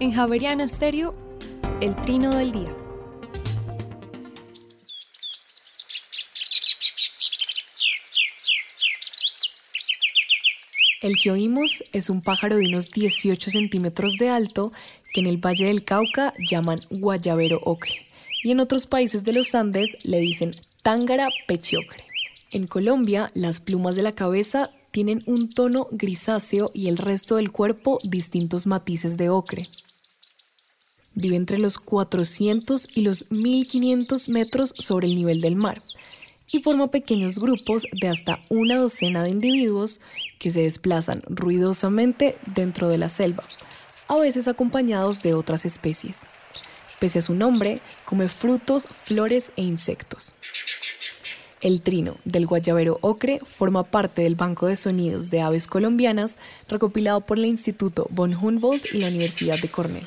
En 0.00 0.12
Javeriana 0.12 0.66
Stereo 0.66 1.14
el 1.82 1.94
trino 1.96 2.34
del 2.34 2.52
día. 2.52 2.81
El 11.02 11.16
que 11.16 11.32
oímos 11.32 11.82
es 11.92 12.08
un 12.10 12.22
pájaro 12.22 12.58
de 12.58 12.68
unos 12.68 12.92
18 12.92 13.50
centímetros 13.50 14.18
de 14.18 14.28
alto 14.28 14.70
que 15.12 15.20
en 15.20 15.26
el 15.26 15.44
Valle 15.44 15.66
del 15.66 15.82
Cauca 15.82 16.32
llaman 16.48 16.78
guayabero 16.90 17.60
ocre 17.64 18.06
y 18.44 18.52
en 18.52 18.60
otros 18.60 18.86
países 18.86 19.24
de 19.24 19.32
los 19.32 19.52
Andes 19.56 19.96
le 20.04 20.20
dicen 20.20 20.52
tángara 20.84 21.28
pechiocre. 21.48 22.04
En 22.52 22.68
Colombia, 22.68 23.32
las 23.34 23.58
plumas 23.58 23.96
de 23.96 24.02
la 24.02 24.12
cabeza 24.12 24.70
tienen 24.92 25.24
un 25.26 25.50
tono 25.50 25.88
grisáceo 25.90 26.70
y 26.72 26.88
el 26.88 26.98
resto 26.98 27.34
del 27.34 27.50
cuerpo 27.50 27.98
distintos 28.04 28.68
matices 28.68 29.16
de 29.16 29.28
ocre. 29.28 29.66
Vive 31.16 31.34
entre 31.34 31.58
los 31.58 31.78
400 31.78 32.96
y 32.96 33.02
los 33.02 33.28
1500 33.32 34.28
metros 34.28 34.72
sobre 34.78 35.08
el 35.08 35.16
nivel 35.16 35.40
del 35.40 35.56
mar 35.56 35.80
y 36.52 36.60
forma 36.60 36.88
pequeños 36.88 37.38
grupos 37.38 37.86
de 37.92 38.08
hasta 38.08 38.38
una 38.50 38.76
docena 38.76 39.22
de 39.22 39.30
individuos 39.30 40.00
que 40.38 40.50
se 40.50 40.60
desplazan 40.60 41.22
ruidosamente 41.26 42.36
dentro 42.54 42.88
de 42.88 42.98
la 42.98 43.08
selva, 43.08 43.44
a 44.08 44.16
veces 44.18 44.48
acompañados 44.48 45.22
de 45.22 45.34
otras 45.34 45.64
especies. 45.64 46.26
Pese 47.00 47.20
a 47.20 47.22
su 47.22 47.34
nombre, 47.34 47.78
come 48.04 48.28
frutos, 48.28 48.86
flores 49.04 49.52
e 49.56 49.62
insectos. 49.62 50.34
El 51.62 51.80
trino 51.80 52.16
del 52.24 52.46
guayabero 52.46 52.98
ocre 53.02 53.38
forma 53.38 53.84
parte 53.84 54.22
del 54.22 54.34
Banco 54.34 54.66
de 54.66 54.76
Sonidos 54.76 55.30
de 55.30 55.40
Aves 55.40 55.68
Colombianas 55.68 56.36
recopilado 56.68 57.20
por 57.20 57.38
el 57.38 57.46
Instituto 57.46 58.08
von 58.10 58.34
Humboldt 58.34 58.92
y 58.92 58.98
la 58.98 59.08
Universidad 59.08 59.60
de 59.60 59.68
Cornell. 59.68 60.06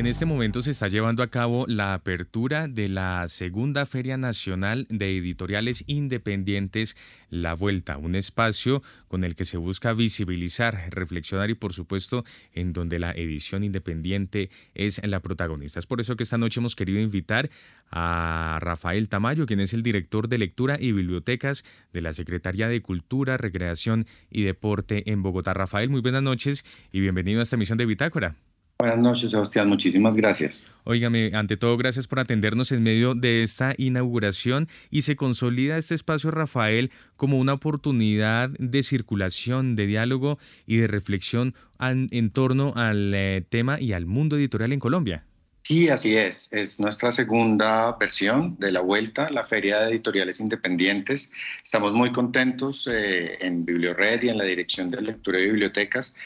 En 0.00 0.06
este 0.06 0.24
momento 0.24 0.62
se 0.62 0.70
está 0.70 0.88
llevando 0.88 1.22
a 1.22 1.26
cabo 1.26 1.66
la 1.68 1.92
apertura 1.92 2.68
de 2.68 2.88
la 2.88 3.28
segunda 3.28 3.84
Feria 3.84 4.16
Nacional 4.16 4.86
de 4.88 5.18
Editoriales 5.18 5.84
Independientes 5.88 6.96
La 7.28 7.52
Vuelta, 7.52 7.98
un 7.98 8.14
espacio 8.14 8.82
con 9.08 9.24
el 9.24 9.36
que 9.36 9.44
se 9.44 9.58
busca 9.58 9.92
visibilizar, 9.92 10.88
reflexionar 10.88 11.50
y 11.50 11.54
por 11.54 11.74
supuesto 11.74 12.24
en 12.54 12.72
donde 12.72 12.98
la 12.98 13.12
edición 13.12 13.62
independiente 13.62 14.48
es 14.74 15.06
la 15.06 15.20
protagonista. 15.20 15.78
Es 15.78 15.86
por 15.86 16.00
eso 16.00 16.16
que 16.16 16.22
esta 16.22 16.38
noche 16.38 16.60
hemos 16.60 16.76
querido 16.76 16.98
invitar 16.98 17.50
a 17.90 18.56
Rafael 18.62 19.10
Tamayo, 19.10 19.44
quien 19.44 19.60
es 19.60 19.74
el 19.74 19.82
director 19.82 20.28
de 20.28 20.38
lectura 20.38 20.78
y 20.80 20.92
bibliotecas 20.92 21.62
de 21.92 22.00
la 22.00 22.14
Secretaría 22.14 22.68
de 22.68 22.80
Cultura, 22.80 23.36
Recreación 23.36 24.06
y 24.30 24.44
Deporte 24.44 25.10
en 25.12 25.22
Bogotá. 25.22 25.52
Rafael, 25.52 25.90
muy 25.90 26.00
buenas 26.00 26.22
noches 26.22 26.64
y 26.90 27.00
bienvenido 27.00 27.40
a 27.40 27.42
esta 27.42 27.56
emisión 27.56 27.76
de 27.76 27.84
Bitácora. 27.84 28.36
Buenas 28.80 28.98
noches, 28.98 29.32
Sebastián. 29.32 29.68
Muchísimas 29.68 30.16
gracias. 30.16 30.66
Óigame, 30.84 31.32
ante 31.34 31.58
todo, 31.58 31.76
gracias 31.76 32.06
por 32.06 32.18
atendernos 32.18 32.72
en 32.72 32.82
medio 32.82 33.14
de 33.14 33.42
esta 33.42 33.74
inauguración 33.76 34.68
y 34.90 35.02
se 35.02 35.16
consolida 35.16 35.76
este 35.76 35.94
espacio, 35.94 36.30
Rafael, 36.30 36.90
como 37.16 37.38
una 37.38 37.52
oportunidad 37.52 38.48
de 38.58 38.82
circulación, 38.82 39.76
de 39.76 39.84
diálogo 39.84 40.38
y 40.66 40.78
de 40.78 40.86
reflexión 40.86 41.54
en 41.78 42.30
torno 42.30 42.72
al 42.74 43.12
eh, 43.12 43.44
tema 43.46 43.78
y 43.78 43.92
al 43.92 44.06
mundo 44.06 44.36
editorial 44.36 44.72
en 44.72 44.80
Colombia. 44.80 45.24
Sí, 45.62 45.90
así 45.90 46.16
es. 46.16 46.50
Es 46.50 46.80
nuestra 46.80 47.12
segunda 47.12 47.94
versión 48.00 48.56
de 48.58 48.72
la 48.72 48.80
vuelta, 48.80 49.28
la 49.28 49.44
Feria 49.44 49.80
de 49.80 49.90
Editoriales 49.90 50.40
Independientes. 50.40 51.32
Estamos 51.62 51.92
muy 51.92 52.12
contentos 52.12 52.88
eh, 52.90 53.44
en 53.44 53.66
BiblioRed 53.66 54.22
y 54.22 54.30
en 54.30 54.38
la 54.38 54.44
Dirección 54.44 54.90
de 54.90 55.02
Lectura 55.02 55.38
y 55.38 55.44
Bibliotecas 55.44 56.16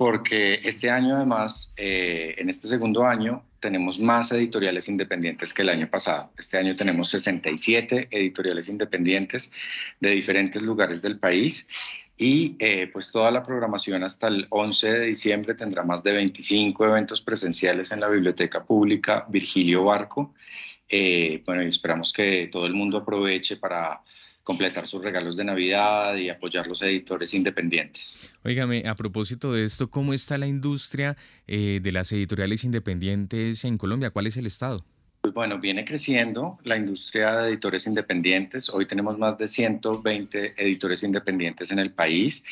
porque 0.00 0.62
este 0.64 0.88
año 0.88 1.14
además, 1.14 1.74
eh, 1.76 2.34
en 2.38 2.48
este 2.48 2.68
segundo 2.68 3.04
año, 3.04 3.44
tenemos 3.60 4.00
más 4.00 4.32
editoriales 4.32 4.88
independientes 4.88 5.52
que 5.52 5.60
el 5.60 5.68
año 5.68 5.90
pasado. 5.90 6.32
Este 6.38 6.56
año 6.56 6.74
tenemos 6.74 7.10
67 7.10 8.08
editoriales 8.10 8.70
independientes 8.70 9.52
de 10.00 10.08
diferentes 10.12 10.62
lugares 10.62 11.02
del 11.02 11.18
país 11.18 11.68
y 12.16 12.56
eh, 12.60 12.88
pues 12.90 13.12
toda 13.12 13.30
la 13.30 13.42
programación 13.42 14.02
hasta 14.02 14.28
el 14.28 14.46
11 14.48 14.90
de 14.90 15.06
diciembre 15.08 15.52
tendrá 15.52 15.82
más 15.82 16.02
de 16.02 16.12
25 16.12 16.86
eventos 16.86 17.20
presenciales 17.20 17.92
en 17.92 18.00
la 18.00 18.08
Biblioteca 18.08 18.64
Pública 18.64 19.26
Virgilio 19.28 19.84
Barco. 19.84 20.32
Eh, 20.88 21.42
bueno, 21.44 21.62
y 21.62 21.66
esperamos 21.66 22.14
que 22.14 22.48
todo 22.50 22.64
el 22.64 22.72
mundo 22.72 22.96
aproveche 22.96 23.58
para 23.58 24.00
completar 24.50 24.84
sus 24.88 25.04
regalos 25.04 25.36
de 25.36 25.44
Navidad 25.44 26.16
y 26.16 26.28
apoyar 26.28 26.66
los 26.66 26.82
editores 26.82 27.34
independientes. 27.34 28.28
Óigame, 28.42 28.82
a 28.84 28.96
propósito 28.96 29.52
de 29.52 29.62
esto, 29.62 29.88
¿cómo 29.88 30.12
está 30.12 30.38
la 30.38 30.48
industria 30.48 31.16
eh, 31.46 31.78
de 31.80 31.92
las 31.92 32.10
editoriales 32.10 32.64
independientes 32.64 33.64
en 33.64 33.78
Colombia? 33.78 34.10
¿Cuál 34.10 34.26
es 34.26 34.36
el 34.36 34.46
estado? 34.46 34.84
Pues 35.20 35.32
bueno, 35.32 35.60
viene 35.60 35.84
creciendo 35.84 36.58
la 36.64 36.76
industria 36.76 37.36
de 37.36 37.50
editores 37.50 37.86
independientes. 37.86 38.68
Hoy 38.70 38.86
tenemos 38.86 39.16
más 39.18 39.38
de 39.38 39.46
120 39.46 40.54
editores 40.56 41.04
independientes 41.04 41.70
en 41.70 41.78
el 41.78 41.92
país. 41.92 42.44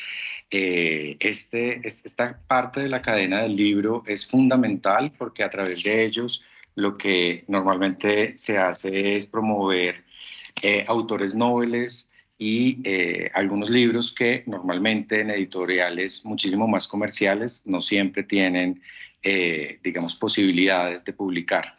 Eh, 0.49 1.17
este, 1.19 1.85
esta 1.85 2.39
parte 2.47 2.79
de 2.79 2.87
la 2.87 3.01
cadena 3.01 3.41
del 3.41 3.57
libro 3.57 4.03
es 4.07 4.25
fundamental 4.25 5.11
porque 5.17 5.43
a 5.43 5.49
través 5.49 5.83
de 5.83 6.05
ellos 6.05 6.45
lo 6.75 6.97
que 6.97 7.43
normalmente 7.49 8.37
se 8.37 8.57
hace 8.57 9.17
es 9.17 9.25
promover 9.25 10.05
eh, 10.61 10.85
autores 10.87 11.35
nobles 11.35 12.11
y 12.37 12.79
eh, 12.83 13.29
algunos 13.33 13.69
libros 13.69 14.11
que 14.11 14.43
normalmente 14.45 15.21
en 15.21 15.29
editoriales 15.29 16.25
muchísimo 16.25 16.67
más 16.67 16.87
comerciales 16.87 17.63
no 17.65 17.81
siempre 17.81 18.23
tienen, 18.23 18.81
eh, 19.21 19.79
digamos, 19.83 20.15
posibilidades 20.15 21.03
de 21.03 21.13
publicar. 21.13 21.75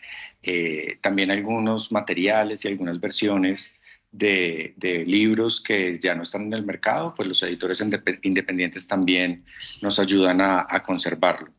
también 1.02 1.30
algunos 1.30 1.92
materiales 1.92 2.64
y 2.64 2.68
algunas 2.68 2.98
versiones 2.98 3.80
de, 4.10 5.04
libros 5.06 5.60
que 5.60 5.98
ya 5.98 6.14
no 6.14 6.22
están 6.22 6.42
en 6.46 6.54
el 6.54 6.64
mercado, 6.64 7.14
pues 7.14 7.28
los 7.28 7.42
editores 7.42 7.80
independientes 8.22 8.86
también 8.86 9.44
nos 9.82 9.98
ayudan 9.98 10.40
a 10.40 10.82
conservarlo. 10.82 11.52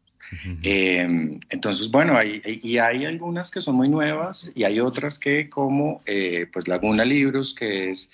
Em, 0.64 1.40
entonces, 1.50 1.92
bueno, 1.92 2.16
hay, 2.16 2.42
y 2.46 2.78
hay 2.78 3.06
algunas 3.06 3.52
que 3.52 3.60
son 3.60 3.76
muy 3.76 3.90
nuevas 3.90 4.52
y 4.56 4.64
hay 4.64 4.80
otras 4.80 5.20
que 5.20 5.50
como 5.50 6.02
eh, 6.06 6.48
pues 6.52 6.68
Laguna 6.68 7.04
Libros, 7.04 7.54
que 7.54 7.90
es 7.90 8.14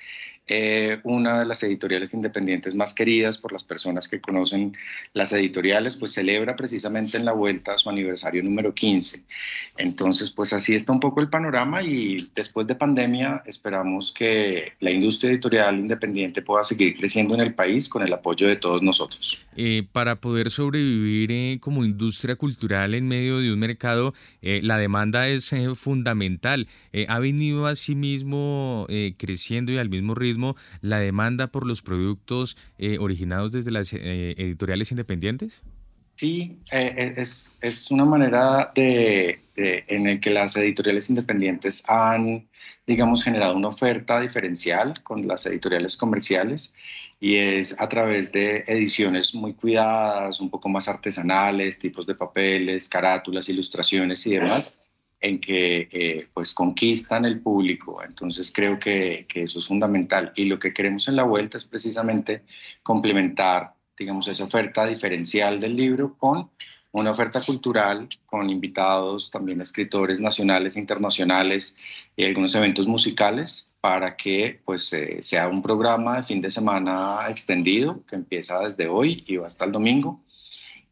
eh, 0.50 1.00
una 1.04 1.40
de 1.40 1.46
las 1.46 1.62
editoriales 1.64 2.14
independientes 2.14 2.74
más 2.74 2.94
queridas 2.94 3.38
por 3.38 3.52
las 3.52 3.66
personas 3.66 4.08
que 4.08 4.22
conocen 4.22 4.78
las 5.12 5.34
editoriales, 5.34 5.98
pues 5.98 6.14
celebra 6.14 6.56
precisamente 6.56 7.18
en 7.18 7.26
la 7.26 7.34
vuelta 7.34 7.78
su 7.78 7.90
aniversario 7.90 8.42
número 8.44 8.74
15. 8.74 9.24
Entonces, 9.78 10.32
pues 10.32 10.54
así 10.54 10.74
está 10.74 10.94
un 10.94 11.02
poco 11.02 11.20
el 11.20 11.30
panorama 11.30 11.84
y 11.84 12.30
después 12.34 12.66
de 12.66 12.76
pandemia 12.76 13.44
esperamos 13.46 14.14
que 14.14 14.72
la 14.80 14.92
industria 14.92 15.32
editorial 15.32 15.80
independiente 15.80 16.42
pueda 16.42 16.64
seguir 16.64 16.96
creciendo 16.96 17.36
en 17.36 17.42
el 17.42 17.54
país 17.54 17.90
con 17.90 18.02
el 18.02 18.14
apoyo 18.14 18.48
de 18.48 18.56
todos 18.56 18.82
nosotros. 18.82 19.44
Eh, 19.58 19.84
para 19.92 20.22
poder 20.22 20.50
sobrevivir 20.50 21.30
eh, 21.32 21.58
como 21.60 21.84
industria 21.84 22.38
cultural 22.38 22.96
en 22.96 23.06
medio 23.06 23.40
de 23.40 23.52
un 23.52 23.60
mercado, 23.60 24.14
la 24.42 24.78
demanda 24.78 25.28
es 25.28 25.54
fundamental. 25.76 26.70
ha 27.10 27.20
venido 27.20 27.68
asimismo 27.68 28.88
creciendo 29.18 29.74
y 29.74 29.78
al 29.78 29.90
mismo 29.90 30.16
ritmo 30.16 30.37
la 30.82 31.00
demanda 31.00 31.48
por 31.48 31.66
los 31.66 31.82
productos 31.82 32.58
eh, 32.78 32.98
originados 33.00 33.52
desde 33.52 33.72
las 33.72 33.94
eh, 33.94 34.36
editoriales 34.38 34.92
independientes? 34.92 35.64
Sí, 36.16 36.58
eh, 36.72 37.14
es, 37.18 37.58
es, 37.62 37.92
una 37.92 38.06
manera 38.06 38.72
de, 38.74 39.40
en 39.56 40.08
el 40.08 40.20
que 40.20 40.32
las 40.32 40.56
editoriales 40.58 41.10
independientes 41.10 41.84
han, 41.88 42.48
digamos, 42.88 43.24
generado 43.24 43.56
una 43.56 43.68
oferta 43.68 44.20
diferencial 44.20 45.04
con 45.04 45.28
las 45.28 45.46
editoriales 45.46 45.96
comerciales 45.96 46.76
y 47.20 47.36
es 47.36 47.80
a 47.80 47.88
través 47.88 48.32
de 48.32 48.64
ediciones 48.68 49.36
muy 49.36 49.54
cuidadas, 49.54 50.40
un 50.40 50.50
poco 50.50 50.70
más 50.70 50.88
artesanales, 50.88 51.78
tipos 51.78 52.08
de 52.08 52.16
papeles, 52.16 52.90
carátulas, 52.90 53.50
ilustraciones 53.50 54.26
y 54.26 54.32
demás 54.32 54.76
en 55.20 55.40
que 55.40 56.28
pues 56.34 56.54
conquistan 56.54 57.26
el 57.26 57.40
público. 57.42 58.04
Entonces 58.04 58.52
creo 58.54 58.80
que, 58.80 59.26
que, 59.28 59.44
eso 59.44 59.60
es 59.60 59.68
fundamental. 59.68 60.32
Y 60.36 60.46
lo 60.46 60.60
que 60.60 60.74
queremos 60.74 61.08
en 61.08 61.16
la 61.16 61.24
vuelta 61.24 61.58
es 61.58 61.66
precisamente 61.66 62.44
complementar, 62.84 63.74
digamos, 63.98 64.28
esa 64.28 64.44
oferta 64.44 64.86
diferencial 64.86 65.60
del 65.60 65.76
libro 65.76 66.16
con 66.18 66.50
una 66.92 67.12
oferta 67.12 67.42
cultural, 67.42 68.08
con 68.26 68.50
invitados, 68.50 69.30
también 69.30 69.62
escritores 69.62 70.20
nacionales 70.20 70.76
e 70.76 70.80
internacionales 70.80 71.78
y 72.16 72.26
algunos 72.26 72.56
eventos 72.56 72.88
musicales 72.88 73.78
para 73.82 74.16
que 74.16 74.62
pues 74.66 74.92
eh, 74.94 75.20
sea 75.22 75.48
un 75.48 75.62
programa 75.62 76.18
de 76.18 76.24
fin 76.24 76.42
de 76.42 76.50
semana 76.50 77.28
extendido 77.30 78.04
que 78.08 78.16
empieza 78.16 78.60
desde 78.62 78.88
hoy 78.88 79.24
y 79.28 79.38
va 79.38 79.48
hasta 79.48 79.66
el 79.66 79.72
domingo 79.72 80.24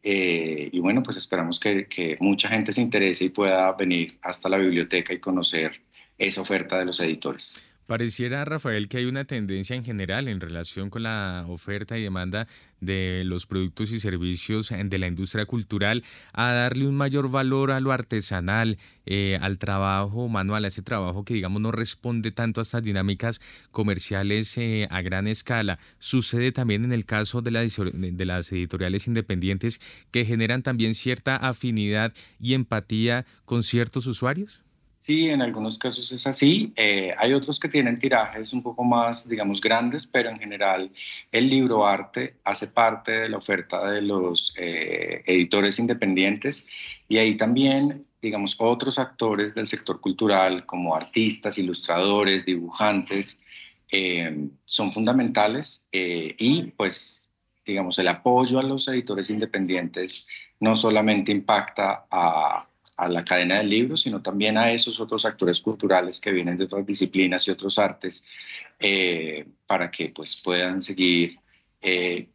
eh, 0.08 0.68
y 0.70 0.78
bueno, 0.78 1.02
pues 1.02 1.16
esperamos 1.16 1.58
que, 1.58 1.88
que 1.88 2.16
mucha 2.20 2.48
gente 2.48 2.72
se 2.72 2.80
interese 2.80 3.24
y 3.24 3.30
pueda 3.30 3.72
venir 3.72 4.16
hasta 4.22 4.48
la 4.48 4.56
biblioteca 4.56 5.12
y 5.12 5.18
conocer 5.18 5.80
esa 6.16 6.42
oferta 6.42 6.78
de 6.78 6.84
los 6.84 7.00
editores. 7.00 7.60
Pareciera, 7.86 8.44
Rafael, 8.44 8.88
que 8.88 8.98
hay 8.98 9.04
una 9.04 9.24
tendencia 9.24 9.76
en 9.76 9.84
general 9.84 10.26
en 10.26 10.40
relación 10.40 10.90
con 10.90 11.04
la 11.04 11.44
oferta 11.48 11.96
y 11.96 12.02
demanda 12.02 12.48
de 12.80 13.22
los 13.24 13.46
productos 13.46 13.92
y 13.92 14.00
servicios 14.00 14.74
de 14.76 14.98
la 14.98 15.06
industria 15.06 15.46
cultural 15.46 16.02
a 16.32 16.50
darle 16.50 16.88
un 16.88 16.96
mayor 16.96 17.30
valor 17.30 17.70
a 17.70 17.78
lo 17.78 17.92
artesanal, 17.92 18.78
eh, 19.06 19.38
al 19.40 19.58
trabajo 19.58 20.28
manual, 20.28 20.64
a 20.64 20.68
ese 20.68 20.82
trabajo 20.82 21.24
que 21.24 21.34
digamos 21.34 21.62
no 21.62 21.70
responde 21.70 22.32
tanto 22.32 22.60
a 22.60 22.62
estas 22.62 22.82
dinámicas 22.82 23.40
comerciales 23.70 24.58
eh, 24.58 24.88
a 24.90 25.00
gran 25.00 25.28
escala. 25.28 25.78
Sucede 26.00 26.50
también 26.50 26.84
en 26.84 26.92
el 26.92 27.04
caso 27.04 27.40
de, 27.40 27.52
de 27.52 28.24
las 28.24 28.50
editoriales 28.50 29.06
independientes 29.06 29.80
que 30.10 30.24
generan 30.24 30.64
también 30.64 30.94
cierta 30.94 31.36
afinidad 31.36 32.12
y 32.40 32.54
empatía 32.54 33.26
con 33.44 33.62
ciertos 33.62 34.08
usuarios. 34.08 34.65
Sí, 35.06 35.30
en 35.30 35.40
algunos 35.40 35.78
casos 35.78 36.10
es 36.10 36.26
así. 36.26 36.72
Eh, 36.74 37.14
hay 37.16 37.32
otros 37.32 37.60
que 37.60 37.68
tienen 37.68 38.00
tirajes 38.00 38.52
un 38.52 38.60
poco 38.60 38.82
más, 38.82 39.28
digamos, 39.28 39.60
grandes, 39.60 40.04
pero 40.04 40.30
en 40.30 40.40
general 40.40 40.90
el 41.30 41.48
libro 41.48 41.86
arte 41.86 42.38
hace 42.42 42.66
parte 42.66 43.12
de 43.12 43.28
la 43.28 43.36
oferta 43.36 43.88
de 43.88 44.02
los 44.02 44.52
eh, 44.56 45.22
editores 45.24 45.78
independientes 45.78 46.66
y 47.08 47.18
ahí 47.18 47.36
también, 47.36 48.04
digamos, 48.20 48.56
otros 48.58 48.98
actores 48.98 49.54
del 49.54 49.68
sector 49.68 50.00
cultural 50.00 50.66
como 50.66 50.96
artistas, 50.96 51.56
ilustradores, 51.56 52.44
dibujantes, 52.44 53.40
eh, 53.92 54.48
son 54.64 54.90
fundamentales 54.90 55.88
y 55.92 56.62
pues, 56.72 57.30
digamos, 57.64 57.96
el 58.00 58.08
apoyo 58.08 58.58
a 58.58 58.64
los 58.64 58.88
editores 58.88 59.30
independientes 59.30 60.26
no 60.58 60.74
solamente 60.74 61.30
impacta 61.30 62.06
a 62.10 62.66
a 62.96 63.08
la 63.08 63.24
cadena 63.24 63.58
del 63.58 63.68
libro, 63.68 63.96
sino 63.96 64.22
también 64.22 64.56
a 64.56 64.72
esos 64.72 65.00
otros 65.00 65.24
actores 65.24 65.60
culturales 65.60 66.20
que 66.20 66.32
vienen 66.32 66.56
de 66.56 66.64
otras 66.64 66.86
disciplinas 66.86 67.46
y 67.46 67.50
otros 67.50 67.78
artes, 67.78 68.26
eh, 68.78 69.46
para 69.66 69.90
que 69.90 70.08
pues, 70.08 70.36
puedan 70.36 70.80
seguir, 70.80 71.38
eh, 71.82 72.28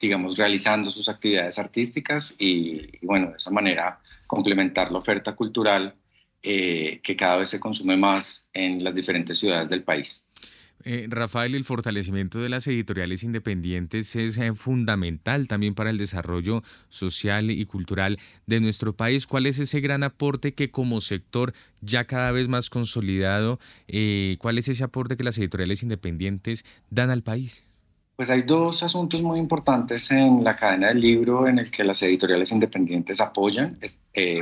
digamos, 0.00 0.36
realizando 0.36 0.90
sus 0.90 1.08
actividades 1.08 1.58
artísticas 1.58 2.34
y, 2.38 2.98
bueno, 3.02 3.30
de 3.30 3.36
esa 3.36 3.50
manera 3.50 4.00
complementar 4.26 4.90
la 4.90 4.98
oferta 4.98 5.34
cultural 5.36 5.94
eh, 6.42 7.00
que 7.02 7.14
cada 7.14 7.36
vez 7.36 7.50
se 7.50 7.60
consume 7.60 7.96
más 7.96 8.50
en 8.54 8.82
las 8.82 8.94
diferentes 8.94 9.38
ciudades 9.38 9.68
del 9.68 9.84
país. 9.84 10.32
Eh, 10.84 11.06
Rafael, 11.08 11.54
el 11.54 11.64
fortalecimiento 11.64 12.40
de 12.40 12.48
las 12.48 12.66
editoriales 12.66 13.22
independientes 13.22 14.16
es 14.16 14.36
eh, 14.38 14.52
fundamental 14.52 15.46
también 15.46 15.74
para 15.74 15.90
el 15.90 15.98
desarrollo 15.98 16.62
social 16.88 17.50
y 17.50 17.64
cultural 17.66 18.18
de 18.46 18.60
nuestro 18.60 18.92
país. 18.94 19.26
¿Cuál 19.26 19.46
es 19.46 19.58
ese 19.58 19.80
gran 19.80 20.02
aporte 20.02 20.54
que 20.54 20.70
como 20.70 21.00
sector 21.00 21.52
ya 21.80 22.04
cada 22.04 22.32
vez 22.32 22.48
más 22.48 22.70
consolidado, 22.70 23.60
eh, 23.86 24.36
cuál 24.40 24.58
es 24.58 24.68
ese 24.68 24.84
aporte 24.84 25.16
que 25.16 25.24
las 25.24 25.38
editoriales 25.38 25.82
independientes 25.82 26.64
dan 26.90 27.10
al 27.10 27.22
país? 27.22 27.64
Pues 28.16 28.28
hay 28.30 28.42
dos 28.42 28.82
asuntos 28.82 29.22
muy 29.22 29.38
importantes 29.38 30.10
en 30.10 30.44
la 30.44 30.56
cadena 30.56 30.88
del 30.88 31.00
libro 31.00 31.48
en 31.48 31.58
el 31.58 31.70
que 31.70 31.82
las 31.82 32.02
editoriales 32.02 32.52
independientes 32.52 33.20
apoyan. 33.20 33.78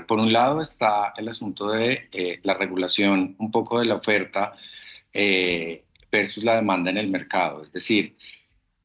por 0.07 0.19
un 0.19 0.33
lado 0.33 0.61
está 0.61 1.15
el 1.17 1.29
asunto 1.29 1.71
de 1.71 2.41
la 2.43 2.55
regulación 2.55 3.37
un 3.39 3.51
poco 3.51 3.79
de 3.79 3.87
la 3.87 3.95
oferta 3.95 4.55
versus 6.11 6.45
la 6.45 6.57
demanda 6.57 6.91
en 6.91 6.99
el 6.99 7.09
mercado. 7.09 7.63
Es 7.63 7.73
decir, 7.73 8.17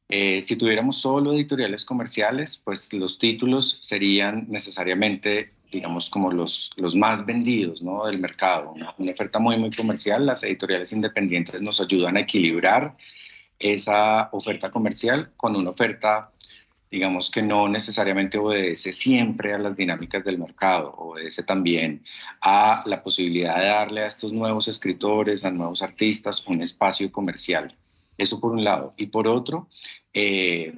eh, 0.08 0.40
si 0.42 0.56
tuviéramos 0.56 0.96
solo 1.00 1.32
editoriales 1.32 1.84
comerciales, 1.84 2.56
pues 2.56 2.92
los 2.92 3.18
títulos 3.18 3.78
serían 3.80 4.46
necesariamente, 4.48 5.52
digamos, 5.72 6.08
como 6.10 6.30
los, 6.30 6.70
los 6.76 6.94
más 6.94 7.26
vendidos 7.26 7.82
¿no? 7.82 8.06
del 8.06 8.18
mercado. 8.18 8.70
Una, 8.70 8.94
una 8.98 9.12
oferta 9.12 9.38
muy, 9.38 9.56
muy 9.58 9.70
comercial. 9.70 10.26
Las 10.26 10.44
editoriales 10.44 10.92
independientes 10.92 11.60
nos 11.60 11.80
ayudan 11.80 12.16
a 12.16 12.20
equilibrar 12.20 12.96
esa 13.58 14.28
oferta 14.32 14.70
comercial 14.70 15.30
con 15.36 15.56
una 15.56 15.70
oferta 15.70 16.30
digamos 16.90 17.30
que 17.30 17.42
no 17.42 17.68
necesariamente 17.68 18.38
obedece 18.38 18.92
siempre 18.92 19.52
a 19.52 19.58
las 19.58 19.76
dinámicas 19.76 20.24
del 20.24 20.38
mercado, 20.38 20.94
obedece 20.96 21.42
también 21.42 22.04
a 22.40 22.82
la 22.86 23.02
posibilidad 23.02 23.58
de 23.58 23.66
darle 23.66 24.02
a 24.02 24.06
estos 24.06 24.32
nuevos 24.32 24.68
escritores, 24.68 25.44
a 25.44 25.50
nuevos 25.50 25.82
artistas, 25.82 26.46
un 26.46 26.62
espacio 26.62 27.10
comercial. 27.10 27.76
Eso 28.16 28.40
por 28.40 28.52
un 28.52 28.64
lado. 28.64 28.94
Y 28.96 29.06
por 29.06 29.28
otro, 29.28 29.68
eh, 30.14 30.74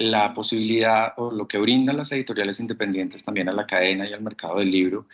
la 0.00 0.32
posibilidad 0.32 1.12
o 1.18 1.30
lo 1.30 1.46
que 1.46 1.58
brindan 1.58 1.98
las 1.98 2.10
editoriales 2.10 2.58
independientes 2.58 3.22
también 3.22 3.48
a 3.48 3.52
la 3.52 3.66
cadena 3.66 4.08
y 4.08 4.12
al 4.12 4.22
mercado 4.22 4.58
del 4.58 4.70
libro 4.70 5.06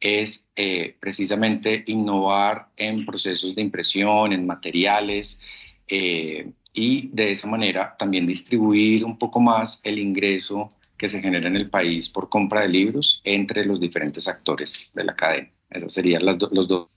es 0.00 0.50
eh, 0.54 0.96
precisamente 1.00 1.82
innovar 1.86 2.68
en 2.76 3.06
procesos 3.06 3.54
de 3.54 3.62
impresión, 3.62 4.32
en 4.34 4.46
materiales, 4.46 5.42
eh, 5.88 6.52
y 6.74 7.08
de 7.12 7.30
esa 7.30 7.48
manera 7.48 7.96
también 7.96 8.26
distribuir 8.26 9.04
un 9.04 9.16
poco 9.16 9.40
más 9.40 9.80
el 9.84 9.98
ingreso 9.98 10.68
que 10.98 11.08
se 11.08 11.22
genera 11.22 11.48
en 11.48 11.56
el 11.56 11.70
país 11.70 12.08
por 12.08 12.28
compra 12.28 12.62
de 12.62 12.68
libros 12.68 13.20
entre 13.24 13.64
los 13.64 13.80
diferentes 13.80 14.28
actores 14.28 14.90
de 14.92 15.04
la 15.04 15.14
cadena. 15.14 15.48
Esos 15.70 15.92
serían 15.92 16.24
los 16.24 16.68
dos 16.68 16.88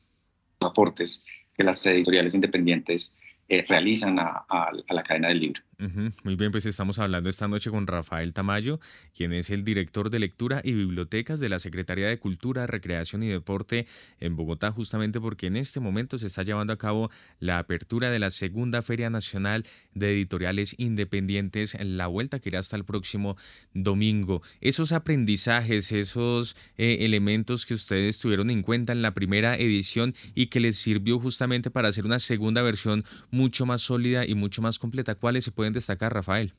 aportes 0.60 1.24
que 1.56 1.64
las 1.64 1.86
editoriales 1.86 2.34
independientes 2.34 3.16
eh, 3.48 3.66
realizan 3.68 4.18
a, 4.20 4.72
la 4.90 5.04
cadena 5.04 5.30
del 5.30 5.40
libro. 5.40 5.62
Muy 5.80 6.36
bien, 6.36 6.52
pues 6.52 6.66
estamos 6.66 6.98
hablando 6.98 7.30
esta 7.30 7.48
noche 7.48 7.70
con 7.70 7.86
Rafael 7.86 8.34
Tamayo, 8.34 8.80
quien 9.16 9.32
es 9.32 9.52
el 9.52 9.64
director 9.64 10.10
de 10.10 10.18
lectura 10.18 10.60
y 10.64 10.74
bibliotecas 10.74 11.40
de 11.40 11.50
la 11.50 11.60
Secretaría 11.60 12.08
de 12.08 12.18
Cultura, 12.18 12.66
Recreación 12.66 13.22
y 13.22 13.28
Deporte 13.28 13.86
en 14.20 14.36
Bogotá, 14.36 14.72
justamente 14.72 15.22
porque 15.22 15.46
en 15.46 15.56
este 15.56 15.80
momento 15.80 16.18
se 16.18 16.26
está 16.26 16.42
llevando 16.42 16.74
a 16.74 16.80
cabo 16.80 17.12
la 17.40 17.60
apertura 17.60 18.10
de 18.10 18.18
la 18.18 18.32
segunda 18.32 18.82
Feria 18.82 19.12
Nacional 19.12 19.68
de 19.94 20.14
Editoriales 20.14 20.74
Independientes, 20.80 21.76
en 21.76 21.96
la 21.96 22.08
vuelta 22.08 22.40
que 22.40 22.50
irá 22.50 22.58
hasta 22.58 22.76
el 22.76 22.84
próximo 22.84 23.38
domingo. 23.76 24.42
Esos 24.62 24.92
aprendizajes, 24.92 25.92
esos 25.92 26.58
eh, 26.80 26.98
elementos 27.02 27.68
que 27.68 27.76
ustedes 27.76 28.18
tuvieron 28.18 28.50
en 28.50 28.64
cuenta 28.64 28.94
en 28.94 29.04
la 29.04 29.14
primera 29.14 29.56
edición 29.56 30.16
y 30.34 30.48
que 30.48 30.60
les 30.60 30.78
sirvió 30.78 31.20
justamente 31.20 31.70
para 31.70 31.90
hacer 31.90 32.08
una 32.08 32.18
segunda 32.18 32.64
versión 32.64 33.06
mucho 33.30 33.68
más 33.68 33.84
sólida 33.84 34.26
y 34.26 34.34
mucho 34.34 34.64
más 34.64 34.80
completa, 34.80 35.14
¿cuáles 35.14 35.44
se 35.44 35.52
pueden 35.52 35.67
destacar, 35.74 36.14
Rafael? 36.14 36.54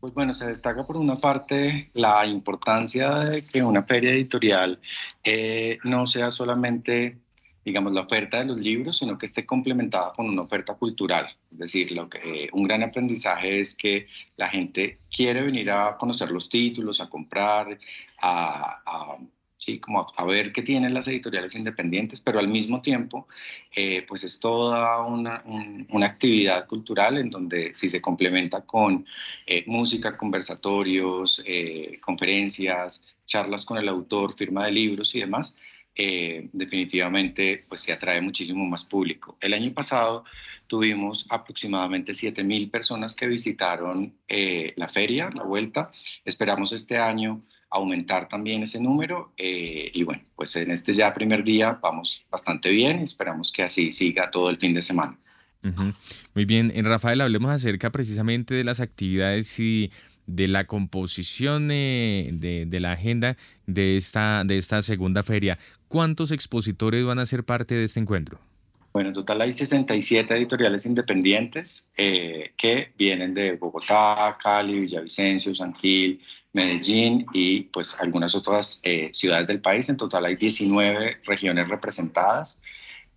Pues 0.00 0.12
bueno, 0.12 0.34
se 0.34 0.46
destaca 0.46 0.86
por 0.86 0.96
una 0.98 1.16
parte 1.16 1.90
la 1.94 2.26
importancia 2.26 3.10
de 3.10 3.42
que 3.42 3.62
una 3.62 3.84
feria 3.84 4.10
editorial 4.10 4.78
eh, 5.22 5.78
no 5.84 6.06
sea 6.06 6.30
solamente, 6.30 7.16
digamos, 7.64 7.92
la 7.94 8.02
oferta 8.02 8.40
de 8.40 8.44
los 8.44 8.58
libros, 8.58 8.98
sino 8.98 9.16
que 9.16 9.24
esté 9.24 9.46
complementada 9.46 10.12
con 10.12 10.28
una 10.28 10.42
oferta 10.42 10.74
cultural. 10.74 11.26
Es 11.52 11.58
decir, 11.58 11.92
lo 11.92 12.08
que, 12.10 12.18
eh, 12.18 12.48
un 12.52 12.64
gran 12.64 12.82
aprendizaje 12.82 13.60
es 13.60 13.74
que 13.74 14.06
la 14.36 14.48
gente 14.48 14.98
quiere 15.10 15.40
venir 15.40 15.70
a 15.70 15.96
conocer 15.96 16.30
los 16.30 16.50
títulos, 16.50 17.00
a 17.00 17.08
comprar, 17.08 17.78
a 18.20 19.16
¿sí? 19.64 19.78
como 19.78 20.12
a, 20.16 20.24
ver 20.24 20.52
qué 20.52 20.62
tienen 20.62 20.94
las 20.94 21.08
editoriales 21.08 21.54
independientes, 21.54 22.20
pero 22.20 22.38
al 22.38 22.48
mismo 22.48 22.82
tiempo, 22.82 23.26
eh, 23.74 24.04
pues 24.06 24.24
es 24.24 24.38
toda 24.38 25.04
una, 25.06 25.42
una, 25.88 26.06
actividad 26.06 26.66
cultural 26.66 27.16
en 27.18 27.30
donde 27.30 27.74
si 27.74 27.88
se 27.88 28.00
complementa 28.00 28.62
con 28.62 29.06
eh, 29.46 29.64
música, 29.66 30.16
conversatorios, 30.16 31.42
eh, 31.46 31.98
conferencias, 32.00 33.06
charlas 33.26 33.64
con 33.64 33.78
el 33.78 33.88
autor, 33.88 34.34
firma 34.34 34.66
de 34.66 34.72
libros 34.72 35.14
y 35.14 35.20
demás, 35.20 35.56
definitivamente 35.96 37.64
pues 37.68 37.82
se 37.82 37.92
atrae 37.92 38.20
muchísimo 38.20 38.66
más 38.66 38.82
público. 38.82 39.38
El 39.40 39.54
año 39.54 39.72
pasado 39.72 40.24
tuvimos 40.66 41.24
aproximadamente 41.30 42.12
7.000 42.12 42.68
personas 42.68 43.14
que 43.14 43.28
visitaron 43.28 44.12
la 44.28 44.88
feria, 44.88 45.30
la 45.32 45.44
vuelta. 45.44 45.92
Esperamos 46.24 46.72
este 46.72 46.98
año 46.98 47.42
aumentar 47.74 48.28
también 48.28 48.62
ese 48.62 48.80
número. 48.80 49.32
Eh, 49.36 49.90
y 49.92 50.04
bueno, 50.04 50.22
pues 50.36 50.56
en 50.56 50.70
este 50.70 50.92
ya 50.92 51.12
primer 51.12 51.44
día 51.44 51.78
vamos 51.82 52.24
bastante 52.30 52.70
bien 52.70 53.00
y 53.00 53.04
esperamos 53.04 53.52
que 53.52 53.62
así 53.62 53.92
siga 53.92 54.30
todo 54.30 54.48
el 54.48 54.58
fin 54.58 54.72
de 54.74 54.82
semana. 54.82 55.18
Muy 56.34 56.44
bien, 56.44 56.70
en 56.74 56.84
Rafael, 56.84 57.22
hablemos 57.22 57.50
acerca 57.50 57.90
precisamente 57.90 58.54
de 58.54 58.64
las 58.64 58.80
actividades 58.80 59.58
y 59.58 59.90
de 60.26 60.46
la 60.46 60.66
composición 60.66 61.70
eh, 61.70 62.30
de, 62.32 62.66
de, 62.66 62.80
la 62.80 62.92
agenda 62.92 63.36
de 63.66 63.96
esta, 63.96 64.44
de 64.44 64.58
esta 64.58 64.82
segunda 64.82 65.22
feria. 65.22 65.58
¿Cuántos 65.88 66.32
expositores 66.32 67.04
van 67.04 67.18
a 67.18 67.26
ser 67.26 67.44
parte 67.44 67.74
de 67.74 67.84
este 67.84 68.00
encuentro? 68.00 68.38
Bueno, 68.94 69.08
en 69.08 69.14
total 69.14 69.40
hay 69.40 69.52
67 69.52 70.36
editoriales 70.36 70.86
independientes 70.86 71.92
eh, 71.96 72.52
que 72.56 72.92
vienen 72.96 73.34
de 73.34 73.56
Bogotá, 73.56 74.38
Cali, 74.40 74.78
Villavicencio, 74.80 75.52
San 75.52 75.74
Gil, 75.74 76.20
Medellín 76.54 77.26
y 77.34 77.64
pues 77.64 78.00
algunas 78.00 78.34
otras 78.34 78.80
eh, 78.82 79.10
ciudades 79.12 79.46
del 79.46 79.60
país. 79.60 79.88
En 79.88 79.96
total 79.96 80.24
hay 80.24 80.36
19 80.36 81.20
regiones 81.24 81.68
representadas 81.68 82.62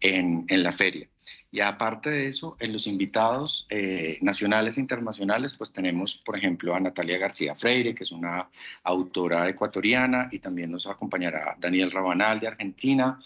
en, 0.02 0.46
en 0.50 0.64
la 0.64 0.72
feria. 0.72 1.08
Y 1.50 1.62
aparte 1.62 2.10
de 2.10 2.28
eso, 2.28 2.58
en 2.60 2.74
los 2.74 2.88
invitados 2.88 3.68
eh, 3.70 4.18
nacionales 4.22 4.78
e 4.78 4.82
internacionales, 4.82 5.54
pues 5.54 5.72
tenemos, 5.72 6.18
por 6.18 6.36
ejemplo, 6.36 6.76
a 6.76 6.80
Natalia 6.80 7.18
García 7.18 7.56
Freire, 7.56 7.96
que 7.96 8.04
es 8.04 8.12
una 8.12 8.50
autora 8.84 9.48
ecuatoriana, 9.48 10.28
y 10.32 10.40
también 10.40 10.72
nos 10.72 10.88
acompañará 10.88 11.56
Daniel 11.60 11.92
Rabanal 11.92 12.40
de 12.40 12.48
Argentina. 12.48 13.20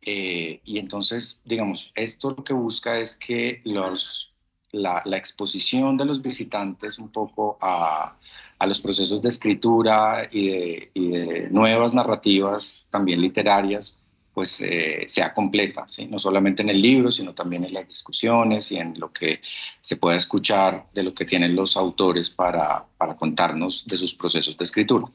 Eh, 0.00 0.60
y 0.64 0.78
entonces, 0.78 1.42
digamos, 1.44 1.90
esto 1.96 2.30
lo 2.36 2.44
que 2.44 2.52
busca 2.52 2.98
es 2.98 3.16
que 3.16 3.60
los, 3.64 4.32
la, 4.70 5.02
la 5.04 5.16
exposición 5.16 5.96
de 5.96 6.04
los 6.04 6.22
visitantes 6.22 6.98
un 6.98 7.10
poco 7.10 7.58
a, 7.60 8.16
a 8.58 8.66
los 8.66 8.80
procesos 8.80 9.20
de 9.20 9.28
escritura 9.28 10.28
y 10.30 10.48
de, 10.48 11.48
nuevas 11.50 11.94
narrativas, 11.94 12.86
también 12.90 13.20
literarias, 13.20 14.00
pues 14.32 14.60
eh, 14.60 15.04
sea 15.06 15.32
completa, 15.32 15.84
¿sí? 15.86 16.06
no 16.06 16.18
solamente 16.18 16.62
en 16.62 16.70
el 16.70 16.82
libro, 16.82 17.10
sino 17.12 17.34
también 17.34 17.64
en 17.64 17.72
las 17.72 17.86
discusiones 17.86 18.72
y 18.72 18.78
en 18.78 18.98
lo 18.98 19.12
que 19.12 19.40
se 19.80 19.96
pueda 19.96 20.16
escuchar 20.16 20.86
de 20.92 21.04
lo 21.04 21.14
que 21.14 21.24
tienen 21.24 21.54
los 21.54 21.76
autores 21.76 22.30
para, 22.30 22.84
para 22.98 23.16
contarnos 23.16 23.86
de 23.86 23.96
sus 23.96 24.14
procesos 24.14 24.56
de 24.56 24.64
escritura. 24.64 25.06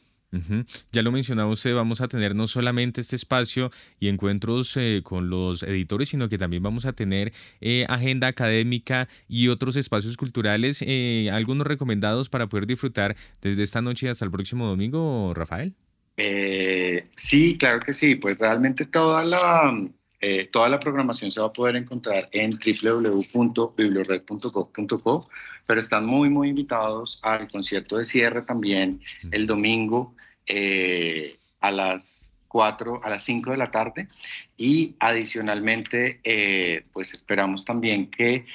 Ya 0.91 1.01
lo 1.01 1.11
mencionaba 1.11 1.49
usted, 1.49 1.73
vamos 1.73 2.01
a 2.01 2.07
tener 2.07 2.36
no 2.36 2.45
solamente 2.45 3.01
este 3.01 3.15
espacio 3.15 3.71
y 3.99 4.09
encuentros 4.09 4.77
eh, 4.77 5.01
con 5.03 5.30
los 5.30 5.63
editores, 5.63 6.09
sino 6.09 6.30
que 6.30 6.38
también 6.38 6.61
vamos 6.61 6.86
a 6.86 6.93
tener 6.93 7.34
eh, 7.61 7.86
agenda 7.89 8.27
académica 8.27 9.09
y 9.27 9.47
otros 9.47 9.75
espacios 9.75 10.17
culturales, 10.17 10.84
eh, 10.86 11.30
algunos 11.32 11.65
recomendados 11.65 12.30
para 12.30 12.47
poder 12.47 12.67
disfrutar 12.67 13.15
desde 13.41 13.63
esta 13.63 13.82
noche 13.82 14.07
hasta 14.07 14.25
el 14.25 14.32
próximo 14.32 14.67
domingo, 14.67 15.34
Rafael. 15.34 15.73
sí, 17.15 17.57
claro 17.57 17.80
que 17.80 17.93
sí, 17.93 18.15
pues 18.15 18.38
realmente 18.38 18.86
toda 18.86 19.25
la, 19.25 19.73
toda 20.51 20.70
la 20.70 20.80
programación 20.80 21.32
se 21.32 21.39
va 21.39 21.47
a 21.47 21.53
poder 21.53 21.78
encontrar 21.78 22.28
en 22.32 22.51
www.bibliored.gov.co, 22.51 25.30
pero 25.65 25.80
están 25.80 26.05
muy, 26.05 26.30
muy 26.30 26.49
invitados 26.49 27.20
al 27.22 27.47
concierto 27.47 27.97
de 27.97 28.03
cierre 28.03 28.41
también 28.41 28.99
el 29.32 29.47
domingo 29.47 30.13
eh, 30.49 31.38
a 31.59 31.70
las 31.70 32.36
4, 32.47 33.01
a 33.03 33.09
las 33.11 33.24
5 33.24 33.51
de 33.51 33.57
la 33.57 33.70
tarde. 33.70 34.07
Y 34.57 34.95
adicionalmente 34.99 36.20
eh, 36.24 36.86
pues 36.91 37.13
esperamos 37.13 37.63
también 37.63 38.09
que 38.09 38.47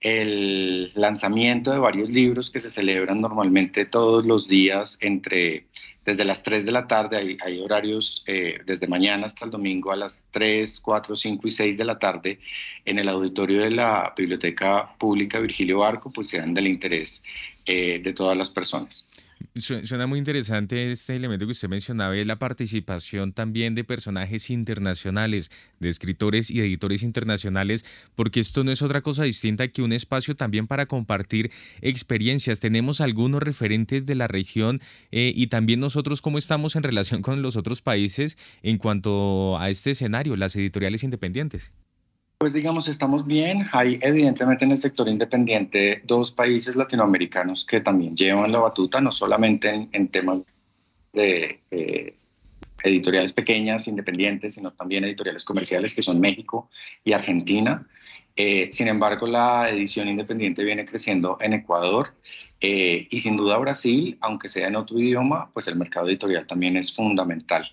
el 0.00 0.92
lanzamiento 0.94 1.72
de 1.72 1.78
varios 1.78 2.08
libros 2.08 2.50
que 2.50 2.58
se 2.58 2.70
celebran 2.70 3.20
normalmente 3.20 3.84
todos 3.84 4.24
los 4.24 4.48
días 4.48 4.96
entre 5.02 5.66
desde 6.04 6.24
las 6.24 6.42
3 6.42 6.64
de 6.64 6.72
la 6.72 6.86
tarde, 6.86 7.38
hay, 7.40 7.60
horarios 7.60 8.24
eh, 8.26 8.58
desde 8.66 8.88
mañana 8.88 9.26
hasta 9.26 9.44
el 9.44 9.50
domingo 9.50 9.92
a 9.92 9.96
las 9.96 10.26
3, 10.32 10.80
4, 10.80 11.14
5 11.14 11.46
y 11.46 11.50
6 11.50 11.76
de 11.76 11.84
la 11.84 11.98
tarde 11.98 12.38
en 12.84 12.98
el 12.98 13.08
auditorio 13.08 13.62
de 13.62 13.70
la 13.70 14.12
Biblioteca 14.16 14.94
Pública 14.98 15.38
Virgilio 15.38 15.78
Barco, 15.78 16.10
pues 16.10 16.28
sean 16.28 16.54
del 16.54 16.66
interés 16.66 17.22
de 17.64 18.12
todas 18.16 18.36
las 18.36 18.50
personas. 18.50 19.08
Suena 19.56 20.06
muy 20.06 20.18
interesante 20.18 20.90
este 20.92 21.14
elemento 21.14 21.46
que 21.46 21.52
usted 21.52 21.68
mencionaba, 21.68 22.16
es 22.16 22.26
la 22.26 22.38
participación 22.38 23.32
también 23.32 23.74
de 23.74 23.84
personajes 23.84 24.50
internacionales, 24.50 25.50
de 25.80 25.88
escritores 25.88 26.50
y 26.50 26.60
editores 26.60 27.02
internacionales, 27.02 27.84
porque 28.14 28.40
esto 28.40 28.64
no 28.64 28.72
es 28.72 28.82
otra 28.82 29.02
cosa 29.02 29.24
distinta 29.24 29.68
que 29.68 29.82
un 29.82 29.92
espacio 29.92 30.36
también 30.36 30.66
para 30.66 30.86
compartir 30.86 31.50
experiencias. 31.80 32.60
Tenemos 32.60 33.00
algunos 33.00 33.42
referentes 33.42 34.06
de 34.06 34.14
la 34.14 34.28
región 34.28 34.80
eh, 35.10 35.32
y 35.34 35.48
también 35.48 35.80
nosotros 35.80 36.22
cómo 36.22 36.38
estamos 36.38 36.76
en 36.76 36.82
relación 36.82 37.22
con 37.22 37.42
los 37.42 37.56
otros 37.56 37.82
países 37.82 38.38
en 38.62 38.78
cuanto 38.78 39.58
a 39.58 39.70
este 39.70 39.90
escenario, 39.90 40.36
las 40.36 40.56
editoriales 40.56 41.04
independientes. 41.04 41.72
Pues 42.42 42.54
digamos, 42.54 42.88
estamos 42.88 43.24
bien. 43.24 43.66
Hay 43.70 44.00
evidentemente 44.02 44.64
en 44.64 44.72
el 44.72 44.76
sector 44.76 45.08
independiente 45.08 46.02
dos 46.04 46.32
países 46.32 46.74
latinoamericanos 46.74 47.64
que 47.64 47.78
también 47.80 48.16
llevan 48.16 48.50
la 48.50 48.58
batuta, 48.58 49.00
no 49.00 49.12
solamente 49.12 49.88
en, 49.92 50.08
temas 50.08 50.42
de 51.12 51.60
eh, 51.70 52.16
editoriales 52.82 53.32
pequeñas, 53.32 53.86
independientes, 53.86 54.54
sino 54.54 54.72
también 54.72 55.04
editoriales 55.04 55.44
comerciales, 55.44 55.94
que 55.94 56.02
son 56.02 56.18
México 56.18 56.68
y 57.04 57.12
Argentina. 57.12 57.86
Eh, 58.34 58.70
sin 58.72 58.88
embargo, 58.88 59.28
la 59.28 59.70
edición 59.70 60.08
independiente 60.08 60.64
viene 60.64 60.84
creciendo 60.84 61.38
en 61.40 61.52
Ecuador 61.52 62.12
eh, 62.60 63.06
y 63.08 63.20
sin 63.20 63.36
duda 63.36 63.56
Brasil, 63.58 64.18
aunque 64.20 64.48
sea 64.48 64.66
en 64.66 64.74
otro 64.74 64.98
idioma, 64.98 65.48
pues 65.52 65.68
el 65.68 65.76
mercado 65.76 66.08
editorial 66.08 66.44
también 66.44 66.76
es 66.76 66.92
fundamental. 66.92 67.70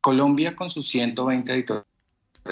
Colombia 0.00 0.56
con 0.56 0.70
sus 0.70 0.88
120 0.88 1.52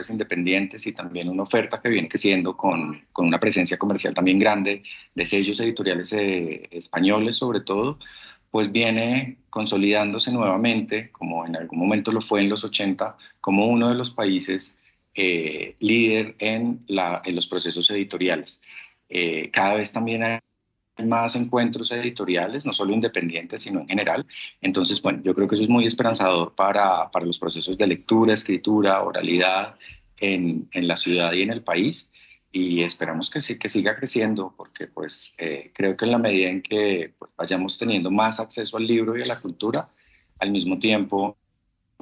independientes 0.09 0.87
y 0.87 0.93
también 0.93 1.29
una 1.29 1.43
oferta 1.43 1.81
que 1.81 1.89
viene 1.89 2.09
creciendo 2.09 2.57
con, 2.57 3.03
con 3.13 3.27
una 3.27 3.41
presencia 3.41 3.77
comercial 3.77 4.15
también 4.15 4.39
grande 4.39 4.83
de 5.15 5.27
sellos 5.27 5.61
editoriales 5.61 6.13
eh, 6.13 6.69
españoles 6.71 7.37
sobre 7.37 7.61
todo, 7.61 7.99
pues 8.51 8.73
viene 8.73 9.39
consolidándose 9.51 10.33
nuevamente, 10.33 11.11
como 11.11 11.47
en 11.47 11.57
algún 11.57 11.79
momento 11.79 12.13
lo 12.13 12.21
fue 12.21 12.41
en 12.41 12.49
los 12.49 12.65
80, 12.65 13.17
como 13.41 13.67
uno 13.67 13.89
de 13.89 13.95
los 13.95 14.11
países 14.11 14.81
eh, 15.15 15.77
líder 15.81 16.35
en, 16.39 16.85
la, 16.87 17.23
en, 17.25 17.35
los 17.35 17.47
procesos 17.47 17.91
editoriales. 17.91 18.63
Eh, 19.09 19.51
cada 19.51 19.75
vez 19.75 19.93
también 19.93 20.23
hay 20.23 20.39
más 21.09 21.35
encuentros 21.37 21.91
editoriales, 21.93 22.67
no 22.67 22.73
solo 22.73 22.93
independientes, 22.93 23.63
sino 23.63 23.81
en 23.81 23.89
general. 23.89 24.27
Entonces, 24.61 25.01
bueno, 25.03 25.21
yo 25.23 25.35
creo 25.35 25.49
que 25.49 25.55
eso 25.55 25.65
es 25.65 25.71
muy 25.71 25.87
esperanzador 25.87 26.55
para, 26.55 27.11
para 27.11 27.27
los 27.27 27.39
procesos 27.39 27.77
de 27.79 27.87
lectura, 27.87 28.35
escritura, 28.35 29.03
oralidad 29.03 29.77
en, 30.19 30.69
en, 30.73 30.89
la 30.89 30.97
ciudad 30.97 31.33
y 31.33 31.43
en 31.43 31.51
el 31.51 31.63
país. 31.63 32.13
Y 32.53 32.83
esperamos 32.83 33.31
que 33.31 33.41
sí, 33.41 33.59
que 33.59 33.69
siga 33.69 33.97
creciendo, 33.97 34.55
porque 34.57 34.87
pues 34.89 35.35
eh, 35.39 35.71
creo 35.75 35.97
que 35.97 36.05
en 36.05 36.11
la 36.11 36.19
medida 36.19 36.49
en 36.49 36.63
que 36.63 37.15
pues, 37.19 37.31
vayamos 37.37 37.79
teniendo 37.79 38.11
más 38.11 38.41
acceso 38.41 38.77
al 38.77 38.87
libro 38.87 39.17
y 39.17 39.23
a 39.23 39.27
la 39.27 39.39
cultura, 39.39 39.89
al 40.39 40.51
mismo 40.51 40.79
tiempo 40.79 41.37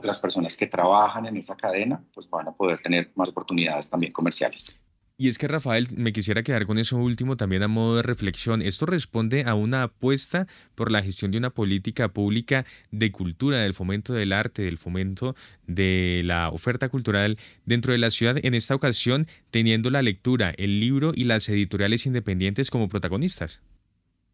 las 0.02 0.18
personas 0.18 0.56
que 0.56 0.66
trabajan 0.66 1.26
en 1.26 1.36
esa 1.36 1.56
cadena 1.56 2.02
pues 2.14 2.28
van 2.30 2.48
a 2.48 2.52
poder 2.52 2.80
tener 2.80 3.10
más 3.14 3.28
oportunidades 3.28 3.90
también 3.90 4.12
comerciales. 4.12 4.78
Y 5.20 5.26
es 5.26 5.36
que 5.36 5.48
Rafael, 5.48 5.88
me 5.96 6.12
quisiera 6.12 6.44
quedar 6.44 6.64
con 6.64 6.78
eso 6.78 6.96
último 6.96 7.36
también 7.36 7.64
a 7.64 7.68
modo 7.68 7.96
de 7.96 8.04
reflexión. 8.04 8.62
Esto 8.62 8.86
responde 8.86 9.42
a 9.42 9.56
una 9.56 9.82
apuesta 9.82 10.46
por 10.76 10.92
la 10.92 11.02
gestión 11.02 11.32
de 11.32 11.38
una 11.38 11.50
política 11.50 12.06
pública 12.06 12.64
de 12.92 13.10
cultura, 13.10 13.58
del 13.58 13.74
fomento 13.74 14.12
del 14.12 14.32
arte, 14.32 14.62
del 14.62 14.78
fomento 14.78 15.34
de 15.66 16.22
la 16.24 16.50
oferta 16.50 16.88
cultural 16.88 17.36
dentro 17.64 17.90
de 17.90 17.98
la 17.98 18.10
ciudad, 18.10 18.36
en 18.40 18.54
esta 18.54 18.76
ocasión 18.76 19.26
teniendo 19.50 19.90
la 19.90 20.02
lectura, 20.02 20.54
el 20.56 20.78
libro 20.78 21.10
y 21.12 21.24
las 21.24 21.48
editoriales 21.48 22.06
independientes 22.06 22.70
como 22.70 22.88
protagonistas. 22.88 23.60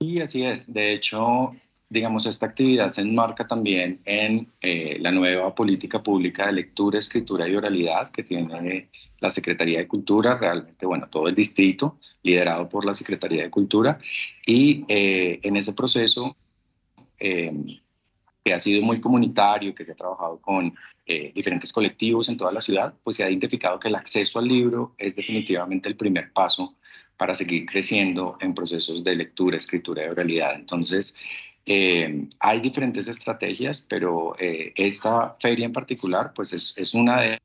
Sí, 0.01 0.21
así 0.21 0.45
es. 0.45 0.71
De 0.71 0.93
hecho, 0.93 1.53
digamos, 1.89 2.27
esta 2.27 2.47
actividad 2.47 2.91
se 2.91 3.03
enmarca 3.03 3.47
también 3.47 4.01
en 4.05 4.53
eh, 4.61 4.99
la 5.01 5.11
nueva 5.11 5.55
política 5.55 6.03
pública 6.03 6.47
de 6.47 6.53
lectura, 6.53 6.99
escritura 6.99 7.49
y 7.49 7.55
oralidad 7.55 8.11
que 8.11 8.23
tiene 8.23 8.91
la 9.21 9.31
Secretaría 9.31 9.79
de 9.79 9.89
Cultura, 9.89 10.37
realmente, 10.37 10.87
bueno, 10.87 11.09
todo 11.09 11.29
el 11.29 11.35
distrito, 11.35 11.99
liderado 12.23 12.69
por 12.69 12.85
la 12.85 12.95
Secretaría 12.95 13.45
de 13.45 13.51
Cultura, 13.51 13.99
y 14.45 14.85
eh, 14.89 15.41
en 15.43 15.57
ese 15.57 15.73
proceso, 15.73 16.37
em, 17.19 17.79
que 18.43 18.53
ha 18.53 18.59
sido 18.59 18.83
muy 18.83 19.01
comunitario, 19.01 19.75
que 19.75 19.85
se 19.85 19.93
ha 19.93 19.97
trabajado 19.97 20.39
con 20.41 20.75
eh, 21.07 21.33
diferentes 21.35 21.73
colectivos 21.73 22.29
en 22.29 22.37
toda 22.37 22.53
la 22.53 22.61
ciudad, 22.61 22.95
pues 23.03 23.17
se 23.17 23.25
ha 23.25 23.31
identificado 23.31 23.79
que 23.79 23.89
el 23.89 23.95
acceso 23.95 24.39
al 24.39 24.49
libro 24.49 24.95
es 24.99 25.15
definitivamente 25.15 25.89
el 25.89 25.97
primer 25.97 26.33
paso 26.33 26.77
para 27.17 27.35
seguir 27.35 27.67
creciendo 27.67 28.37
en 28.41 28.55
procesos 28.55 29.05
de 29.05 29.15
lectura, 29.15 29.57
escritura 29.57 30.05
y 30.05 30.09
oralidad. 30.09 30.55
Entonces, 30.55 31.17
em, 31.67 32.29
hay 32.41 32.61
diferentes 32.61 33.09
estrategias, 33.09 33.85
pero 33.89 34.35
eh, 34.39 34.73
esta 34.77 35.37
feria 35.41 35.67
en 35.67 35.73
particular, 35.73 36.33
pues 36.35 36.53
es, 36.53 36.75
es 36.77 36.95
una 36.95 37.21
de 37.21 37.41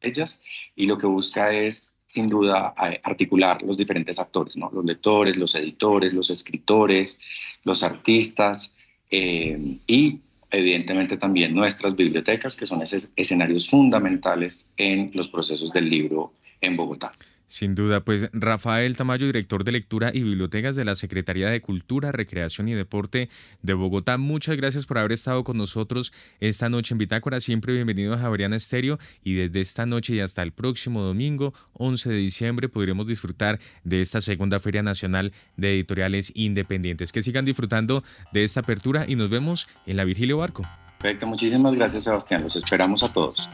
ellas 0.00 0.42
y 0.76 0.86
lo 0.86 0.98
que 0.98 1.06
busca 1.06 1.52
es 1.52 1.94
sin 2.06 2.28
duda 2.28 2.74
articular 3.02 3.60
los 3.62 3.76
diferentes 3.76 4.20
actores, 4.20 4.56
¿no? 4.56 4.70
los 4.72 4.84
lectores, 4.84 5.36
los 5.36 5.54
editores, 5.56 6.12
los 6.12 6.30
escritores, 6.30 7.20
los 7.64 7.82
artistas 7.82 8.76
eh, 9.10 9.78
y 9.88 10.20
evidentemente 10.52 11.16
también 11.16 11.54
nuestras 11.54 11.96
bibliotecas, 11.96 12.54
que 12.54 12.66
son 12.66 12.82
esos 12.82 13.08
escenarios 13.16 13.68
fundamentales 13.68 14.70
en 14.76 15.10
los 15.14 15.28
procesos 15.28 15.72
del 15.72 15.90
libro 15.90 16.32
en 16.60 16.76
Bogotá. 16.76 17.10
Sin 17.46 17.74
duda, 17.74 18.00
pues 18.00 18.30
Rafael 18.32 18.96
Tamayo, 18.96 19.26
director 19.26 19.64
de 19.64 19.72
lectura 19.72 20.10
y 20.14 20.22
bibliotecas 20.22 20.76
de 20.76 20.84
la 20.84 20.94
Secretaría 20.94 21.50
de 21.50 21.60
Cultura, 21.60 22.10
Recreación 22.10 22.68
y 22.68 22.74
Deporte 22.74 23.28
de 23.62 23.74
Bogotá, 23.74 24.16
muchas 24.16 24.56
gracias 24.56 24.86
por 24.86 24.96
haber 24.96 25.12
estado 25.12 25.44
con 25.44 25.58
nosotros 25.58 26.12
esta 26.40 26.70
noche 26.70 26.94
en 26.94 26.98
Bitácora. 26.98 27.40
Siempre 27.40 27.74
bienvenido 27.74 28.14
a 28.14 28.18
Javeriana 28.18 28.56
Estéreo 28.56 28.98
y 29.22 29.34
desde 29.34 29.60
esta 29.60 29.84
noche 29.84 30.14
y 30.14 30.20
hasta 30.20 30.42
el 30.42 30.52
próximo 30.52 31.02
domingo, 31.02 31.52
11 31.74 32.10
de 32.10 32.16
diciembre, 32.16 32.68
podremos 32.70 33.06
disfrutar 33.06 33.60
de 33.84 34.00
esta 34.00 34.22
segunda 34.22 34.58
Feria 34.58 34.82
Nacional 34.82 35.32
de 35.58 35.74
Editoriales 35.74 36.32
Independientes. 36.34 37.12
Que 37.12 37.22
sigan 37.22 37.44
disfrutando 37.44 38.04
de 38.32 38.44
esta 38.44 38.60
apertura 38.60 39.04
y 39.06 39.16
nos 39.16 39.28
vemos 39.28 39.68
en 39.86 39.98
la 39.98 40.04
Virgilio 40.04 40.38
Barco. 40.38 40.62
Perfecto, 40.98 41.26
muchísimas 41.26 41.74
gracias 41.74 42.04
Sebastián, 42.04 42.42
los 42.42 42.56
esperamos 42.56 43.02
a 43.02 43.12
todos. 43.12 43.50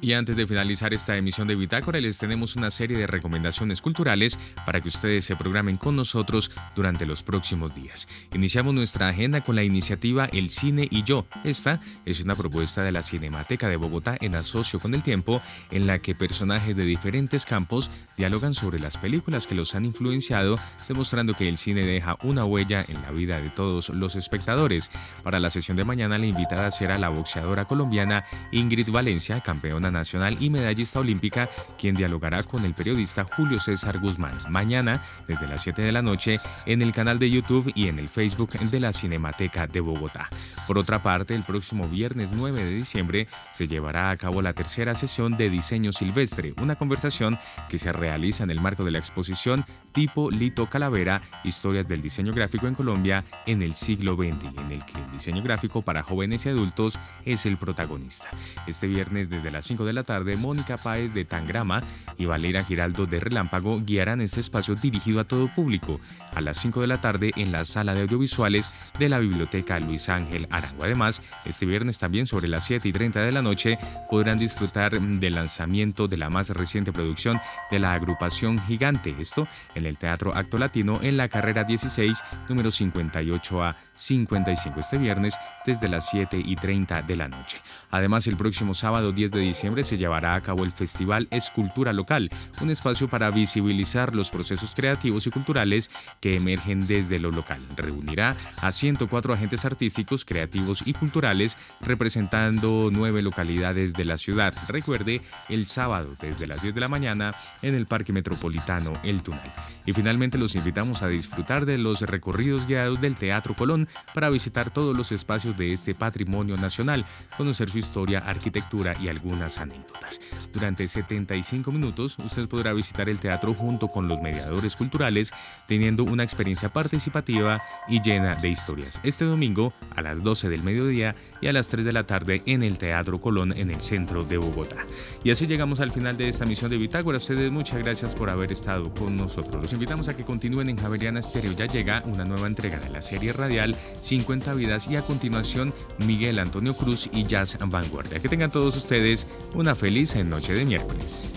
Y 0.00 0.12
antes 0.12 0.36
de 0.36 0.46
finalizar 0.46 0.94
esta 0.94 1.16
emisión 1.16 1.48
de 1.48 1.56
Bitácora, 1.56 2.00
les 2.00 2.18
tenemos 2.18 2.54
una 2.54 2.70
serie 2.70 2.96
de 2.96 3.08
recomendaciones 3.08 3.82
culturales 3.82 4.38
para 4.64 4.80
que 4.80 4.88
ustedes 4.88 5.24
se 5.24 5.34
programen 5.34 5.76
con 5.76 5.96
nosotros 5.96 6.52
durante 6.76 7.04
los 7.04 7.24
próximos 7.24 7.74
días. 7.74 8.06
Iniciamos 8.32 8.74
nuestra 8.74 9.08
agenda 9.08 9.40
con 9.40 9.56
la 9.56 9.64
iniciativa 9.64 10.26
El 10.26 10.50
Cine 10.50 10.86
y 10.88 11.02
Yo. 11.02 11.26
Esta 11.42 11.80
es 12.04 12.20
una 12.20 12.36
propuesta 12.36 12.84
de 12.84 12.92
la 12.92 13.02
Cinemateca 13.02 13.68
de 13.68 13.76
Bogotá 13.76 14.16
en 14.20 14.36
asocio 14.36 14.78
con 14.78 14.94
el 14.94 15.02
tiempo, 15.02 15.42
en 15.72 15.88
la 15.88 15.98
que 15.98 16.14
personajes 16.14 16.76
de 16.76 16.84
diferentes 16.84 17.44
campos 17.44 17.90
dialogan 18.16 18.54
sobre 18.54 18.78
las 18.78 18.96
películas 18.96 19.48
que 19.48 19.56
los 19.56 19.74
han 19.74 19.84
influenciado, 19.84 20.60
demostrando 20.86 21.34
que 21.34 21.48
el 21.48 21.58
cine 21.58 21.84
deja 21.84 22.18
una 22.22 22.44
huella 22.44 22.84
en 22.86 23.02
la 23.02 23.10
vida 23.10 23.40
de 23.40 23.50
todos 23.50 23.88
los 23.88 24.14
espectadores. 24.14 24.90
Para 25.24 25.40
la 25.40 25.50
sesión 25.50 25.76
de 25.76 25.84
mañana, 25.84 26.18
la 26.18 26.26
invitada 26.26 26.70
será 26.70 26.98
la 26.98 27.08
boxeadora 27.08 27.64
colombiana 27.64 28.24
Ingrid 28.52 28.90
Valencia, 28.90 29.40
campeona 29.40 29.87
nacional 29.90 30.36
y 30.40 30.50
medallista 30.50 31.00
olímpica, 31.00 31.48
quien 31.78 31.94
dialogará 31.94 32.42
con 32.42 32.64
el 32.64 32.74
periodista 32.74 33.24
Julio 33.24 33.58
César 33.58 33.98
Guzmán 33.98 34.34
mañana 34.48 35.02
desde 35.26 35.46
las 35.46 35.62
7 35.62 35.82
de 35.82 35.92
la 35.92 36.02
noche 36.02 36.40
en 36.66 36.82
el 36.82 36.92
canal 36.92 37.18
de 37.18 37.30
YouTube 37.30 37.72
y 37.74 37.88
en 37.88 37.98
el 37.98 38.08
Facebook 38.08 38.50
de 38.58 38.80
la 38.80 38.92
Cinemateca 38.92 39.66
de 39.66 39.80
Bogotá. 39.80 40.28
Por 40.66 40.78
otra 40.78 40.98
parte, 41.00 41.34
el 41.34 41.44
próximo 41.44 41.88
viernes 41.88 42.32
9 42.32 42.64
de 42.64 42.70
diciembre 42.70 43.28
se 43.52 43.66
llevará 43.66 44.10
a 44.10 44.16
cabo 44.16 44.42
la 44.42 44.52
tercera 44.52 44.94
sesión 44.94 45.36
de 45.36 45.50
Diseño 45.50 45.92
Silvestre, 45.92 46.54
una 46.60 46.76
conversación 46.76 47.38
que 47.68 47.78
se 47.78 47.92
realiza 47.92 48.44
en 48.44 48.50
el 48.50 48.60
marco 48.60 48.84
de 48.84 48.90
la 48.90 48.98
exposición 48.98 49.64
Tipo 49.98 50.30
Lito 50.30 50.66
Calavera, 50.66 51.20
Historias 51.42 51.88
del 51.88 52.00
Diseño 52.00 52.32
Gráfico 52.32 52.68
en 52.68 52.76
Colombia 52.76 53.24
en 53.46 53.62
el 53.62 53.74
siglo 53.74 54.14
XX, 54.14 54.44
en 54.44 54.70
el 54.70 54.84
que 54.84 54.92
el 54.96 55.10
diseño 55.10 55.42
gráfico 55.42 55.82
para 55.82 56.04
jóvenes 56.04 56.46
y 56.46 56.50
adultos 56.50 56.96
es 57.24 57.46
el 57.46 57.56
protagonista. 57.56 58.28
Este 58.68 58.86
viernes 58.86 59.28
desde 59.28 59.50
las 59.50 59.66
5 59.66 59.84
de 59.84 59.92
la 59.92 60.04
tarde, 60.04 60.36
Mónica 60.36 60.76
Páez 60.76 61.12
de 61.14 61.24
Tangrama 61.24 61.80
y 62.16 62.26
Valera 62.26 62.62
Giraldo 62.62 63.06
de 63.06 63.18
Relámpago 63.18 63.80
guiarán 63.84 64.20
este 64.20 64.38
espacio 64.38 64.76
dirigido 64.76 65.18
a 65.18 65.24
todo 65.24 65.52
público 65.52 65.98
a 66.32 66.40
las 66.40 66.58
5 66.58 66.80
de 66.80 66.86
la 66.86 67.00
tarde 67.00 67.32
en 67.34 67.50
la 67.50 67.64
sala 67.64 67.92
de 67.92 68.02
audiovisuales 68.02 68.70
de 69.00 69.08
la 69.08 69.18
Biblioteca 69.18 69.80
Luis 69.80 70.08
Ángel 70.08 70.46
Arango. 70.50 70.84
Además, 70.84 71.22
este 71.44 71.66
viernes 71.66 71.98
también 71.98 72.26
sobre 72.26 72.46
las 72.46 72.64
7 72.66 72.86
y 72.86 72.92
30 72.92 73.20
de 73.20 73.32
la 73.32 73.42
noche 73.42 73.78
podrán 74.08 74.38
disfrutar 74.38 75.00
del 75.00 75.34
lanzamiento 75.34 76.06
de 76.06 76.18
la 76.18 76.30
más 76.30 76.50
reciente 76.50 76.92
producción 76.92 77.40
de 77.70 77.80
la 77.80 77.94
agrupación 77.94 78.60
Gigante, 78.60 79.14
esto 79.18 79.48
en 79.74 79.86
el 79.86 79.87
Teatro 79.96 80.34
Acto 80.34 80.58
Latino 80.58 81.00
en 81.02 81.16
la 81.16 81.28
carrera 81.28 81.64
16, 81.64 82.22
número 82.48 82.70
58A 82.70 83.87
55 83.98 84.80
este 84.80 84.96
viernes 84.96 85.38
desde 85.66 85.88
las 85.88 86.08
7 86.08 86.40
y 86.42 86.56
30 86.56 87.02
de 87.02 87.16
la 87.16 87.28
noche. 87.28 87.58
Además, 87.90 88.26
el 88.26 88.36
próximo 88.36 88.74
sábado 88.74 89.12
10 89.12 89.32
de 89.32 89.40
diciembre 89.40 89.82
se 89.82 89.96
llevará 89.96 90.34
a 90.34 90.40
cabo 90.40 90.64
el 90.64 90.72
Festival 90.72 91.26
Escultura 91.30 91.92
Local, 91.92 92.30
un 92.62 92.70
espacio 92.70 93.08
para 93.08 93.30
visibilizar 93.30 94.14
los 94.14 94.30
procesos 94.30 94.74
creativos 94.74 95.26
y 95.26 95.30
culturales 95.30 95.90
que 96.20 96.36
emergen 96.36 96.86
desde 96.86 97.18
lo 97.18 97.30
local. 97.30 97.60
Reunirá 97.76 98.36
a 98.60 98.72
104 98.72 99.34
agentes 99.34 99.64
artísticos, 99.64 100.24
creativos 100.24 100.82
y 100.86 100.92
culturales 100.92 101.58
representando 101.80 102.90
nueve 102.92 103.22
localidades 103.22 103.92
de 103.94 104.04
la 104.04 104.16
ciudad. 104.16 104.54
Recuerde, 104.68 105.22
el 105.48 105.66
sábado 105.66 106.16
desde 106.20 106.46
las 106.46 106.62
10 106.62 106.74
de 106.74 106.80
la 106.80 106.88
mañana 106.88 107.34
en 107.62 107.74
el 107.74 107.86
Parque 107.86 108.12
Metropolitano 108.12 108.92
El 109.02 109.22
Tunal. 109.22 109.52
Y 109.84 109.92
finalmente 109.92 110.38
los 110.38 110.54
invitamos 110.54 111.02
a 111.02 111.08
disfrutar 111.08 111.66
de 111.66 111.78
los 111.78 112.02
recorridos 112.02 112.66
guiados 112.66 113.00
del 113.00 113.16
Teatro 113.16 113.54
Colón 113.54 113.87
para 114.14 114.30
visitar 114.30 114.70
todos 114.70 114.96
los 114.96 115.12
espacios 115.12 115.56
de 115.56 115.72
este 115.72 115.94
patrimonio 115.94 116.56
nacional, 116.56 117.04
conocer 117.36 117.70
su 117.70 117.78
historia, 117.78 118.20
arquitectura 118.20 118.94
y 119.00 119.08
algunas 119.08 119.58
anécdotas. 119.58 120.20
Durante 120.52 120.86
75 120.86 121.70
minutos 121.70 122.18
usted 122.18 122.48
podrá 122.48 122.72
visitar 122.72 123.08
el 123.08 123.18
teatro 123.18 123.54
junto 123.54 123.88
con 123.88 124.08
los 124.08 124.20
mediadores 124.20 124.76
culturales, 124.76 125.32
teniendo 125.66 126.04
una 126.04 126.22
experiencia 126.22 126.68
participativa 126.68 127.62
y 127.88 128.00
llena 128.00 128.34
de 128.36 128.48
historias. 128.48 129.00
Este 129.02 129.24
domingo 129.24 129.72
a 129.94 130.02
las 130.02 130.22
12 130.22 130.48
del 130.48 130.62
mediodía 130.62 131.14
y 131.40 131.46
a 131.46 131.52
las 131.52 131.68
3 131.68 131.84
de 131.84 131.92
la 131.92 132.04
tarde 132.04 132.42
en 132.46 132.62
el 132.62 132.78
Teatro 132.78 133.20
Colón 133.20 133.52
en 133.52 133.70
el 133.70 133.80
centro 133.80 134.24
de 134.24 134.38
Bogotá. 134.38 134.84
Y 135.24 135.30
así 135.30 135.46
llegamos 135.46 135.80
al 135.80 135.90
final 135.90 136.16
de 136.16 136.28
esta 136.28 136.46
misión 136.46 136.70
de 136.70 136.76
Bitácora. 136.76 137.18
ustedes 137.18 137.50
muchas 137.50 137.78
gracias 137.78 138.14
por 138.14 138.30
haber 138.30 138.52
estado 138.52 138.92
con 138.94 139.16
nosotros. 139.16 139.62
Los 139.62 139.72
invitamos 139.72 140.08
a 140.08 140.16
que 140.16 140.24
continúen 140.24 140.68
en 140.68 140.76
Javeriana 140.76 141.22
Stereo. 141.22 141.52
Ya 141.52 141.66
llega 141.66 142.02
una 142.06 142.24
nueva 142.24 142.46
entrega 142.46 142.78
de 142.78 142.90
la 142.90 143.02
serie 143.02 143.32
radial 143.32 143.76
50 144.00 144.54
vidas 144.54 144.88
y 144.88 144.96
a 144.96 145.02
continuación 145.02 145.72
Miguel 145.98 146.38
Antonio 146.38 146.74
Cruz 146.74 147.08
y 147.12 147.24
Jazz 147.24 147.56
Vanguardia. 147.60 148.20
Que 148.20 148.28
tengan 148.28 148.50
todos 148.50 148.76
ustedes 148.76 149.26
una 149.54 149.74
feliz 149.74 150.14
noche 150.24 150.54
de 150.54 150.64
miércoles. 150.64 151.32